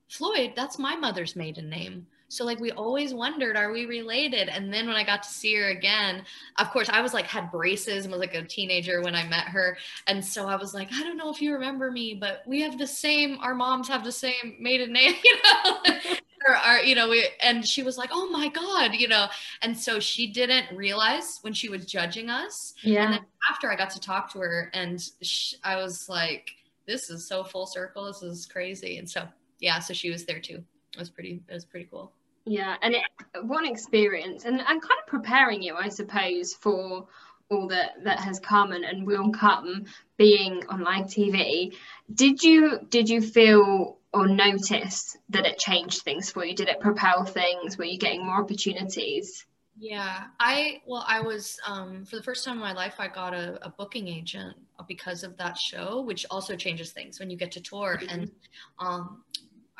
"Floyd, 0.09 0.53
that's 0.55 0.77
my 0.77 0.95
mother's 0.95 1.35
maiden 1.35 1.69
name." 1.69 2.07
So 2.29 2.45
like 2.45 2.59
we 2.59 2.71
always 2.71 3.13
wondered, 3.13 3.57
are 3.57 3.71
we 3.71 3.85
related? 3.87 4.49
And 4.49 4.71
then 4.71 4.87
when 4.87 4.95
I 4.95 5.03
got 5.03 5.23
to 5.23 5.29
see 5.29 5.55
her 5.55 5.69
again, 5.69 6.23
of 6.59 6.69
course 6.69 6.87
I 6.87 7.01
was 7.01 7.13
like 7.13 7.25
had 7.25 7.51
braces 7.51 8.05
and 8.05 8.11
was 8.11 8.19
like 8.19 8.35
a 8.35 8.43
teenager 8.43 9.01
when 9.01 9.15
I 9.15 9.27
met 9.27 9.47
her. 9.47 9.77
And 10.07 10.23
so 10.23 10.47
I 10.47 10.55
was 10.55 10.73
like, 10.73 10.89
I 10.93 11.01
don't 11.01 11.17
know 11.17 11.31
if 11.31 11.41
you 11.41 11.53
remember 11.53 11.91
me, 11.91 12.13
but 12.13 12.43
we 12.45 12.61
have 12.61 12.77
the 12.77 12.87
same, 12.87 13.39
our 13.41 13.55
moms 13.55 13.87
have 13.87 14.03
the 14.03 14.11
same 14.11 14.57
maiden 14.59 14.93
name, 14.93 15.15
you 15.23 15.35
know. 15.43 15.77
or, 16.47 16.55
or, 16.55 16.79
you 16.79 16.93
know, 16.93 17.09
we, 17.09 17.27
and 17.41 17.67
she 17.67 17.81
was 17.81 17.97
like, 17.97 18.11
oh 18.13 18.29
my 18.29 18.47
God, 18.47 18.93
you 18.93 19.07
know. 19.07 19.25
And 19.63 19.75
so 19.75 19.99
she 19.99 20.27
didn't 20.27 20.75
realize 20.75 21.39
when 21.41 21.53
she 21.53 21.67
was 21.67 21.85
judging 21.85 22.29
us. 22.29 22.75
Yeah. 22.83 23.05
And 23.05 23.13
then 23.13 23.25
after 23.49 23.71
I 23.71 23.75
got 23.75 23.89
to 23.91 23.99
talk 23.99 24.31
to 24.33 24.39
her 24.39 24.69
and 24.75 25.03
she, 25.21 25.57
I 25.63 25.77
was 25.77 26.07
like, 26.07 26.51
this 26.85 27.09
is 27.09 27.27
so 27.27 27.43
full 27.43 27.65
circle. 27.65 28.05
This 28.05 28.21
is 28.21 28.45
crazy. 28.45 28.97
And 28.97 29.09
so, 29.09 29.27
yeah, 29.59 29.79
so 29.79 29.93
she 29.93 30.09
was 30.09 30.25
there 30.25 30.39
too. 30.39 30.63
It 30.93 30.99
was 30.99 31.09
pretty, 31.09 31.41
it 31.47 31.53
was 31.53 31.65
pretty 31.65 31.87
cool. 31.89 32.11
Yeah, 32.45 32.75
and 32.81 32.95
it, 32.95 33.03
an 33.35 33.65
experience, 33.65 34.45
and 34.45 34.59
and 34.59 34.81
kind 34.81 34.99
of 35.01 35.07
preparing 35.07 35.61
you, 35.61 35.75
I 35.75 35.89
suppose, 35.89 36.53
for 36.53 37.07
all 37.49 37.67
that 37.67 38.03
that 38.03 38.19
has 38.19 38.39
come 38.39 38.71
and, 38.71 38.83
and 38.83 39.05
will 39.05 39.31
come 39.31 39.85
being 40.17 40.63
on 40.69 40.81
live 40.81 41.05
TV. 41.05 41.75
Did 42.13 42.41
you 42.43 42.79
did 42.89 43.09
you 43.09 43.21
feel 43.21 43.97
or 44.11 44.27
notice 44.27 45.15
that 45.29 45.45
it 45.45 45.59
changed 45.59 46.01
things 46.01 46.31
for 46.31 46.43
you? 46.43 46.55
Did 46.55 46.69
it 46.69 46.79
propel 46.79 47.25
things? 47.25 47.77
Were 47.77 47.85
you 47.85 47.99
getting 47.99 48.25
more 48.25 48.41
opportunities? 48.41 49.45
Yeah, 49.77 50.25
I 50.39 50.81
well, 50.85 51.05
I 51.07 51.21
was 51.21 51.57
um, 51.65 52.03
for 52.05 52.17
the 52.17 52.23
first 52.23 52.43
time 52.43 52.55
in 52.55 52.61
my 52.61 52.73
life, 52.73 52.95
I 52.99 53.07
got 53.07 53.33
a, 53.33 53.65
a, 53.65 53.69
booking 53.69 54.09
agent 54.09 54.57
because 54.89 55.23
of 55.23 55.37
that 55.37 55.57
show, 55.57 56.01
which 56.01 56.25
also 56.29 56.57
changes 56.57 56.91
things 56.91 57.17
when 57.17 57.29
you 57.29 57.37
get 57.37 57.53
to 57.53 57.61
tour. 57.61 57.97
Mm-hmm. 57.97 58.09
And 58.13 58.31
um, 58.79 59.23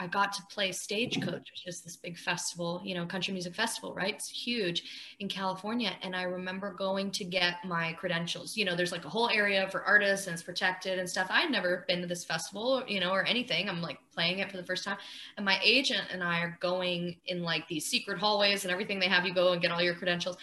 I 0.02 0.08
got 0.08 0.32
to 0.34 0.41
play 0.50 0.72
Stagecoach, 0.72 1.52
which 1.52 1.68
is 1.68 1.82
this 1.82 1.97
big 1.97 2.18
festival, 2.18 2.82
you 2.86 2.95
know, 2.95 3.06
country 3.06 3.34
music 3.34 3.54
festival, 3.54 3.93
right? 3.93 4.14
It's 4.14 4.30
huge 4.30 4.84
in 5.20 5.28
California. 5.28 5.91
And 6.02 6.16
I 6.16 6.24
remember 6.24 6.74
going 6.74 7.12
to 7.12 7.26
get 7.26 7.56
my 7.66 7.91
credentials. 7.93 8.56
You 8.56 8.64
know, 8.64 8.78
there's 8.78 8.93
like 8.93 9.04
a 9.04 9.10
whole 9.10 9.30
area 9.30 9.68
for 9.70 9.84
artists 9.84 10.28
and 10.28 10.34
it's 10.34 10.41
protected 10.41 11.00
and 11.00 11.10
stuff. 11.10 11.28
I'd 11.30 11.52
never 11.52 11.84
been 11.89 12.00
to 12.00 12.08
this 12.08 12.24
festival, 12.24 12.82
you 12.88 13.02
know, 13.02 13.12
or 13.12 13.26
anything. 13.26 13.68
I'm 13.68 13.82
like 13.82 14.00
playing 14.14 14.39
it 14.39 14.50
for 14.50 14.56
the 14.56 14.64
first 14.64 14.86
time. 14.86 14.97
And 15.36 15.45
my 15.45 15.60
agent 15.62 16.08
and 16.14 16.24
I 16.24 16.39
are 16.39 16.58
going 16.62 17.18
in 17.26 17.43
like 17.43 17.68
these 17.68 17.88
secret 17.88 18.20
hallways 18.20 18.64
and 18.64 18.72
everything. 18.72 19.02
They 19.02 19.10
have 19.10 19.26
you 19.26 19.34
go 19.34 19.52
and 19.52 19.62
get 19.62 19.72
all 19.72 19.82
your 19.82 19.95
credentials. 19.95 20.38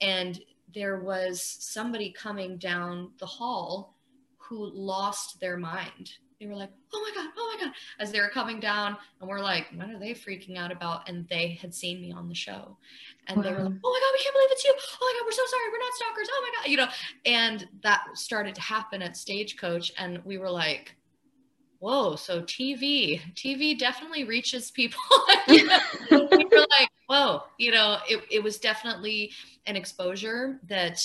And 0.00 0.40
there 0.74 1.00
was 1.00 1.42
somebody 1.42 2.14
coming 2.16 2.56
down 2.56 3.10
the 3.18 3.26
hall 3.26 3.98
who 4.38 4.70
lost 4.72 5.38
their 5.38 5.58
mind 5.58 6.12
they 6.42 6.48
were 6.48 6.56
like, 6.56 6.70
oh 6.92 7.00
my 7.00 7.22
God, 7.22 7.30
oh 7.38 7.54
my 7.56 7.64
God, 7.64 7.72
as 8.00 8.10
they 8.10 8.20
were 8.20 8.28
coming 8.28 8.58
down. 8.58 8.96
And 9.20 9.28
we're 9.28 9.38
like, 9.38 9.68
what 9.76 9.88
are 9.88 9.98
they 9.98 10.10
freaking 10.10 10.58
out 10.58 10.72
about? 10.72 11.08
And 11.08 11.26
they 11.28 11.56
had 11.62 11.72
seen 11.72 12.00
me 12.00 12.10
on 12.10 12.28
the 12.28 12.34
show. 12.34 12.76
And 13.28 13.36
wow. 13.36 13.42
they 13.44 13.52
were 13.52 13.62
like, 13.62 13.74
oh 13.84 13.90
my 13.92 14.00
God, 14.00 14.12
we 14.12 14.22
can't 14.22 14.34
believe 14.34 14.48
it's 14.50 14.64
you. 14.64 14.74
Oh 14.76 14.98
my 15.00 15.20
God, 15.20 15.26
we're 15.26 15.32
so 15.32 15.42
sorry. 15.46 15.62
We're 15.70 15.78
not 15.78 15.92
stalkers. 15.94 16.28
Oh 16.32 16.42
my 16.42 16.58
God. 16.58 16.70
You 16.70 16.76
know, 16.78 16.88
and 17.26 17.68
that 17.84 18.04
started 18.14 18.56
to 18.56 18.60
happen 18.60 19.02
at 19.02 19.16
Stagecoach. 19.16 19.92
And 19.98 20.20
we 20.24 20.36
were 20.36 20.50
like, 20.50 20.96
whoa, 21.78 22.16
so 22.16 22.42
TV, 22.42 23.20
TV 23.34 23.78
definitely 23.78 24.24
reaches 24.24 24.72
people. 24.72 25.00
we 25.48 25.62
were 25.62 26.66
like, 26.70 26.88
whoa, 27.08 27.42
you 27.58 27.70
know, 27.70 27.98
it, 28.08 28.24
it 28.32 28.42
was 28.42 28.58
definitely 28.58 29.30
an 29.66 29.76
exposure 29.76 30.58
that 30.68 31.00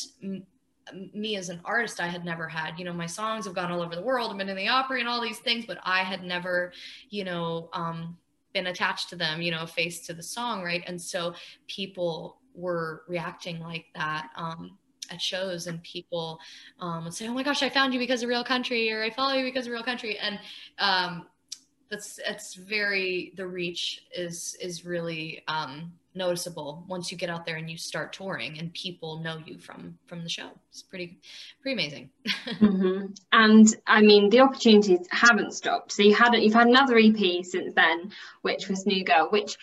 me 1.13 1.35
as 1.35 1.49
an 1.49 1.59
artist 1.65 1.99
i 1.99 2.07
had 2.07 2.23
never 2.23 2.47
had 2.47 2.77
you 2.77 2.85
know 2.85 2.93
my 2.93 3.05
songs 3.05 3.45
have 3.45 3.53
gone 3.53 3.71
all 3.71 3.81
over 3.81 3.95
the 3.95 4.01
world 4.01 4.31
i've 4.31 4.37
been 4.37 4.49
in 4.49 4.55
the 4.55 4.67
opera 4.67 4.99
and 4.99 5.07
all 5.07 5.21
these 5.21 5.39
things 5.39 5.65
but 5.65 5.77
i 5.83 5.99
had 5.99 6.23
never 6.23 6.71
you 7.09 7.23
know 7.23 7.69
um, 7.73 8.17
been 8.53 8.67
attached 8.67 9.09
to 9.09 9.15
them 9.15 9.41
you 9.41 9.51
know 9.51 9.65
face 9.65 10.05
to 10.05 10.13
the 10.13 10.23
song 10.23 10.63
right? 10.63 10.83
And 10.87 10.99
so 10.99 11.33
people 11.67 12.37
were 12.55 13.03
reacting 13.07 13.59
like 13.59 13.85
that 13.93 14.29
um, 14.35 14.77
at 15.11 15.21
shows 15.21 15.67
and 15.67 15.81
people 15.83 16.39
um, 16.79 17.03
would 17.03 17.13
say 17.13 17.27
oh 17.27 17.33
my 17.33 17.43
gosh 17.43 17.61
i 17.61 17.69
found 17.69 17.93
you 17.93 17.99
because 17.99 18.23
of 18.23 18.29
real 18.29 18.43
country 18.43 18.91
or 18.91 19.03
i 19.03 19.09
follow 19.09 19.33
you 19.33 19.43
because 19.43 19.67
of 19.67 19.73
real 19.73 19.83
country 19.83 20.17
and 20.17 20.39
um, 20.79 21.27
that's 21.89 22.19
that's 22.25 22.55
very 22.55 23.31
the 23.37 23.45
reach 23.45 24.03
is 24.15 24.57
is 24.59 24.85
really 24.85 25.43
um, 25.47 25.93
noticeable 26.17 26.83
once 26.87 27.11
you 27.11 27.17
get 27.17 27.29
out 27.29 27.45
there 27.45 27.55
and 27.55 27.69
you 27.69 27.77
start 27.77 28.13
touring 28.13 28.59
and 28.59 28.73
people 28.73 29.19
know 29.19 29.37
you 29.45 29.57
from 29.59 29.97
from 30.07 30.23
the 30.23 30.29
show. 30.29 30.49
It's 30.71 30.81
pretty 30.81 31.19
pretty 31.61 31.73
amazing. 31.73 32.09
Mm-hmm. 32.47 33.07
and 33.33 33.67
i 33.85 34.01
mean 34.01 34.29
the 34.29 34.39
opportunities 34.39 35.05
haven't 35.11 35.53
stopped. 35.53 35.91
So 35.91 36.01
you 36.01 36.15
had 36.15 36.33
you've 36.33 36.53
had 36.53 36.67
another 36.67 36.97
ep 36.97 37.45
since 37.45 37.73
then 37.75 38.11
which 38.41 38.67
was 38.67 38.85
new 38.85 39.03
girl 39.03 39.27
which 39.29 39.57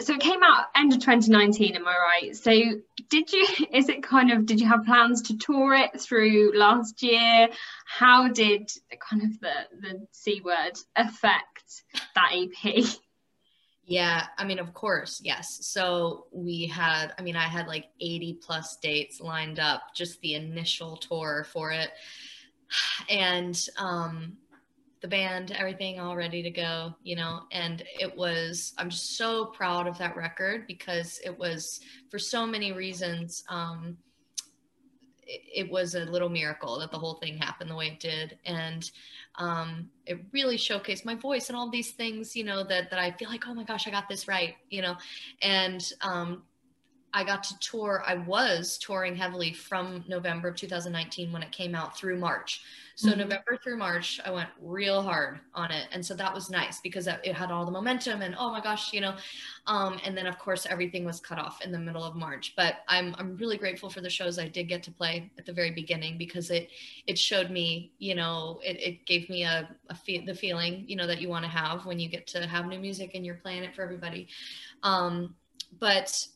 so 0.00 0.14
it 0.14 0.20
came 0.20 0.42
out 0.42 0.66
end 0.74 0.92
of 0.92 1.00
2019 1.00 1.76
am 1.76 1.86
i 1.86 1.94
right? 1.96 2.36
So 2.36 2.50
did 3.08 3.32
you 3.32 3.46
is 3.72 3.88
it 3.88 4.02
kind 4.02 4.32
of 4.32 4.46
did 4.46 4.60
you 4.60 4.68
have 4.68 4.84
plans 4.84 5.22
to 5.22 5.38
tour 5.38 5.74
it 5.74 6.00
through 6.00 6.52
last 6.54 7.02
year? 7.02 7.48
How 7.86 8.28
did 8.28 8.70
kind 8.98 9.22
of 9.22 9.40
the 9.40 9.54
the 9.80 10.06
c 10.12 10.40
word 10.44 10.72
affect 10.96 11.82
that 12.14 12.32
ep 12.34 12.84
Yeah, 13.86 14.26
I 14.38 14.44
mean, 14.44 14.58
of 14.58 14.72
course, 14.72 15.20
yes. 15.22 15.58
So 15.62 16.26
we 16.32 16.66
had, 16.66 17.12
I 17.18 17.22
mean, 17.22 17.36
I 17.36 17.42
had 17.42 17.66
like 17.66 17.86
80 18.00 18.38
plus 18.42 18.76
dates 18.76 19.20
lined 19.20 19.58
up, 19.58 19.94
just 19.94 20.20
the 20.20 20.34
initial 20.34 20.96
tour 20.96 21.46
for 21.52 21.70
it. 21.70 21.90
And 23.10 23.60
um, 23.78 24.38
the 25.02 25.08
band, 25.08 25.52
everything 25.52 26.00
all 26.00 26.16
ready 26.16 26.42
to 26.42 26.50
go, 26.50 26.94
you 27.02 27.14
know. 27.14 27.42
And 27.52 27.82
it 28.00 28.16
was, 28.16 28.72
I'm 28.78 28.90
so 28.90 29.46
proud 29.46 29.86
of 29.86 29.98
that 29.98 30.16
record 30.16 30.66
because 30.66 31.20
it 31.22 31.38
was, 31.38 31.80
for 32.10 32.18
so 32.18 32.46
many 32.46 32.72
reasons, 32.72 33.44
um, 33.50 33.98
it, 35.26 35.70
was 35.70 35.94
a 35.94 36.04
little 36.04 36.28
miracle 36.28 36.78
that 36.78 36.90
the 36.90 36.98
whole 36.98 37.14
thing 37.14 37.36
happened 37.38 37.70
the 37.70 37.74
way 37.74 37.88
it 37.88 38.00
did. 38.00 38.38
And 38.44 38.90
um, 39.36 39.90
it 40.06 40.20
really 40.32 40.56
showcased 40.56 41.04
my 41.04 41.14
voice 41.14 41.48
and 41.48 41.56
all 41.56 41.70
these 41.70 41.92
things, 41.92 42.36
you 42.36 42.44
know, 42.44 42.64
that, 42.64 42.90
that 42.90 42.98
I 42.98 43.10
feel 43.12 43.28
like, 43.28 43.46
oh 43.46 43.54
my 43.54 43.64
gosh, 43.64 43.86
I 43.86 43.90
got 43.90 44.08
this 44.08 44.28
right, 44.28 44.54
you 44.70 44.82
know, 44.82 44.96
and 45.42 45.92
um, 46.00 46.42
I 47.16 47.22
got 47.22 47.44
to 47.44 47.58
tour. 47.60 48.02
I 48.04 48.16
was 48.16 48.76
touring 48.76 49.14
heavily 49.14 49.52
from 49.52 50.04
November 50.08 50.48
of 50.48 50.56
2019 50.56 51.30
when 51.30 51.44
it 51.44 51.52
came 51.52 51.76
out 51.76 51.96
through 51.96 52.18
March. 52.18 52.60
So 52.96 53.08
mm-hmm. 53.08 53.20
November 53.20 53.56
through 53.62 53.76
March, 53.76 54.20
I 54.24 54.32
went 54.32 54.48
real 54.60 55.00
hard 55.00 55.38
on 55.54 55.70
it, 55.70 55.86
and 55.92 56.04
so 56.04 56.14
that 56.14 56.34
was 56.34 56.50
nice 56.50 56.80
because 56.80 57.06
it 57.06 57.26
had 57.26 57.52
all 57.52 57.64
the 57.64 57.70
momentum. 57.70 58.22
And 58.22 58.34
oh 58.38 58.50
my 58.50 58.60
gosh, 58.60 58.92
you 58.92 59.00
know, 59.00 59.14
um, 59.66 59.98
and 60.04 60.16
then 60.16 60.26
of 60.26 60.38
course 60.38 60.66
everything 60.68 61.04
was 61.04 61.20
cut 61.20 61.38
off 61.38 61.62
in 61.64 61.70
the 61.70 61.78
middle 61.78 62.02
of 62.02 62.16
March. 62.16 62.54
But 62.56 62.78
I'm 62.88 63.14
I'm 63.18 63.36
really 63.36 63.58
grateful 63.58 63.90
for 63.90 64.00
the 64.00 64.10
shows 64.10 64.38
I 64.38 64.48
did 64.48 64.68
get 64.68 64.82
to 64.84 64.90
play 64.90 65.30
at 65.38 65.46
the 65.46 65.52
very 65.52 65.70
beginning 65.70 66.18
because 66.18 66.50
it 66.50 66.70
it 67.06 67.16
showed 67.16 67.50
me, 67.50 67.92
you 67.98 68.16
know, 68.16 68.60
it, 68.64 68.80
it 68.80 69.06
gave 69.06 69.28
me 69.28 69.44
a, 69.44 69.68
a 69.88 69.94
fe- 69.94 70.24
the 70.24 70.34
feeling, 70.34 70.84
you 70.88 70.96
know, 70.96 71.06
that 71.06 71.20
you 71.20 71.28
want 71.28 71.44
to 71.44 71.50
have 71.50 71.86
when 71.86 72.00
you 72.00 72.08
get 72.08 72.26
to 72.28 72.46
have 72.46 72.66
new 72.66 72.78
music 72.78 73.12
and 73.14 73.24
you're 73.24 73.36
playing 73.36 73.62
it 73.62 73.74
for 73.74 73.82
everybody. 73.82 74.26
Um, 74.82 75.34
but 75.80 76.26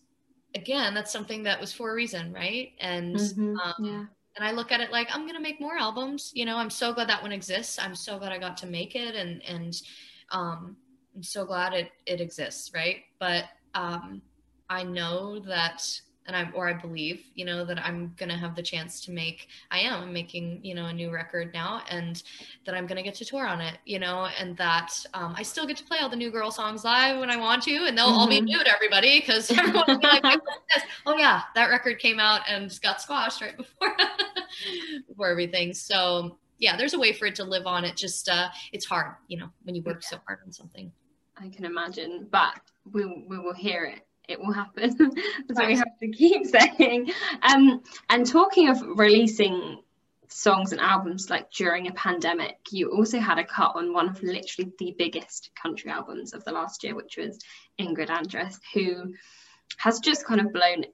again, 0.58 0.94
that's 0.94 1.12
something 1.12 1.42
that 1.44 1.60
was 1.60 1.72
for 1.72 1.90
a 1.90 1.94
reason, 1.94 2.32
right? 2.32 2.72
And 2.80 3.16
mm-hmm. 3.16 3.56
um, 3.58 3.74
yeah 3.80 4.04
and 4.38 4.46
I 4.46 4.52
look 4.52 4.70
at 4.70 4.80
it 4.80 4.92
like 4.92 5.08
I'm 5.12 5.26
gonna 5.26 5.40
make 5.40 5.60
more 5.60 5.76
albums. 5.76 6.30
You 6.32 6.44
know, 6.44 6.56
I'm 6.56 6.70
so 6.70 6.92
glad 6.92 7.08
that 7.08 7.20
one 7.20 7.32
exists. 7.32 7.76
I'm 7.78 7.96
so 7.96 8.18
glad 8.18 8.30
I 8.30 8.38
got 8.38 8.56
to 8.58 8.66
make 8.66 8.94
it, 8.94 9.16
and 9.16 9.42
and 9.42 9.82
um, 10.30 10.76
I'm 11.14 11.24
so 11.24 11.44
glad 11.44 11.74
it 11.74 11.90
it 12.06 12.20
exists, 12.20 12.70
right? 12.72 12.98
But 13.18 13.46
um, 13.74 14.22
I 14.70 14.84
know 14.84 15.40
that 15.40 15.82
and 16.28 16.36
I 16.36 16.48
or 16.54 16.68
I 16.68 16.74
believe, 16.74 17.24
you 17.34 17.44
know, 17.44 17.64
that 17.64 17.84
I'm 17.84 18.14
gonna 18.18 18.36
have 18.36 18.54
the 18.54 18.62
chance 18.62 19.00
to 19.06 19.10
make. 19.10 19.48
I 19.70 19.80
am 19.80 20.02
I'm 20.02 20.12
making, 20.12 20.60
you 20.62 20.74
know, 20.74 20.86
a 20.86 20.92
new 20.92 21.10
record 21.10 21.52
now, 21.54 21.82
and 21.90 22.22
that 22.66 22.74
I'm 22.74 22.86
gonna 22.86 23.02
get 23.02 23.14
to 23.16 23.24
tour 23.24 23.46
on 23.46 23.60
it, 23.62 23.78
you 23.86 23.98
know, 23.98 24.28
and 24.38 24.56
that 24.58 24.90
um, 25.14 25.34
I 25.36 25.42
still 25.42 25.66
get 25.66 25.78
to 25.78 25.84
play 25.84 25.98
all 26.00 26.10
the 26.10 26.16
new 26.16 26.30
girl 26.30 26.50
songs 26.50 26.84
live 26.84 27.18
when 27.18 27.30
I 27.30 27.36
want 27.36 27.62
to, 27.64 27.86
and 27.86 27.96
they'll 27.96 28.08
mm-hmm. 28.08 28.18
all 28.18 28.28
be 28.28 28.36
mm-hmm. 28.36 28.44
new 28.44 28.62
to 28.62 28.70
everybody 28.70 29.20
because 29.20 29.50
everyone 29.58 29.84
will 29.88 29.98
be 29.98 30.06
like, 30.06 30.40
"Oh 31.06 31.16
yeah, 31.16 31.42
that 31.54 31.70
record 31.70 31.98
came 31.98 32.20
out 32.20 32.42
and 32.46 32.78
got 32.82 33.00
squashed 33.00 33.40
right 33.40 33.56
before 33.56 33.96
before 35.08 35.30
everything." 35.30 35.72
So 35.72 36.38
yeah, 36.58 36.76
there's 36.76 36.94
a 36.94 36.98
way 36.98 37.14
for 37.14 37.26
it 37.26 37.34
to 37.36 37.44
live 37.44 37.66
on. 37.66 37.84
It 37.84 37.96
just 37.96 38.28
uh, 38.28 38.48
it's 38.72 38.84
hard, 38.84 39.14
you 39.28 39.38
know, 39.38 39.48
when 39.62 39.74
you 39.74 39.82
work 39.82 40.02
yeah. 40.02 40.10
so 40.10 40.18
hard 40.26 40.40
on 40.44 40.52
something. 40.52 40.92
I 41.40 41.48
can 41.48 41.64
imagine, 41.64 42.26
but 42.30 42.60
we 42.92 43.24
we 43.26 43.38
will 43.38 43.54
hear 43.54 43.84
it 43.84 44.07
it 44.28 44.38
will 44.38 44.52
happen. 44.52 44.94
so 45.56 45.66
we 45.66 45.76
have 45.76 45.98
to 46.00 46.08
keep 46.08 46.46
saying. 46.78 47.10
Um, 47.42 47.82
and 48.10 48.26
talking 48.26 48.68
of 48.68 48.80
releasing 48.96 49.80
songs 50.28 50.72
and 50.72 50.80
albums 50.80 51.30
like 51.30 51.50
during 51.50 51.88
a 51.88 51.92
pandemic, 51.92 52.58
you 52.70 52.90
also 52.90 53.18
had 53.18 53.38
a 53.38 53.44
cut 53.44 53.72
on 53.74 53.92
one 53.92 54.08
of 54.08 54.22
literally 54.22 54.70
the 54.78 54.94
biggest 54.96 55.50
country 55.60 55.90
albums 55.90 56.34
of 56.34 56.44
the 56.44 56.52
last 56.52 56.84
year, 56.84 56.94
which 56.94 57.16
was 57.16 57.38
Ingrid 57.80 58.08
Andress, 58.08 58.58
who 58.74 59.14
has 59.78 60.00
just 60.00 60.26
kind 60.26 60.40
of 60.40 60.52
blown 60.52 60.84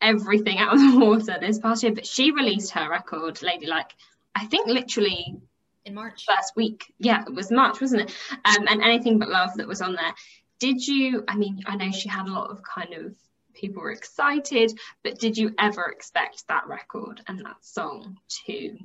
everything 0.00 0.58
out 0.58 0.74
of 0.74 0.80
the 0.80 0.98
water 0.98 1.36
this 1.40 1.58
past 1.58 1.82
year. 1.82 1.92
But 1.92 2.06
she 2.06 2.32
released 2.32 2.72
her 2.72 2.90
record, 2.90 3.42
Ladylike, 3.42 3.92
I 4.34 4.46
think 4.46 4.66
literally 4.66 5.36
in 5.84 5.94
March. 5.94 6.26
Last 6.28 6.54
week. 6.54 6.92
Yeah, 6.98 7.24
it 7.26 7.34
was 7.34 7.50
March, 7.50 7.80
wasn't 7.80 8.02
it? 8.02 8.14
Um, 8.44 8.66
and 8.68 8.82
anything 8.82 9.18
but 9.18 9.28
love 9.28 9.56
that 9.56 9.66
was 9.66 9.82
on 9.82 9.94
there. 9.94 10.14
Did 10.60 10.86
you 10.86 11.24
I 11.28 11.36
mean, 11.36 11.62
I 11.66 11.76
know 11.76 11.90
she 11.90 12.08
had 12.08 12.26
a 12.26 12.32
lot 12.32 12.50
of 12.50 12.62
kind 12.62 12.94
of 12.94 13.14
people 13.54 13.82
were 13.82 13.92
excited, 13.92 14.78
but 15.02 15.18
did 15.18 15.36
you 15.36 15.54
ever 15.58 15.84
expect 15.86 16.46
that 16.48 16.66
record 16.66 17.20
and 17.26 17.40
that 17.40 17.64
song 17.64 18.16
to 18.46 18.76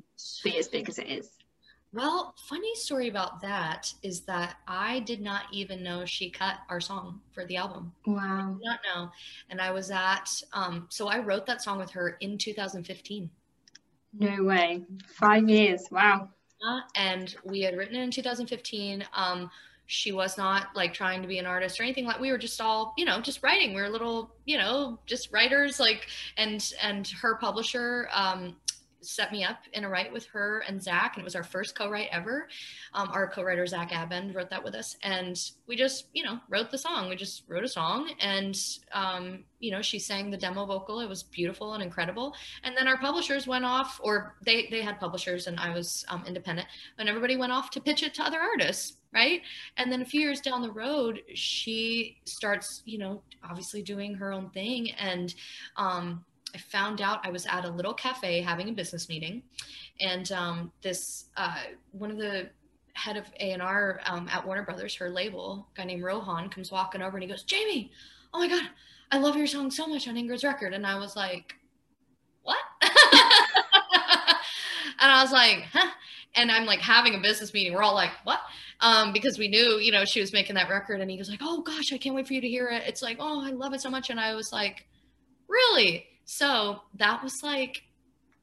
be 0.44 0.58
as 0.58 0.68
big 0.68 0.90
as 0.90 0.98
it 0.98 1.08
is? 1.08 1.30
Well, 1.94 2.34
funny 2.50 2.74
story 2.74 3.08
about 3.08 3.40
that 3.42 3.94
is 4.02 4.22
that 4.22 4.56
I 4.68 5.02
did 5.02 5.22
not 5.22 5.44
even 5.52 5.84
know 5.84 6.06
she 6.06 6.32
cut 6.32 6.56
our 6.68 6.82
song 6.82 7.22
for 7.32 7.46
the 7.46 7.58
album. 7.58 7.94
Wow. 8.08 8.18
I 8.24 8.54
did 8.54 8.62
not 8.64 8.80
know. 8.84 9.12
And 9.52 9.62
I 9.62 9.70
was 9.70 9.92
at, 9.92 10.28
um, 10.54 10.88
so 10.90 11.08
I 11.08 11.20
wrote 11.20 11.46
that 11.46 11.62
song 11.62 11.78
with 11.78 11.92
her 11.92 12.18
in 12.20 12.40
2015. 12.40 13.30
No 14.20 14.44
way. 14.44 14.84
Five 15.08 15.48
years. 15.48 15.84
Wow. 15.92 16.30
Uh, 16.68 16.80
and 16.96 17.36
we 17.44 17.62
had 17.62 17.78
written 17.78 17.96
it 17.96 18.02
in 18.02 18.10
2015. 18.10 19.06
Um, 19.14 19.52
she 19.88 20.12
was 20.12 20.38
not 20.38 20.68
like 20.76 20.94
trying 20.94 21.22
to 21.22 21.28
be 21.28 21.40
an 21.40 21.46
artist 21.46 21.80
or 21.80 21.84
anything 21.84 22.06
like 22.06 22.20
we 22.20 22.32
were 22.32 22.38
just 22.38 22.60
all 22.62 22.94
you 22.98 23.06
know 23.06 23.20
just 23.20 23.44
writing. 23.44 23.74
We 23.74 23.82
were 23.82 23.90
little 23.90 24.32
you 24.46 24.58
know 24.58 24.98
just 25.06 25.32
writers 25.32 25.80
like 25.80 26.08
and 26.38 26.74
and 26.82 27.08
her 27.22 27.36
publisher 27.36 28.10
um 28.14 28.56
set 29.04 29.32
me 29.32 29.44
up 29.44 29.60
in 29.74 29.84
a 29.84 29.90
write 29.90 30.12
with 30.12 30.26
her 30.28 30.64
and 30.68 30.82
Zach, 30.82 31.16
and 31.16 31.22
it 31.22 31.24
was 31.24 31.36
our 31.36 31.44
first 31.44 31.76
co-write 31.76 32.10
ever. 32.12 32.48
Um, 32.94 33.10
our 33.12 33.28
co-writer 33.28 33.66
Zach 33.66 33.92
Abend 33.92 34.36
wrote 34.36 34.50
that 34.50 34.64
with 34.64 34.76
us, 34.76 34.98
and 35.04 35.40
we 35.68 35.76
just, 35.76 36.08
you 36.14 36.24
know, 36.24 36.40
wrote 36.50 36.72
the 36.72 36.78
song. 36.78 37.10
We 37.10 37.16
just 37.16 37.44
wrote 37.48 37.64
a 37.64 37.68
song, 37.68 38.12
and 38.20 38.58
um, 38.92 39.44
you 39.60 39.72
know, 39.72 39.82
she 39.82 40.00
sang 40.00 40.30
the 40.30 40.38
demo 40.38 40.66
vocal. 40.66 41.00
It 41.00 41.10
was 41.10 41.24
beautiful 41.24 41.74
and 41.74 41.84
incredible. 41.84 42.36
And 42.64 42.76
then 42.76 42.88
our 42.88 42.98
publishers 42.98 43.48
went 43.48 43.66
off, 43.66 44.00
or 44.04 44.36
they 44.46 44.68
they 44.72 44.82
had 44.82 45.00
publishers, 45.00 45.48
and 45.48 45.60
I 45.60 45.74
was 45.74 46.06
um, 46.10 46.24
independent, 46.28 46.68
and 46.98 47.10
everybody 47.10 47.38
went 47.38 47.52
off 47.52 47.70
to 47.72 47.82
pitch 47.82 48.04
it 48.04 48.14
to 48.16 48.24
other 48.24 48.40
artists 48.40 48.98
right 49.14 49.42
and 49.78 49.92
then 49.92 50.02
a 50.02 50.06
few 50.06 50.22
years 50.22 50.42
down 50.42 50.62
the 50.62 50.72
road 50.72 51.22
she 51.36 52.18
starts 52.26 52.82
you 52.86 52.98
know 52.98 53.22
obviously 53.48 53.82
doing 53.82 54.14
her 54.16 54.34
own 54.34 54.50
thing 54.50 54.92
and 54.94 55.36
um, 55.78 56.24
I 56.54 56.58
found 56.60 57.02
out 57.02 57.26
I 57.26 57.32
was 57.32 57.46
at 57.48 57.66
a 57.66 57.70
little 57.70 57.94
cafe 57.94 58.42
having 58.42 58.70
a 58.70 58.74
business 58.74 59.10
meeting, 59.10 59.44
and 60.00 60.32
um, 60.32 60.72
this 60.82 61.26
uh, 61.36 61.58
one 61.92 62.12
of 62.12 62.18
the 62.18 62.50
head 62.94 63.18
of 63.18 63.26
A 63.40 63.52
and 63.52 63.62
R 63.62 64.00
um, 64.06 64.30
at 64.32 64.46
Warner 64.46 64.64
Brothers, 64.64 64.96
her 64.96 65.10
label, 65.10 65.68
guy 65.76 65.84
named 65.84 66.04
Rohan, 66.04 66.50
comes 66.50 66.72
walking 66.72 67.02
over 67.02 67.18
and 67.18 67.24
he 67.24 67.30
goes, 67.30 67.44
"Jamie, 67.44 67.92
oh 68.34 68.40
my 68.40 68.48
god, 68.48 68.70
I 69.12 69.18
love 69.18 69.36
your 69.36 69.48
song 69.48 69.72
so 69.72 69.88
much 69.88 70.08
on 70.08 70.16
Ingrid's 70.16 70.44
record," 70.44 70.74
and 70.74 70.86
I 70.86 71.00
was 71.00 71.16
like, 71.16 71.56
"What?" 72.44 72.58
and 72.82 72.92
I 75.00 75.22
was 75.22 75.32
like, 75.32 75.66
"Huh." 75.72 75.92
And 76.36 76.52
I'm 76.52 76.66
like 76.66 76.80
having 76.80 77.14
a 77.14 77.20
business 77.20 77.54
meeting. 77.54 77.74
We're 77.74 77.84
all 77.84 77.96
like, 77.96 78.12
"What?" 78.26 78.42
Um, 78.80 79.12
because 79.12 79.40
we 79.40 79.48
knew, 79.48 79.80
you 79.80 79.92
know, 79.92 80.06
she 80.06 80.20
was 80.20 80.34
making 80.34 80.56
that 80.56 80.70
record, 80.70 81.02
and 81.02 81.10
he 81.10 81.18
was 81.18 81.30
like, 81.30 81.40
"Oh 81.42 81.62
gosh, 81.62 81.92
I 81.92 81.98
can't 81.98 82.16
wait 82.16 82.28
for 82.28 82.34
you 82.34 82.42
to 82.42 82.48
hear 82.50 82.68
it." 82.70 82.84
It's 82.86 83.02
like, 83.02 83.18
"Oh, 83.20 83.44
I 83.44 83.52
love 83.52 83.74
it 83.74 83.82
so 83.82 83.90
much," 83.90 84.12
and 84.12 84.20
I 84.20 84.36
was 84.36 84.52
like, 84.52 84.86
"Really?" 85.48 86.06
So 86.26 86.82
that 86.96 87.22
was 87.24 87.42
like 87.44 87.84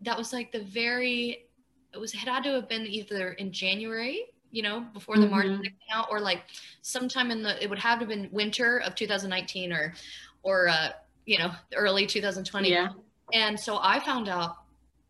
that 0.02 0.16
was 0.16 0.32
like 0.32 0.52
the 0.52 0.62
very 0.64 1.46
it 1.92 1.98
was 1.98 2.14
it 2.14 2.18
had 2.18 2.44
to 2.44 2.52
have 2.52 2.68
been 2.68 2.86
either 2.86 3.32
in 3.32 3.52
January, 3.52 4.26
you 4.50 4.62
know, 4.62 4.80
before 4.92 5.16
the 5.16 5.22
mm-hmm. 5.22 5.30
March 5.30 5.62
came 5.62 5.72
out, 5.92 6.08
or 6.10 6.20
like 6.20 6.42
sometime 6.82 7.30
in 7.30 7.42
the 7.42 7.62
it 7.62 7.68
would 7.68 7.78
have 7.78 7.98
to 7.98 8.06
have 8.06 8.08
been 8.08 8.28
winter 8.32 8.78
of 8.78 8.94
2019 8.94 9.72
or 9.72 9.94
or 10.42 10.68
uh, 10.68 10.90
you 11.26 11.38
know, 11.38 11.50
early 11.74 12.06
2020. 12.06 12.70
Yeah. 12.70 12.88
And 13.32 13.58
so 13.58 13.78
I 13.80 14.00
found 14.00 14.28
out 14.28 14.56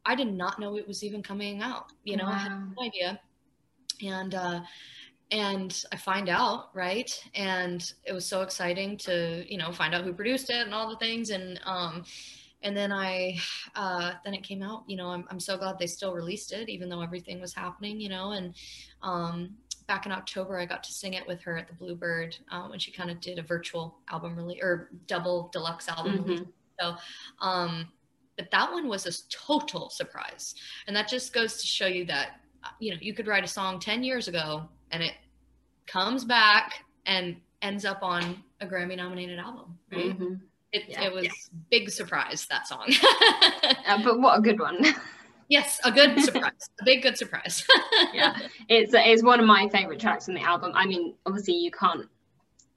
I 0.05 0.15
did 0.15 0.33
not 0.33 0.59
know 0.59 0.77
it 0.77 0.87
was 0.87 1.05
even 1.05 1.23
coming 1.23 1.63
out. 1.63 1.93
You 2.05 2.17
know, 2.17 2.25
wow. 2.25 2.33
I 2.33 2.39
had 2.39 2.53
no 2.53 2.83
idea. 2.83 3.21
And 4.03 4.35
uh 4.35 4.61
and 5.33 5.85
I 5.93 5.97
find 5.97 6.29
out, 6.29 6.75
right? 6.75 7.11
And 7.35 7.93
it 8.05 8.13
was 8.13 8.27
so 8.27 8.43
exciting 8.43 8.97
to, 8.99 9.45
you 9.49 9.59
know, 9.59 9.71
find 9.71 9.95
out 9.95 10.03
who 10.03 10.13
produced 10.13 10.51
it 10.51 10.65
and 10.65 10.75
all 10.75 10.89
the 10.89 10.97
things. 10.97 11.31
And 11.31 11.61
um 11.65 12.05
and 12.63 12.77
then 12.77 12.93
I, 12.93 13.39
uh, 13.75 14.13
then 14.25 14.35
it 14.35 14.43
came 14.43 14.63
out. 14.63 14.85
You 14.87 14.97
know, 14.97 15.09
I'm 15.09 15.25
I'm 15.31 15.41
so 15.41 15.57
glad 15.57 15.79
they 15.79 15.87
still 15.87 16.13
released 16.13 16.53
it, 16.53 16.69
even 16.69 16.89
though 16.89 17.01
everything 17.01 17.41
was 17.41 17.55
happening. 17.55 18.01
You 18.01 18.09
know, 18.09 18.33
and 18.33 18.55
um, 19.03 19.55
back 19.87 20.07
in 20.07 20.13
October, 20.13 20.59
I 20.59 20.67
got 20.67 20.85
to 20.85 20.93
sing 20.93 21.15
it 21.15 21.27
with 21.27 21.41
her 21.43 21.57
at 21.57 21.69
the 21.69 21.75
Bluebird 21.75 22.37
uh, 22.51 22.67
when 22.69 22.79
she 22.79 22.93
kind 22.93 23.11
of 23.11 23.21
did 23.21 23.39
a 23.39 23.43
virtual 23.43 23.99
album 24.11 24.37
release 24.37 24.61
or 24.63 24.91
double 25.07 25.51
deluxe 25.53 25.89
album 25.89 26.19
mm-hmm. 26.19 26.31
release. 26.31 26.49
So, 26.81 26.95
um, 27.41 27.89
but 28.37 28.51
that 28.51 28.73
one 28.73 28.89
was 28.89 29.07
a 29.07 29.29
total 29.31 29.91
surprise, 29.91 30.55
and 30.87 30.97
that 30.97 31.09
just 31.09 31.33
goes 31.33 31.61
to 31.61 31.67
show 31.67 31.87
you 31.87 32.05
that 32.07 32.41
uh, 32.65 32.69
you 32.79 32.93
know 32.93 32.99
you 33.01 33.15
could 33.15 33.27
write 33.27 33.45
a 33.45 33.49
song 33.49 33.81
ten 33.81 34.03
years 34.03 34.29
ago 34.29 34.69
and 34.91 35.03
it 35.03 35.15
comes 35.87 36.25
back 36.25 36.85
and 37.07 37.37
ends 37.63 37.85
up 37.85 38.03
on 38.03 38.43
a 38.61 38.67
Grammy 38.67 38.97
nominated 38.97 39.39
album, 39.39 39.79
right? 39.91 40.19
Mm-hmm. 40.19 40.35
It, 40.73 40.85
yeah. 40.89 41.03
it 41.03 41.13
was 41.13 41.25
yeah. 41.25 41.31
big 41.71 41.91
surprise 41.91 42.47
that 42.47 42.69
song. 42.69 42.87
uh, 43.87 44.03
but 44.05 44.21
what 44.21 44.39
a 44.39 44.43
good 44.43 44.61
one. 44.61 44.85
Yes, 45.49 45.81
a 45.83 45.91
good 45.91 46.23
surprise, 46.23 46.71
a 46.81 46.85
big 46.85 47.03
good 47.03 47.19
surprise. 47.19 47.67
yeah, 48.15 48.37
it's 48.69 48.93
it's 48.95 49.23
one 49.25 49.41
of 49.41 49.47
my 49.47 49.69
favorite 49.69 49.99
tracks 49.99 50.29
on 50.29 50.35
the 50.35 50.43
album. 50.43 50.71
I 50.75 50.87
mean, 50.87 51.15
obviously 51.27 51.55
you 51.55 51.73
can't 51.73 52.07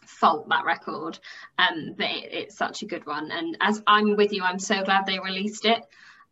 fault 0.07 0.49
that 0.49 0.65
record, 0.65 1.19
um, 1.59 1.93
but 1.95 2.07
it, 2.07 2.33
it's 2.33 2.57
such 2.57 2.81
a 2.81 2.87
good 2.87 3.05
one. 3.05 3.29
And 3.29 3.55
as 3.61 3.83
I'm 3.85 4.15
with 4.15 4.33
you, 4.33 4.41
I'm 4.41 4.57
so 4.57 4.83
glad 4.83 5.05
they 5.05 5.19
released 5.19 5.65
it. 5.65 5.83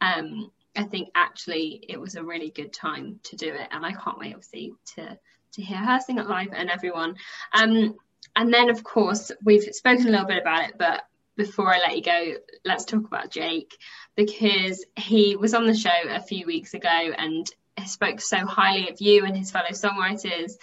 Um, 0.02 0.52
I 0.76 0.84
think 0.84 1.10
actually 1.14 1.86
it 1.88 2.00
was 2.00 2.16
a 2.16 2.24
really 2.24 2.50
good 2.50 2.74
time 2.74 3.20
to 3.24 3.36
do 3.36 3.54
it, 3.54 3.68
and 3.70 3.86
I 3.86 3.92
can't 3.92 4.18
wait 4.18 4.34
obviously 4.34 4.74
to 4.96 5.20
to 5.54 5.62
hear 5.62 5.78
her 5.78 6.00
sing 6.00 6.18
it 6.18 6.28
live 6.28 6.54
and 6.54 6.72
everyone. 6.72 7.18
Um, 7.54 7.96
and 8.36 8.54
then 8.54 8.70
of 8.70 8.84
course 8.84 9.32
we've 9.44 9.64
spoken 9.76 10.08
a 10.08 10.12
little 10.12 10.26
bit 10.26 10.42
about 10.42 10.70
it, 10.70 10.76
but 10.80 11.04
before 11.36 11.74
I 11.74 11.80
let 11.80 11.96
you 11.96 12.04
go, 12.04 12.34
let's 12.66 12.86
talk 12.86 13.06
about 13.06 13.32
Jake 13.32 13.78
because 14.16 14.86
he 14.98 15.36
was 15.36 15.54
on 15.54 15.66
the 15.66 15.76
show 15.76 15.90
a 16.10 16.22
few 16.22 16.46
weeks 16.46 16.74
ago 16.74 16.88
and 16.90 17.50
spoke 17.86 18.22
so 18.22 18.46
highly 18.46 18.90
of 18.90 19.02
you 19.02 19.26
and 19.26 19.36
his 19.36 19.52
fellow 19.52 19.70
songwriters. 19.72 20.54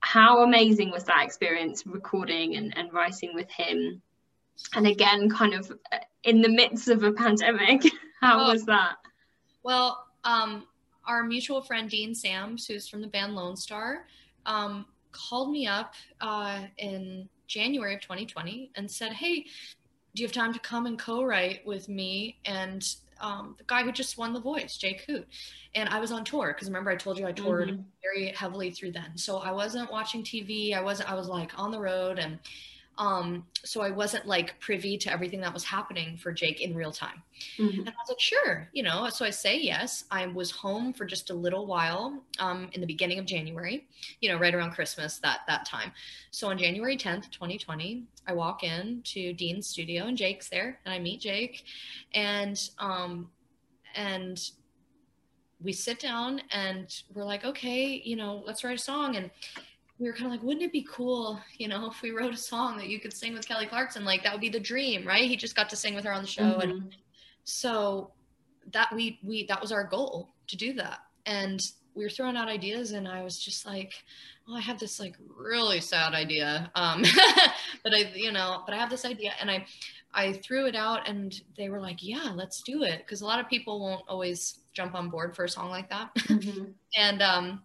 How 0.00 0.42
amazing 0.42 0.90
was 0.90 1.04
that 1.04 1.24
experience 1.24 1.86
recording 1.86 2.56
and, 2.56 2.76
and 2.76 2.92
writing 2.92 3.34
with 3.34 3.50
him? 3.50 4.02
And 4.74 4.86
again, 4.86 5.28
kind 5.30 5.54
of 5.54 5.70
uh, 5.92 5.98
in 6.24 6.40
the 6.40 6.48
midst 6.48 6.88
of 6.88 7.02
a 7.02 7.12
pandemic, 7.12 7.82
how 8.20 8.40
oh, 8.40 8.52
was 8.52 8.64
that? 8.66 8.96
Well, 9.62 10.06
um, 10.24 10.66
our 11.06 11.22
mutual 11.22 11.62
friend 11.62 11.88
Dean 11.88 12.14
Sams, 12.14 12.66
who's 12.66 12.88
from 12.88 13.00
the 13.00 13.08
band 13.08 13.34
Lonestar, 13.34 13.98
um, 14.44 14.86
called 15.12 15.50
me 15.50 15.66
up 15.66 15.94
uh, 16.20 16.62
in 16.78 17.28
January 17.46 17.94
of 17.94 18.00
2020 18.00 18.70
and 18.74 18.90
said, 18.90 19.12
Hey, 19.12 19.46
do 20.16 20.22
you 20.22 20.26
have 20.26 20.32
time 20.32 20.52
to 20.52 20.58
come 20.58 20.86
and 20.86 20.98
co-write 20.98 21.64
with 21.66 21.88
me 21.88 22.38
and 22.46 22.96
um, 23.20 23.54
the 23.58 23.64
guy 23.66 23.82
who 23.82 23.92
just 23.92 24.18
won 24.18 24.32
the 24.32 24.40
voice 24.40 24.76
jake 24.76 25.02
hoot 25.06 25.26
and 25.74 25.88
i 25.90 26.00
was 26.00 26.10
on 26.10 26.24
tour 26.24 26.52
because 26.54 26.68
remember 26.68 26.90
i 26.90 26.96
told 26.96 27.18
you 27.18 27.26
i 27.26 27.32
toured 27.32 27.68
mm-hmm. 27.68 27.82
very 28.02 28.28
heavily 28.32 28.70
through 28.70 28.92
then. 28.92 29.16
So 29.16 29.38
i 29.38 29.50
wasn't 29.50 29.90
watching 29.90 30.22
tv 30.22 30.74
i 30.74 30.80
wasn't 30.80 31.10
i 31.10 31.14
was 31.14 31.28
like 31.28 31.58
on 31.58 31.70
the 31.70 31.78
road 31.78 32.18
and 32.18 32.38
um, 32.98 33.44
so 33.62 33.82
I 33.82 33.90
wasn't 33.90 34.26
like 34.26 34.58
privy 34.58 34.96
to 34.98 35.12
everything 35.12 35.40
that 35.40 35.52
was 35.52 35.64
happening 35.64 36.16
for 36.16 36.32
Jake 36.32 36.62
in 36.62 36.74
real 36.74 36.92
time. 36.92 37.22
Mm-hmm. 37.58 37.80
And 37.80 37.88
I 37.88 37.92
was 37.92 38.08
like, 38.08 38.20
sure, 38.20 38.68
you 38.72 38.82
know. 38.82 39.08
So 39.10 39.24
I 39.24 39.30
say 39.30 39.58
yes. 39.58 40.04
I 40.10 40.26
was 40.26 40.50
home 40.50 40.92
for 40.94 41.04
just 41.04 41.30
a 41.30 41.34
little 41.34 41.66
while 41.66 42.22
um, 42.38 42.70
in 42.72 42.80
the 42.80 42.86
beginning 42.86 43.18
of 43.18 43.26
January, 43.26 43.86
you 44.20 44.30
know, 44.30 44.38
right 44.38 44.54
around 44.54 44.72
Christmas 44.72 45.18
that 45.18 45.40
that 45.46 45.66
time. 45.66 45.92
So 46.30 46.48
on 46.48 46.56
January 46.56 46.96
10th, 46.96 47.30
2020, 47.30 48.04
I 48.26 48.32
walk 48.32 48.64
in 48.64 49.02
to 49.04 49.34
Dean's 49.34 49.66
studio 49.66 50.06
and 50.06 50.16
Jake's 50.16 50.48
there, 50.48 50.80
and 50.84 50.94
I 50.94 50.98
meet 50.98 51.20
Jake, 51.20 51.64
and 52.14 52.58
um, 52.78 53.28
and 53.94 54.40
we 55.62 55.72
sit 55.72 55.98
down 55.98 56.40
and 56.50 57.02
we're 57.14 57.24
like, 57.24 57.44
okay, 57.44 58.00
you 58.04 58.16
know, 58.16 58.42
let's 58.46 58.62
write 58.62 58.78
a 58.78 58.82
song 58.82 59.16
and 59.16 59.30
we 59.98 60.06
were 60.06 60.12
kind 60.12 60.26
of 60.26 60.32
like, 60.32 60.42
wouldn't 60.42 60.64
it 60.64 60.72
be 60.72 60.86
cool, 60.90 61.40
you 61.56 61.68
know, 61.68 61.86
if 61.86 62.02
we 62.02 62.10
wrote 62.10 62.34
a 62.34 62.36
song 62.36 62.76
that 62.76 62.88
you 62.88 63.00
could 63.00 63.14
sing 63.14 63.32
with 63.32 63.48
Kelly 63.48 63.66
Clarkson? 63.66 64.04
Like 64.04 64.22
that 64.22 64.32
would 64.32 64.40
be 64.40 64.50
the 64.50 64.60
dream, 64.60 65.06
right? 65.06 65.28
He 65.28 65.36
just 65.36 65.56
got 65.56 65.70
to 65.70 65.76
sing 65.76 65.94
with 65.94 66.04
her 66.04 66.12
on 66.12 66.22
the 66.22 66.28
show, 66.28 66.42
mm-hmm. 66.42 66.70
and 66.70 66.96
so 67.44 68.10
that 68.72 68.88
we 68.94 69.18
we 69.24 69.46
that 69.46 69.60
was 69.60 69.72
our 69.72 69.84
goal 69.84 70.34
to 70.48 70.56
do 70.56 70.74
that. 70.74 70.98
And 71.24 71.60
we 71.94 72.04
were 72.04 72.10
throwing 72.10 72.36
out 72.36 72.48
ideas, 72.48 72.92
and 72.92 73.08
I 73.08 73.22
was 73.22 73.38
just 73.38 73.64
like, 73.64 73.94
well, 74.46 74.56
I 74.56 74.60
have 74.60 74.78
this 74.78 75.00
like 75.00 75.16
really 75.34 75.80
sad 75.80 76.12
idea, 76.12 76.70
um, 76.74 77.02
but 77.82 77.94
I, 77.94 78.12
you 78.14 78.32
know, 78.32 78.62
but 78.66 78.74
I 78.74 78.78
have 78.78 78.90
this 78.90 79.06
idea, 79.06 79.32
and 79.40 79.50
I 79.50 79.64
I 80.16 80.32
threw 80.32 80.66
it 80.66 80.74
out 80.74 81.06
and 81.06 81.38
they 81.58 81.68
were 81.68 81.78
like, 81.78 81.98
yeah, 82.02 82.32
let's 82.34 82.62
do 82.62 82.82
it. 82.84 83.06
Cause 83.06 83.20
a 83.20 83.26
lot 83.26 83.38
of 83.38 83.48
people 83.48 83.80
won't 83.80 84.02
always 84.08 84.60
jump 84.72 84.94
on 84.94 85.10
board 85.10 85.36
for 85.36 85.44
a 85.44 85.48
song 85.48 85.68
like 85.68 85.90
that. 85.90 86.14
Mm-hmm. 86.14 86.64
and, 86.96 87.22
um, 87.22 87.62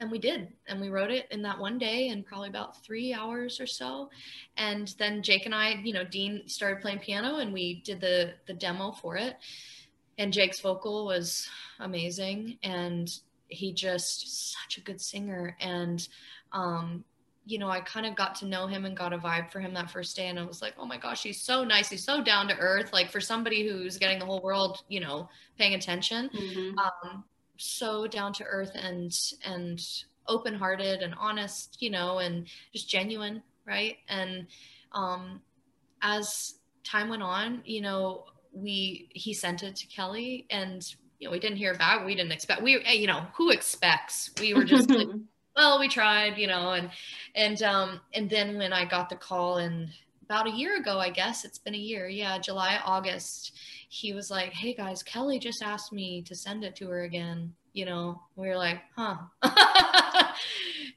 and 0.00 0.10
we 0.10 0.18
did 0.18 0.48
and 0.66 0.80
we 0.80 0.88
wrote 0.88 1.10
it 1.10 1.26
in 1.30 1.42
that 1.42 1.58
one 1.58 1.78
day 1.78 2.08
in 2.08 2.24
probably 2.24 2.48
about 2.48 2.82
three 2.82 3.12
hours 3.12 3.60
or 3.60 3.66
so. 3.66 4.10
And 4.56 4.94
then 4.98 5.22
jake 5.22 5.46
and 5.46 5.54
i 5.54 5.80
you 5.84 5.92
know 5.92 6.04
dean 6.04 6.42
started 6.46 6.80
playing 6.80 7.00
piano 7.00 7.36
and 7.38 7.52
we 7.52 7.82
did 7.82 8.00
the 8.00 8.32
the 8.46 8.54
demo 8.54 8.92
for 8.92 9.16
it. 9.16 9.36
And 10.18 10.32
jake's 10.32 10.60
vocal 10.60 11.06
was 11.06 11.48
amazing 11.78 12.58
and 12.62 13.10
he 13.48 13.72
just 13.72 14.52
such 14.52 14.78
a 14.78 14.80
good 14.80 15.00
singer. 15.00 15.56
And 15.60 16.06
um 16.52 17.04
you 17.46 17.58
know 17.58 17.68
i 17.68 17.80
kind 17.80 18.06
of 18.06 18.14
got 18.14 18.34
to 18.34 18.46
know 18.46 18.66
him 18.66 18.84
and 18.84 18.96
got 18.96 19.14
a 19.14 19.18
vibe 19.18 19.50
for 19.50 19.60
him 19.60 19.72
that 19.72 19.90
first 19.90 20.14
day 20.14 20.28
and 20.28 20.38
i 20.38 20.44
was 20.44 20.60
like 20.60 20.74
oh 20.78 20.84
my 20.84 20.98
gosh 20.98 21.22
he's 21.22 21.40
so 21.40 21.64
nice. 21.64 21.88
He's 21.88 22.04
so 22.04 22.22
down 22.22 22.48
to 22.48 22.56
earth. 22.58 22.92
Like 22.92 23.10
for 23.10 23.20
somebody 23.20 23.68
who's 23.68 23.98
getting 23.98 24.18
the 24.18 24.26
whole 24.26 24.40
world 24.40 24.82
you 24.88 25.00
know 25.00 25.28
paying 25.58 25.74
attention 25.74 26.30
mm-hmm. 26.34 26.78
um 26.78 27.24
so 27.60 28.06
down 28.06 28.32
to 28.32 28.44
earth 28.44 28.72
and 28.74 29.16
and 29.44 29.80
open 30.26 30.54
hearted 30.54 31.02
and 31.02 31.14
honest 31.18 31.76
you 31.80 31.90
know 31.90 32.18
and 32.18 32.46
just 32.72 32.88
genuine 32.88 33.42
right 33.66 33.96
and 34.08 34.46
um 34.92 35.40
as 36.02 36.54
time 36.84 37.08
went 37.08 37.22
on 37.22 37.60
you 37.64 37.80
know 37.80 38.24
we 38.52 39.08
he 39.12 39.32
sent 39.34 39.62
it 39.62 39.76
to 39.76 39.86
kelly 39.86 40.46
and 40.50 40.94
you 41.20 41.28
know, 41.28 41.32
we 41.32 41.38
didn't 41.38 41.58
hear 41.58 41.74
back. 41.74 42.04
We 42.04 42.14
didn't 42.14 42.32
expect, 42.32 42.62
we, 42.62 42.82
you 42.92 43.06
know, 43.06 43.26
who 43.34 43.50
expects? 43.50 44.30
We 44.40 44.54
were 44.54 44.64
just 44.64 44.90
like, 44.90 45.06
well, 45.56 45.78
we 45.78 45.86
tried, 45.86 46.38
you 46.38 46.46
know, 46.46 46.72
and, 46.72 46.90
and, 47.34 47.62
um, 47.62 48.00
and 48.14 48.28
then 48.28 48.56
when 48.56 48.72
I 48.72 48.86
got 48.86 49.10
the 49.10 49.16
call 49.16 49.58
and 49.58 49.90
about 50.30 50.46
a 50.46 50.56
year 50.56 50.76
ago, 50.76 51.00
I 51.00 51.10
guess 51.10 51.44
it's 51.44 51.58
been 51.58 51.74
a 51.74 51.78
year. 51.78 52.06
Yeah. 52.06 52.38
July, 52.38 52.78
August, 52.84 53.58
he 53.88 54.12
was 54.12 54.30
like, 54.30 54.52
Hey 54.52 54.72
guys, 54.72 55.02
Kelly 55.02 55.40
just 55.40 55.60
asked 55.60 55.92
me 55.92 56.22
to 56.22 56.36
send 56.36 56.62
it 56.62 56.76
to 56.76 56.88
her 56.88 57.02
again. 57.02 57.52
You 57.72 57.86
know, 57.86 58.22
we 58.36 58.46
were 58.46 58.56
like, 58.56 58.78
huh, 58.96 59.16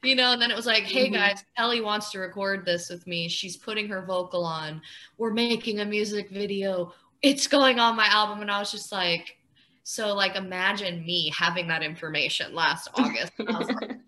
you 0.03 0.13
know, 0.13 0.33
and 0.33 0.41
then 0.41 0.51
it 0.51 0.55
was 0.55 0.67
like, 0.67 0.83
Hey 0.83 1.05
mm-hmm. 1.05 1.15
guys, 1.15 1.43
Kelly 1.57 1.81
wants 1.81 2.11
to 2.11 2.19
record 2.19 2.63
this 2.63 2.91
with 2.91 3.07
me. 3.07 3.27
She's 3.27 3.57
putting 3.57 3.87
her 3.87 4.05
vocal 4.05 4.45
on. 4.45 4.83
We're 5.17 5.33
making 5.33 5.79
a 5.79 5.85
music 5.85 6.29
video. 6.29 6.93
It's 7.23 7.47
going 7.47 7.79
on 7.79 7.95
my 7.95 8.07
album. 8.11 8.41
And 8.41 8.51
I 8.51 8.59
was 8.59 8.71
just 8.71 8.91
like, 8.91 9.35
so 9.81 10.13
like 10.13 10.35
imagine 10.35 11.03
me 11.07 11.33
having 11.35 11.67
that 11.69 11.81
information 11.81 12.53
last 12.53 12.87
August. 12.93 13.31
I 13.39 13.57
was 13.57 13.67
like, 13.67 13.93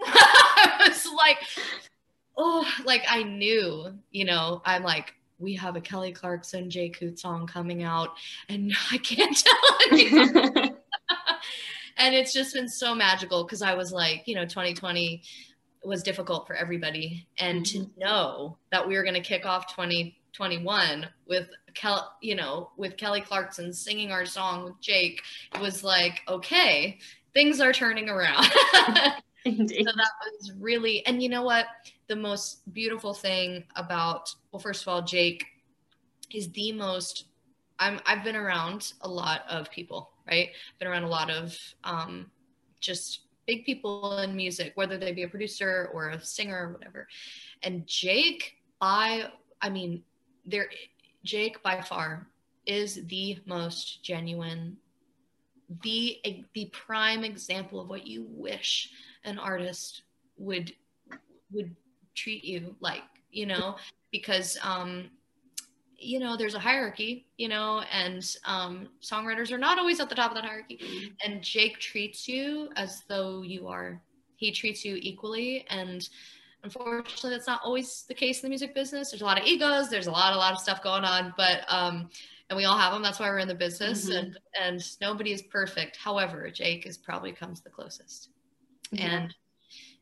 I 0.04 0.88
was 0.88 1.06
like, 1.16 1.38
oh, 2.38 2.66
like 2.84 3.04
I 3.08 3.24
knew, 3.24 3.92
you 4.10 4.24
know, 4.24 4.62
I'm 4.64 4.84
like, 4.84 5.12
we 5.38 5.54
have 5.54 5.76
a 5.76 5.80
Kelly 5.80 6.12
Clarkson 6.12 6.70
Jake 6.70 6.96
Hoot 6.98 7.18
song 7.18 7.46
coming 7.46 7.82
out, 7.82 8.10
and 8.48 8.72
I 8.90 8.98
can't 8.98 9.36
tell 9.36 9.78
anyone. 9.90 10.76
and 11.96 12.14
it's 12.14 12.32
just 12.32 12.54
been 12.54 12.68
so 12.68 12.94
magical 12.94 13.44
because 13.44 13.60
I 13.60 13.74
was 13.74 13.92
like, 13.92 14.22
you 14.26 14.34
know, 14.34 14.44
2020 14.44 15.22
was 15.84 16.02
difficult 16.02 16.46
for 16.46 16.54
everybody, 16.54 17.26
and 17.38 17.64
mm-hmm. 17.64 17.84
to 17.84 17.90
know 17.98 18.58
that 18.70 18.86
we 18.86 18.96
were 18.96 19.02
going 19.02 19.14
to 19.14 19.20
kick 19.20 19.44
off 19.44 19.74
2021 19.74 21.08
with 21.26 21.48
Kel, 21.74 22.14
you 22.22 22.36
know, 22.36 22.70
with 22.76 22.96
Kelly 22.96 23.20
Clarkson 23.20 23.72
singing 23.72 24.12
our 24.12 24.26
song 24.26 24.64
with 24.64 24.80
Jake, 24.80 25.22
was 25.60 25.84
like, 25.84 26.22
okay, 26.28 26.98
things 27.34 27.60
are 27.60 27.72
turning 27.72 28.08
around. 28.08 28.46
So 29.46 29.54
that 29.54 30.10
was 30.26 30.52
really, 30.58 31.06
and 31.06 31.22
you 31.22 31.30
know 31.30 31.42
what? 31.42 31.64
The 32.08 32.16
most 32.16 32.72
beautiful 32.72 33.12
thing 33.14 33.64
about, 33.76 34.34
well, 34.50 34.60
first 34.60 34.82
of 34.82 34.88
all, 34.88 35.02
Jake 35.02 35.44
is 36.32 36.50
the 36.52 36.72
most. 36.72 37.24
I'm. 37.78 38.00
I've 38.06 38.24
been 38.24 38.36
around 38.36 38.92
a 39.02 39.08
lot 39.08 39.42
of 39.48 39.70
people, 39.70 40.10
right? 40.26 40.50
Been 40.78 40.88
around 40.88 41.04
a 41.04 41.08
lot 41.08 41.30
of 41.30 41.56
um, 41.84 42.30
just 42.80 43.20
big 43.46 43.64
people 43.64 44.18
in 44.18 44.36
music, 44.36 44.72
whether 44.74 44.98
they 44.98 45.12
be 45.12 45.22
a 45.22 45.28
producer 45.28 45.90
or 45.92 46.10
a 46.10 46.20
singer 46.20 46.68
or 46.68 46.72
whatever. 46.72 47.08
And 47.62 47.86
Jake, 47.86 48.54
I, 48.80 49.30
I 49.60 49.70
mean, 49.70 50.02
there 50.46 50.68
Jake 51.24 51.62
by 51.62 51.80
far 51.80 52.28
is 52.66 53.06
the 53.06 53.38
most 53.46 54.02
genuine, 54.02 54.76
the 55.82 56.18
the 56.54 56.66
prime 56.66 57.24
example 57.24 57.80
of 57.80 57.88
what 57.88 58.06
you 58.06 58.26
wish 58.28 58.90
an 59.24 59.38
artist 59.38 60.02
would 60.36 60.72
would 61.50 61.74
treat 62.18 62.44
you 62.44 62.74
like, 62.80 63.02
you 63.30 63.46
know, 63.46 63.76
because 64.10 64.58
um 64.62 65.10
you 66.00 66.20
know 66.20 66.36
there's 66.36 66.54
a 66.54 66.60
hierarchy 66.60 67.26
you 67.38 67.48
know 67.48 67.82
and 67.92 68.36
um, 68.44 68.88
songwriters 69.02 69.50
are 69.50 69.58
not 69.58 69.80
always 69.80 69.98
at 69.98 70.08
the 70.08 70.14
top 70.14 70.30
of 70.30 70.36
that 70.36 70.44
hierarchy 70.44 70.78
mm-hmm. 70.80 71.08
and 71.24 71.42
jake 71.42 71.76
treats 71.80 72.28
you 72.28 72.68
as 72.76 73.02
though 73.08 73.42
you 73.42 73.66
are 73.66 74.00
he 74.36 74.52
treats 74.52 74.84
you 74.84 74.96
equally 75.00 75.66
and 75.70 76.08
Unfortunately, 76.64 77.30
that's 77.30 77.46
not 77.46 77.60
always 77.62 78.04
the 78.08 78.14
case 78.14 78.38
in 78.38 78.46
the 78.46 78.48
music 78.48 78.74
business. 78.74 79.10
There's 79.10 79.22
a 79.22 79.24
lot 79.24 79.40
of 79.40 79.46
egos. 79.46 79.88
There's 79.88 80.08
a 80.08 80.10
lot, 80.10 80.32
a 80.32 80.36
lot 80.36 80.52
of 80.52 80.58
stuff 80.58 80.82
going 80.82 81.04
on, 81.04 81.32
but 81.36 81.64
um, 81.68 82.10
and 82.50 82.56
we 82.56 82.64
all 82.64 82.76
have 82.76 82.92
them. 82.92 83.02
That's 83.02 83.20
why 83.20 83.28
we're 83.28 83.38
in 83.38 83.48
the 83.48 83.54
business, 83.54 84.06
mm-hmm. 84.06 84.18
and 84.18 84.38
and 84.60 84.96
nobody 85.00 85.32
is 85.32 85.42
perfect. 85.42 85.96
However, 85.96 86.50
Jake 86.50 86.84
is 86.84 86.98
probably 86.98 87.30
comes 87.30 87.60
the 87.60 87.70
closest, 87.70 88.30
mm-hmm. 88.92 89.04
and 89.04 89.34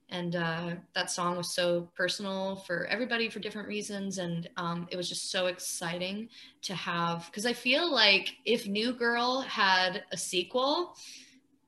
and 0.09 0.37
uh, 0.37 0.71
that 0.95 1.11
song 1.11 1.37
was 1.37 1.53
so 1.53 1.89
personal 1.97 2.57
for 2.57 2.87
everybody 2.87 3.29
for 3.29 3.41
different 3.41 3.67
reasons 3.67 4.19
and 4.19 4.49
um, 4.57 4.87
it 4.91 4.97
was 4.97 5.09
just 5.09 5.31
so 5.31 5.47
exciting 5.47 6.29
to 6.63 6.75
have 6.75 7.27
because 7.27 7.47
i 7.47 7.53
feel 7.53 7.91
like 7.91 8.37
if 8.45 8.67
new 8.67 8.93
girl 8.93 9.41
had 9.43 10.05
a 10.13 10.17
sequel 10.17 10.97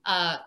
uh, 0.06 0.38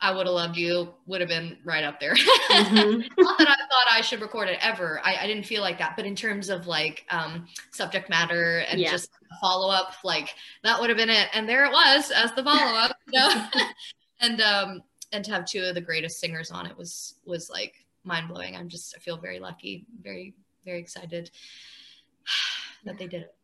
I 0.00 0.12
would 0.12 0.26
have 0.26 0.34
loved 0.34 0.56
you 0.56 0.92
would 1.06 1.20
have 1.20 1.28
been 1.30 1.56
right 1.64 1.82
up 1.82 1.98
there. 1.98 2.14
Mm-hmm. 2.14 3.00
Not 3.22 3.38
that 3.38 3.48
I 3.48 3.56
thought 3.56 3.86
I 3.90 4.02
should 4.02 4.20
record 4.20 4.48
it 4.48 4.58
ever. 4.60 5.00
I, 5.02 5.16
I, 5.22 5.26
didn't 5.26 5.46
feel 5.46 5.62
like 5.62 5.78
that. 5.78 5.96
But 5.96 6.04
in 6.04 6.14
terms 6.14 6.50
of 6.50 6.66
like 6.66 7.06
um, 7.10 7.46
subject 7.70 8.10
matter 8.10 8.58
and 8.68 8.78
yeah. 8.78 8.90
just 8.90 9.10
follow 9.40 9.70
up, 9.70 9.94
like 10.04 10.34
that 10.62 10.78
would 10.78 10.90
have 10.90 10.98
been 10.98 11.10
it. 11.10 11.28
And 11.32 11.48
there 11.48 11.64
it 11.64 11.72
was 11.72 12.10
as 12.10 12.32
the 12.32 12.44
follow 12.44 12.76
up. 12.76 12.96
you 13.10 13.18
know? 13.18 13.46
and 14.20 14.40
um, 14.42 14.82
and 15.12 15.24
to 15.24 15.30
have 15.32 15.46
two 15.46 15.62
of 15.62 15.74
the 15.74 15.80
greatest 15.80 16.20
singers 16.20 16.50
on 16.50 16.66
it 16.66 16.76
was 16.76 17.14
was 17.24 17.50
like 17.50 17.74
mind 18.04 18.28
blowing. 18.28 18.56
I'm 18.56 18.68
just 18.68 18.94
I 18.96 19.00
feel 19.00 19.16
very 19.16 19.38
lucky, 19.38 19.86
very 20.02 20.34
very 20.64 20.80
excited 20.80 21.30
that 22.84 22.98
they 22.98 23.06
did 23.06 23.22
it. 23.22 23.34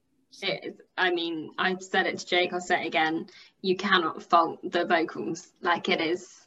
It 0.42 0.64
is, 0.64 0.74
I 0.96 1.10
mean, 1.10 1.52
I've 1.58 1.82
said 1.82 2.06
it 2.06 2.18
to 2.18 2.26
Jake, 2.26 2.54
I'll 2.54 2.60
say 2.60 2.82
it 2.82 2.86
again. 2.86 3.26
You 3.60 3.76
cannot 3.76 4.22
fault 4.22 4.60
the 4.62 4.86
vocals. 4.86 5.52
Like 5.60 5.90
it 5.90 6.00
is 6.00 6.42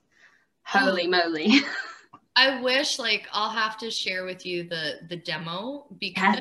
holy 0.66 1.08
moly 1.08 1.60
i 2.36 2.60
wish 2.62 2.98
like 2.98 3.28
i'll 3.32 3.52
have 3.52 3.78
to 3.78 3.92
share 3.92 4.26
with 4.26 4.46
you 4.46 4.64
the 4.68 4.96
the 5.10 5.16
demo 5.16 5.86
because 6.00 6.36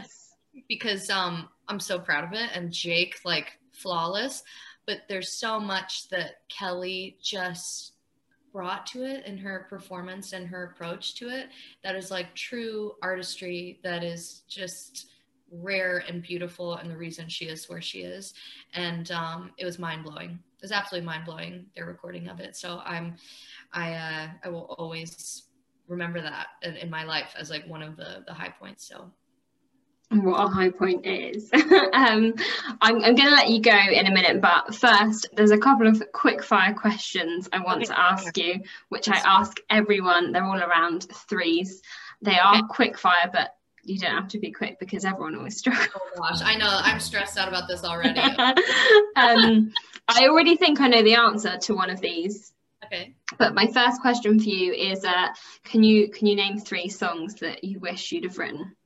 yes. 0.52 0.64
because 0.66 1.10
um 1.10 1.48
i'm 1.68 1.78
so 1.78 1.98
proud 1.98 2.24
of 2.24 2.32
it 2.32 2.50
and 2.54 2.72
jake 2.72 3.16
like 3.24 3.58
flawless 3.72 4.42
but 4.86 4.98
there's 5.08 5.32
so 5.32 5.60
much 5.60 6.08
that 6.08 6.36
kelly 6.48 7.18
just 7.22 7.92
brought 8.54 8.86
to 8.86 9.02
it 9.02 9.26
in 9.26 9.36
her 9.36 9.66
performance 9.68 10.32
and 10.32 10.46
her 10.46 10.72
approach 10.72 11.16
to 11.16 11.28
it 11.28 11.48
that 11.82 11.96
is 11.96 12.10
like 12.10 12.32
true 12.34 12.92
artistry 13.02 13.80
that 13.82 14.02
is 14.02 14.44
just 14.48 15.08
rare 15.50 16.04
and 16.08 16.22
beautiful 16.22 16.76
and 16.76 16.90
the 16.90 16.96
reason 16.96 17.28
she 17.28 17.46
is 17.46 17.68
where 17.68 17.80
she 17.80 18.00
is. 18.00 18.34
And 18.74 19.10
um, 19.10 19.52
it 19.58 19.64
was 19.64 19.78
mind-blowing. 19.78 20.30
It 20.30 20.62
was 20.62 20.72
absolutely 20.72 21.06
mind-blowing 21.06 21.66
their 21.76 21.86
recording 21.86 22.28
of 22.28 22.40
it. 22.40 22.56
So 22.56 22.80
i'm 22.84 23.16
I 23.72 23.94
uh, 23.94 24.28
I 24.44 24.48
will 24.48 24.74
always 24.78 25.44
remember 25.88 26.20
that 26.22 26.46
in, 26.62 26.76
in, 26.76 26.88
my 26.88 27.04
life 27.04 27.34
as 27.36 27.50
like 27.50 27.66
one 27.66 27.82
of 27.82 27.96
the 27.96 28.24
the 28.26 28.32
high 28.32 28.54
points. 28.58 28.86
So 28.86 29.10
what 30.10 30.44
a 30.44 30.48
high 30.48 30.70
point 30.70 31.06
is. 31.06 31.50
um, 31.54 32.34
I'm, 32.80 32.96
I'm 33.02 33.14
going 33.14 33.28
to 33.28 33.30
let 33.30 33.48
you 33.48 33.60
go 33.60 33.76
in 33.76 34.06
a 34.06 34.12
minute, 34.12 34.40
but 34.40 34.74
first, 34.74 35.26
there's 35.34 35.50
a 35.50 35.58
couple 35.58 35.86
of 35.86 36.02
quick 36.12 36.42
fire 36.42 36.74
questions 36.74 37.48
I 37.52 37.60
want 37.60 37.78
okay. 37.78 37.86
to 37.86 38.00
ask 38.00 38.36
you, 38.36 38.60
which 38.88 39.08
I 39.08 39.16
ask 39.24 39.58
everyone. 39.70 40.32
They're 40.32 40.44
all 40.44 40.60
around 40.60 41.06
threes. 41.28 41.82
They 42.22 42.38
are 42.38 42.56
okay. 42.56 42.66
quick 42.68 42.98
fire, 42.98 43.30
but 43.32 43.54
you 43.82 43.98
don't 43.98 44.14
have 44.14 44.28
to 44.28 44.38
be 44.38 44.50
quick 44.50 44.78
because 44.78 45.04
everyone 45.04 45.36
always 45.36 45.56
struggles. 45.58 45.88
Oh 45.94 46.10
gosh, 46.18 46.40
I 46.42 46.56
know. 46.56 46.68
I'm 46.68 47.00
stressed 47.00 47.38
out 47.38 47.48
about 47.48 47.68
this 47.68 47.84
already. 47.84 48.20
um, 49.16 49.72
I 50.08 50.28
already 50.28 50.56
think 50.56 50.80
I 50.80 50.88
know 50.88 51.02
the 51.02 51.14
answer 51.14 51.56
to 51.58 51.74
one 51.74 51.90
of 51.90 52.00
these. 52.00 52.52
Okay. 52.84 53.14
But 53.38 53.54
my 53.54 53.66
first 53.68 54.02
question 54.02 54.38
for 54.38 54.48
you 54.48 54.72
is 54.72 55.04
uh, 55.04 55.28
can 55.64 55.82
you 55.82 56.10
can 56.10 56.26
you 56.26 56.36
name 56.36 56.58
three 56.58 56.88
songs 56.88 57.36
that 57.36 57.64
you 57.64 57.78
wish 57.78 58.12
you'd 58.12 58.24
have 58.24 58.38
written? 58.38 58.76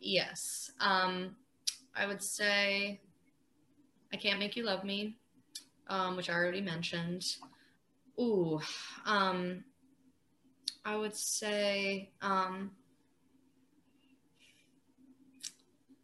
Yes. 0.00 0.70
Um, 0.80 1.36
I 1.96 2.06
would 2.06 2.22
say 2.22 3.00
I 4.12 4.16
Can't 4.16 4.38
Make 4.38 4.56
You 4.56 4.64
Love 4.64 4.84
Me, 4.84 5.16
um, 5.88 6.16
which 6.16 6.30
I 6.30 6.34
already 6.34 6.60
mentioned. 6.60 7.36
Ooh, 8.20 8.60
um, 9.06 9.64
I 10.84 10.96
would 10.96 11.16
say 11.16 12.10
um, 12.22 12.70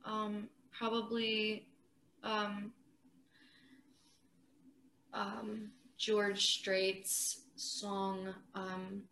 um, 0.05 0.49
probably 0.72 1.66
um, 2.22 2.72
um, 5.12 5.70
George 5.99 6.47
Strait's 6.59 7.41
song 7.57 8.35
um, 8.55 9.03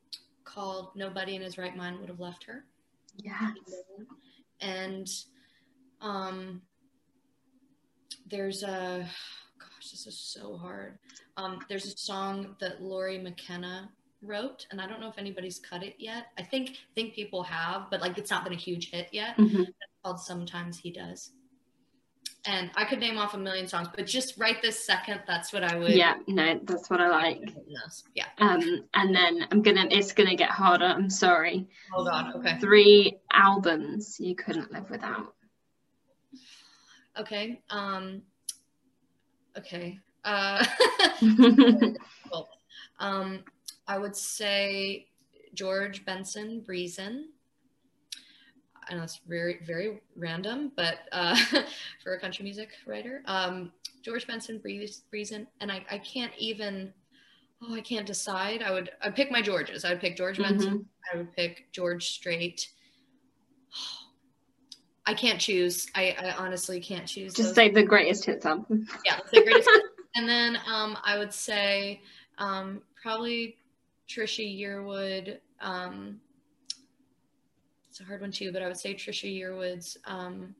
called 0.44 0.90
"Nobody 0.94 1.36
in 1.36 1.42
His 1.42 1.58
Right 1.58 1.76
Mind 1.76 2.00
Would 2.00 2.08
Have 2.08 2.20
Left 2.20 2.44
Her," 2.44 2.64
Yes. 3.18 3.52
and 4.60 5.08
um, 6.00 6.62
there's 8.26 8.62
a 8.62 9.06
gosh, 9.58 9.90
this 9.90 10.06
is 10.06 10.18
so 10.18 10.56
hard. 10.56 10.98
Um, 11.36 11.60
there's 11.68 11.86
a 11.86 11.96
song 11.96 12.56
that 12.60 12.82
Lori 12.82 13.18
McKenna 13.18 13.90
wrote, 14.22 14.66
and 14.70 14.80
I 14.80 14.86
don't 14.86 15.00
know 15.00 15.08
if 15.08 15.18
anybody's 15.18 15.58
cut 15.58 15.82
it 15.82 15.96
yet. 15.98 16.26
I 16.38 16.42
think 16.42 16.76
think 16.94 17.14
people 17.14 17.42
have, 17.44 17.90
but 17.90 18.00
like 18.00 18.18
it's 18.18 18.30
not 18.30 18.44
been 18.44 18.52
a 18.52 18.56
huge 18.56 18.90
hit 18.90 19.08
yet. 19.12 19.36
Mhm. 19.36 19.60
It's 19.68 19.76
called 20.04 20.20
"Sometimes 20.20 20.78
He 20.78 20.90
Does." 20.92 21.32
And 22.48 22.70
I 22.76 22.86
could 22.86 22.98
name 22.98 23.18
off 23.18 23.34
a 23.34 23.38
million 23.38 23.68
songs, 23.68 23.88
but 23.94 24.06
just 24.06 24.38
right 24.38 24.60
this 24.62 24.82
second, 24.82 25.20
that's 25.26 25.52
what 25.52 25.62
I 25.62 25.76
would. 25.76 25.90
Yeah, 25.90 26.14
no, 26.26 26.58
that's 26.64 26.88
what 26.88 26.98
I 26.98 27.10
like. 27.10 27.42
Yeah. 28.14 28.24
Um, 28.38 28.86
and 28.94 29.14
then 29.14 29.46
I'm 29.50 29.60
gonna, 29.60 29.86
it's 29.90 30.12
gonna 30.12 30.34
get 30.34 30.48
harder. 30.48 30.86
I'm 30.86 31.10
sorry. 31.10 31.68
Oh 31.94 32.06
God. 32.06 32.36
Okay. 32.36 32.58
Three 32.58 33.18
albums 33.30 34.18
you 34.18 34.34
couldn't 34.34 34.72
live 34.72 34.88
without. 34.88 35.34
Okay. 37.18 37.60
Um. 37.68 38.22
Okay. 39.58 39.98
Uh. 40.24 40.64
um. 42.98 43.44
I 43.86 43.98
would 43.98 44.16
say 44.16 45.08
George 45.52 46.06
Benson 46.06 46.60
Breezin'. 46.60 47.28
I 48.88 48.94
know 48.94 49.02
it's 49.02 49.20
very 49.26 49.60
very 49.66 50.00
random, 50.16 50.72
but 50.76 51.00
uh, 51.12 51.36
for 52.02 52.14
a 52.14 52.20
country 52.20 52.42
music 52.44 52.70
writer, 52.86 53.22
um, 53.26 53.72
George 54.02 54.26
Benson 54.26 54.58
Breeze, 54.58 55.02
Breezin', 55.10 55.46
and 55.60 55.70
I, 55.70 55.84
I 55.90 55.98
can't 55.98 56.32
even. 56.38 56.92
Oh, 57.60 57.74
I 57.74 57.80
can't 57.80 58.06
decide. 58.06 58.62
I 58.62 58.70
would 58.70 58.90
I'd 59.02 59.16
pick 59.16 59.32
my 59.32 59.42
Georges. 59.42 59.84
I 59.84 59.90
would 59.90 60.00
pick 60.00 60.16
George 60.16 60.38
Benson. 60.38 60.86
I 61.12 61.16
would 61.16 61.34
pick 61.34 61.72
George 61.72 62.12
Strait. 62.12 62.68
I 65.06 65.14
can't 65.14 65.40
choose. 65.40 65.88
I, 65.94 66.14
I 66.20 66.30
honestly 66.32 66.80
can't 66.80 67.06
choose. 67.06 67.34
Just 67.34 67.48
those. 67.48 67.54
say 67.56 67.70
the 67.70 67.82
greatest 67.82 68.26
hits 68.26 68.46
album. 68.46 68.86
yeah, 69.04 69.18
the 69.32 69.42
greatest. 69.42 69.68
and 70.14 70.28
then 70.28 70.58
um, 70.66 70.96
I 71.02 71.18
would 71.18 71.32
say 71.32 72.00
um, 72.38 72.82
probably 73.02 73.56
Trisha 74.08 74.44
Yearwood. 74.46 75.38
Um, 75.60 76.20
it's 77.98 78.04
a 78.04 78.06
hard 78.06 78.20
one 78.20 78.30
too, 78.30 78.52
but 78.52 78.62
I 78.62 78.68
would 78.68 78.76
say 78.76 78.94
Trisha 78.94 79.28
Yearwood's. 79.28 79.96
Um, 80.04 80.54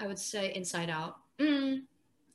I 0.00 0.06
would 0.06 0.18
say 0.18 0.54
Inside 0.54 0.88
Out. 0.88 1.16
Mm, 1.38 1.82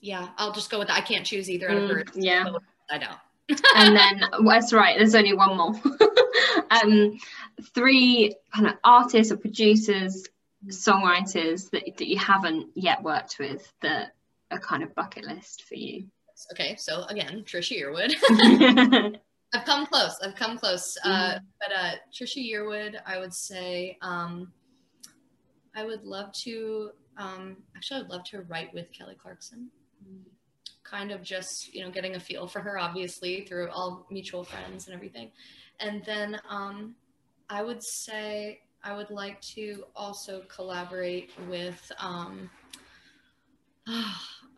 yeah, 0.02 0.30
I'll 0.38 0.52
just 0.52 0.70
go 0.70 0.78
with 0.78 0.90
that. 0.90 0.98
I 0.98 1.02
can't 1.02 1.26
choose 1.26 1.50
either 1.50 1.68
out 1.72 1.78
of 1.78 1.84
Mm, 1.86 1.90
her. 1.90 2.06
yeah. 2.14 2.46
Inside 2.92 3.08
Out. 3.10 3.18
and 3.76 3.96
then 3.96 4.22
well, 4.44 4.60
that's 4.60 4.74
right 4.74 4.98
there's 4.98 5.16
only 5.16 5.34
one 5.34 5.56
more 5.56 5.72
um 6.72 7.18
three 7.74 8.36
kind 8.54 8.68
of 8.68 8.74
artists 8.84 9.32
or 9.32 9.38
producers 9.38 10.28
songwriters 10.68 11.70
that, 11.70 11.84
that 11.98 12.08
you 12.08 12.18
haven't 12.20 12.68
yet 12.76 13.02
worked 13.02 13.38
with 13.40 13.72
that 13.82 14.12
are 14.52 14.60
kind 14.60 14.84
of 14.84 14.94
bucket 14.96 15.24
list 15.26 15.64
for 15.64 15.76
you 15.76 16.08
Okay, 16.52 16.76
so 16.78 17.04
again, 17.06 17.44
Trisha 17.48 17.82
Yearwood. 17.82 19.18
I've 19.54 19.66
come 19.66 19.86
close. 19.86 20.18
I've 20.22 20.36
come 20.36 20.58
close. 20.58 20.98
Uh, 21.04 21.40
but 21.60 21.76
uh, 21.76 21.92
Trisha 22.14 22.46
Yearwood, 22.46 22.96
I 23.06 23.18
would 23.18 23.34
say, 23.34 23.98
um, 24.02 24.52
I 25.76 25.86
would 25.86 26.04
love 26.04 26.34
to. 26.44 26.92
Um, 27.18 27.58
actually, 27.76 27.98
I 27.98 28.02
would 28.02 28.12
love 28.12 28.24
to 28.26 28.42
write 28.42 28.74
with 28.74 28.92
Kelly 28.92 29.16
Clarkson. 29.22 29.70
Kind 30.84 31.12
of 31.12 31.22
just 31.22 31.74
you 31.74 31.84
know 31.84 31.92
getting 31.92 32.16
a 32.16 32.20
feel 32.20 32.48
for 32.48 32.60
her, 32.60 32.78
obviously 32.78 33.46
through 33.46 33.70
all 33.70 34.06
mutual 34.12 34.44
friends 34.44 34.88
and 34.88 34.96
everything. 34.96 35.32
And 35.80 36.04
then 36.06 36.40
um, 36.50 36.96
I 37.50 37.64
would 37.64 37.84
say 37.84 38.62
I 38.84 38.96
would 38.96 39.10
like 39.10 39.40
to 39.56 39.84
also 39.96 40.42
collaborate 40.54 41.32
with. 41.48 41.92
Um, 42.00 42.50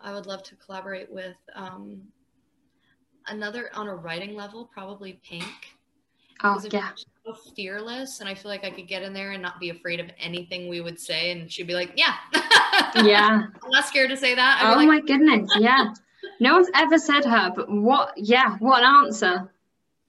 I 0.02 0.14
would 0.14 0.26
love 0.26 0.44
to 0.44 0.56
collaborate 0.56 1.12
with 1.12 1.36
um, 1.54 2.02
another 3.30 3.70
on 3.74 3.88
a 3.88 3.96
writing 3.96 4.36
level, 4.36 4.70
probably 4.74 5.20
Pink. 5.28 5.44
oh 6.44 6.62
yeah 6.72 6.92
so 7.26 7.34
fearless, 7.56 8.20
and 8.22 8.30
I 8.30 8.34
feel 8.34 8.50
like 8.50 8.64
I 8.64 8.70
could 8.72 8.88
get 8.88 9.04
in 9.04 9.14
there 9.14 9.32
and 9.32 9.42
not 9.42 9.60
be 9.60 9.70
afraid 9.70 10.00
of 10.00 10.10
anything 10.20 10.68
we 10.70 10.82
would 10.82 11.00
say, 11.00 11.32
and 11.32 11.52
she'd 11.52 11.68
be 11.68 11.74
like, 11.74 11.92
"Yeah, 11.96 12.14
yeah 13.04 13.44
I'm 13.64 13.70
not 13.72 13.86
scared 13.86 14.10
to 14.10 14.18
say 14.18 14.36
that." 14.36 14.62
I'd 14.64 14.74
oh 14.74 14.78
like, 14.78 14.88
my 14.88 15.00
goodness 15.02 15.50
yeah 15.60 15.94
no 16.40 16.54
one's 16.54 16.70
ever 16.76 16.98
said 16.98 17.26
her 17.26 17.52
but 17.56 17.70
what 17.72 18.14
yeah 18.18 18.56
what 18.58 18.84
an 18.84 19.06
answer 19.06 19.52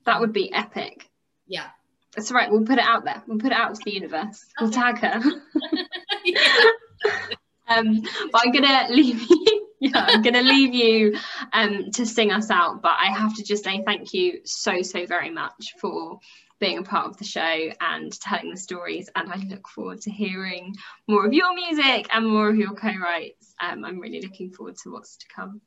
that 0.06 0.20
would 0.20 0.32
be 0.32 0.52
epic 0.52 1.08
"Yeah, 1.46 1.66
that's 2.14 2.30
right 2.32 2.50
we'll 2.50 2.64
put 2.64 2.78
it 2.78 2.84
out 2.84 3.04
there 3.04 3.22
we'll 3.26 3.38
put 3.38 3.52
it 3.52 3.58
out 3.58 3.74
to 3.74 3.80
the 3.84 3.92
universe 3.92 4.44
we'll 4.60 4.70
Okay. 4.70 4.80
tag 4.80 4.98
her 4.98 5.20
yeah. 6.24 6.64
um, 7.68 8.02
but 8.32 8.42
I'm 8.44 8.52
gonna 8.52 8.86
leave 8.90 9.20
you. 9.28 9.69
Yeah, 9.82 10.04
I'm 10.08 10.20
gonna 10.20 10.42
leave 10.42 10.74
you 10.74 11.18
um, 11.54 11.90
to 11.92 12.04
sing 12.04 12.32
us 12.32 12.50
out. 12.50 12.82
But 12.82 12.96
I 13.00 13.06
have 13.06 13.34
to 13.36 13.42
just 13.42 13.64
say 13.64 13.82
thank 13.86 14.12
you 14.12 14.40
so 14.44 14.82
so 14.82 15.06
very 15.06 15.30
much 15.30 15.74
for 15.80 16.20
being 16.60 16.76
a 16.76 16.82
part 16.82 17.06
of 17.06 17.16
the 17.16 17.24
show 17.24 17.72
and 17.80 18.12
telling 18.20 18.50
the 18.50 18.56
stories. 18.58 19.08
And 19.16 19.32
I 19.32 19.36
look 19.36 19.66
forward 19.66 20.02
to 20.02 20.10
hearing 20.10 20.76
more 21.08 21.24
of 21.26 21.32
your 21.32 21.54
music 21.54 22.08
and 22.12 22.28
more 22.28 22.50
of 22.50 22.56
your 22.56 22.74
co-writes. 22.74 23.54
Um, 23.60 23.84
I'm 23.86 23.98
really 23.98 24.20
looking 24.20 24.50
forward 24.50 24.76
to 24.82 24.92
what's 24.92 25.16
to 25.16 25.26
come. 25.34 25.62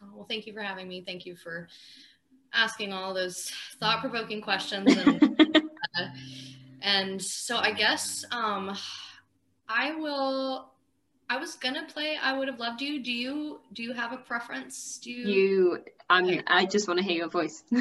Oh, 0.00 0.10
well, 0.14 0.26
thank 0.28 0.46
you 0.46 0.52
for 0.52 0.62
having 0.62 0.86
me. 0.86 1.02
Thank 1.04 1.26
you 1.26 1.34
for 1.34 1.66
asking 2.52 2.92
all 2.92 3.12
those 3.12 3.50
thought-provoking 3.80 4.42
questions 4.42 4.96
and 4.96 5.40
uh, 5.98 6.06
and 6.82 7.20
so 7.20 7.56
I 7.56 7.72
guess 7.72 8.24
um, 8.30 8.76
I 9.68 9.96
will. 9.96 10.70
I 11.28 11.38
was 11.38 11.54
gonna 11.54 11.86
play. 11.86 12.16
I 12.20 12.36
would 12.36 12.48
have 12.48 12.60
loved 12.60 12.80
you. 12.80 13.02
Do 13.02 13.12
you 13.12 13.60
do 13.72 13.82
you 13.82 13.92
have 13.92 14.12
a 14.12 14.18
preference? 14.18 14.98
Do 15.02 15.10
you? 15.10 15.26
You, 15.26 15.84
I'm. 16.08 16.42
I 16.46 16.66
just 16.66 16.86
want 16.86 16.98
to 16.98 17.04
hear 17.04 17.16
your 17.16 17.28
voice. 17.28 17.64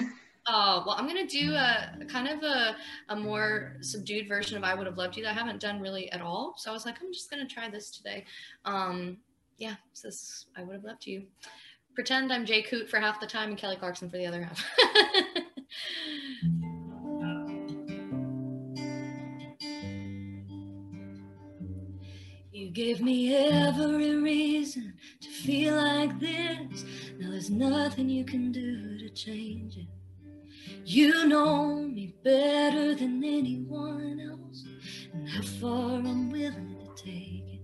Oh 0.48 0.84
well, 0.86 0.96
I'm 0.96 1.08
gonna 1.08 1.26
do 1.26 1.54
a 1.56 2.06
kind 2.08 2.28
of 2.28 2.44
a, 2.44 2.76
a 3.10 3.16
more 3.16 3.78
subdued 3.82 4.28
version 4.28 4.56
of 4.56 4.64
"I 4.64 4.76
Would 4.76 4.86
Have 4.86 4.96
Loved 4.96 5.18
You" 5.18 5.24
that 5.24 5.32
I 5.32 5.34
haven't 5.34 5.60
done 5.60 5.82
really 5.82 6.12
at 6.12 6.22
all. 6.22 6.54
So 6.58 6.70
I 6.70 6.74
was 6.74 6.86
like, 6.86 7.02
I'm 7.02 7.12
just 7.12 7.32
gonna 7.32 7.48
try 7.48 7.68
this 7.68 7.90
today. 7.90 8.26
Um, 8.64 9.18
yeah, 9.58 9.74
so 9.94 10.08
this 10.08 10.46
"I 10.56 10.64
Would 10.64 10.76
Have 10.76 10.84
Loved 10.84 11.08
You." 11.08 11.24
Pretend 11.96 12.32
I'm 12.32 12.46
Jake 12.46 12.68
Hoot 12.68 12.88
for 12.88 13.00
half 13.00 13.20
the 13.20 13.26
time 13.26 13.50
and 13.50 13.58
Kelly 13.58 13.78
Clarkson 13.78 14.08
for 14.08 14.18
the 14.18 14.28
other 14.28 14.44
half. 14.44 14.64
gave 22.76 23.00
me 23.00 23.34
every 23.34 24.18
reason 24.18 24.94
to 25.22 25.30
feel 25.30 25.76
like 25.76 26.20
this. 26.20 26.84
Now 27.18 27.32
there's 27.32 27.50
nothing 27.50 28.10
you 28.10 28.26
can 28.26 28.52
do 28.52 28.98
to 28.98 29.10
change 29.12 29.78
it. 29.78 29.88
You 30.84 31.26
know 31.26 31.78
me 31.78 32.14
better 32.22 32.94
than 32.94 33.24
anyone 33.24 34.20
else, 34.20 34.66
and 35.14 35.28
how 35.30 35.42
far 35.44 36.00
I'm 36.00 36.30
willing 36.30 36.76
to 36.78 37.02
take 37.02 37.46
it. 37.48 37.62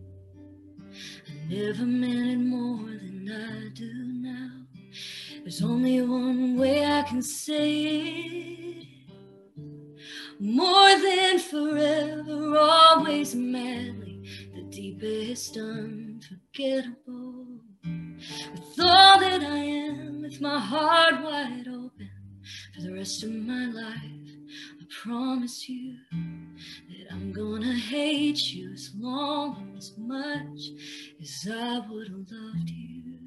I 1.27 1.53
never 1.53 1.85
meant 1.85 2.31
it 2.31 2.39
more 2.39 2.87
than 2.87 3.29
I 3.29 3.67
do 3.73 3.91
now. 3.93 4.65
There's 5.41 5.61
only 5.61 6.01
one 6.03 6.57
way 6.57 6.85
I 6.85 7.01
can 7.01 7.21
say 7.21 7.81
it. 7.81 8.87
More 10.39 10.97
than 10.97 11.37
forever, 11.37 12.57
always 12.57 13.33
the 13.33 13.39
deepest 14.71 15.57
unforgettable. 15.57 17.45
With 17.83 18.79
all 18.79 19.19
that 19.19 19.43
I 19.43 19.57
am, 19.57 20.21
with 20.21 20.39
my 20.39 20.59
heart 20.59 21.21
wide 21.21 21.67
open 21.67 22.09
for 22.73 22.81
the 22.81 22.93
rest 22.93 23.21
of 23.23 23.31
my 23.31 23.65
life, 23.65 24.31
I 24.79 24.85
promise 25.03 25.67
you 25.67 25.97
that 26.11 27.11
I'm 27.11 27.33
gonna 27.33 27.73
hate 27.73 28.53
you 28.53 28.71
as 28.71 28.91
long, 28.97 29.73
as 29.77 29.91
much 29.97 30.69
as 31.21 31.47
I 31.51 31.79
would 31.89 32.07
have 32.07 32.31
loved 32.31 32.69
you. 32.69 33.19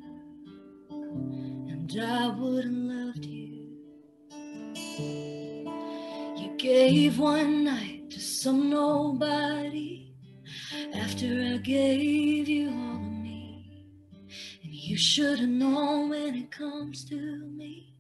And 1.68 1.94
I 2.00 2.28
would 2.28 2.64
have 2.64 2.72
loved 2.72 3.26
you. 3.26 3.68
You 6.36 6.56
gave 6.56 7.18
one 7.18 7.64
night 7.64 8.08
to 8.12 8.20
some 8.20 8.70
nobody 8.70 10.03
after 10.92 11.54
I 11.54 11.58
gave 11.58 12.48
you 12.48 12.68
all 12.68 12.96
of 12.96 13.02
me. 13.02 13.90
And 14.62 14.72
you 14.72 14.96
should 14.96 15.38
have 15.38 15.48
known 15.48 16.10
when 16.10 16.34
it 16.34 16.50
comes 16.50 17.04
to 17.06 17.16
me, 17.16 17.94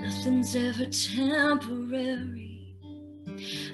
nothing's 0.00 0.54
ever 0.54 0.86
temporary. 0.86 2.76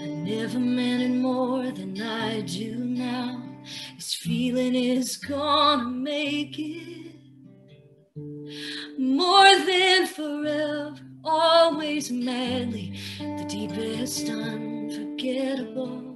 I 0.00 0.06
never 0.06 0.58
meant 0.58 1.02
it 1.02 1.16
more 1.18 1.70
than 1.70 2.00
I 2.00 2.42
do 2.42 2.76
now. 2.76 3.42
This 3.96 4.14
feeling 4.14 4.74
is 4.74 5.16
gonna 5.16 5.88
make 5.88 6.58
it 6.58 7.16
more 8.98 9.56
than 9.66 10.06
forever, 10.06 10.94
always 11.24 12.10
madly, 12.10 12.98
the 13.18 13.44
deepest, 13.48 14.28
unforgettable. 14.28 16.07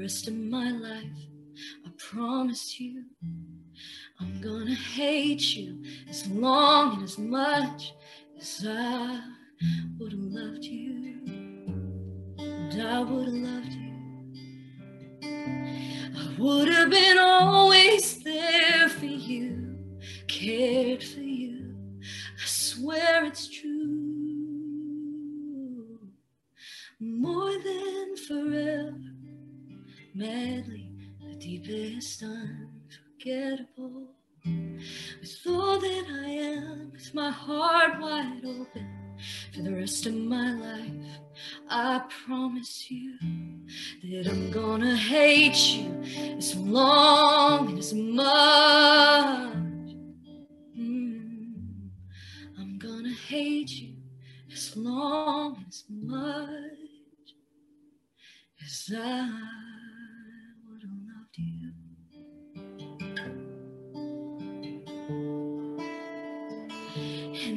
Rest 0.00 0.28
of 0.28 0.34
my 0.34 0.70
life, 0.70 1.04
I 1.84 1.90
promise 1.98 2.80
you. 2.80 3.04
I'm 4.18 4.40
gonna 4.40 4.74
hate 4.74 5.54
you 5.54 5.82
as 6.08 6.26
long 6.28 6.94
and 6.94 7.02
as 7.04 7.18
much 7.18 7.92
as 8.40 8.64
I 8.66 9.20
would 9.98 10.12
have 10.12 10.20
loved 10.22 10.64
you. 10.64 11.20
And 12.38 12.82
I 12.82 13.00
would 13.00 13.26
have 13.26 13.34
loved 13.34 13.72
you. 13.74 13.92
I 15.22 16.34
would 16.38 16.68
have 16.68 16.88
been 16.88 17.18
always 17.18 18.22
there 18.22 18.88
for 18.88 19.04
you, 19.04 19.76
cared 20.28 21.02
for 21.02 21.20
you. 21.20 21.74
I 22.02 22.46
swear 22.46 23.26
it's 23.26 23.48
true. 23.48 23.90
More 26.98 27.52
than 27.52 28.16
forever, 28.16 29.09
madly, 30.14 30.90
the 31.20 31.34
deepest 31.36 32.22
unforgettable. 32.22 34.08
With 34.44 35.38
all 35.46 35.78
that 35.78 36.04
I 36.24 36.28
am, 36.28 36.90
with 36.92 37.14
my 37.14 37.30
heart 37.30 38.00
wide 38.00 38.42
open 38.44 38.88
for 39.52 39.62
the 39.62 39.74
rest 39.74 40.06
of 40.06 40.14
my 40.14 40.54
life, 40.54 40.90
I 41.68 42.02
promise 42.26 42.90
you 42.90 43.16
that 44.04 44.26
I'm 44.28 44.50
gonna 44.50 44.96
hate 44.96 45.74
you 45.74 46.02
as 46.36 46.56
long 46.56 47.68
and 47.68 47.78
as 47.78 47.94
much. 47.94 49.54
Mm. 50.78 51.52
I'm 52.58 52.78
gonna 52.78 53.14
hate 53.28 53.70
you 53.70 53.94
as 54.52 54.76
long 54.76 55.56
and 55.56 55.66
as 55.68 55.84
much 55.88 56.80
as 58.64 58.90
I 58.96 59.79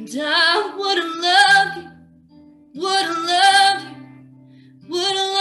And 0.04 0.20
I 0.22 0.74
wouldn't 0.76 1.16
love 1.16 1.76
you, 1.78 2.82
wouldn't 2.82 3.26
love 3.26 3.82
you, 3.84 4.88
wouldn't 4.90 5.33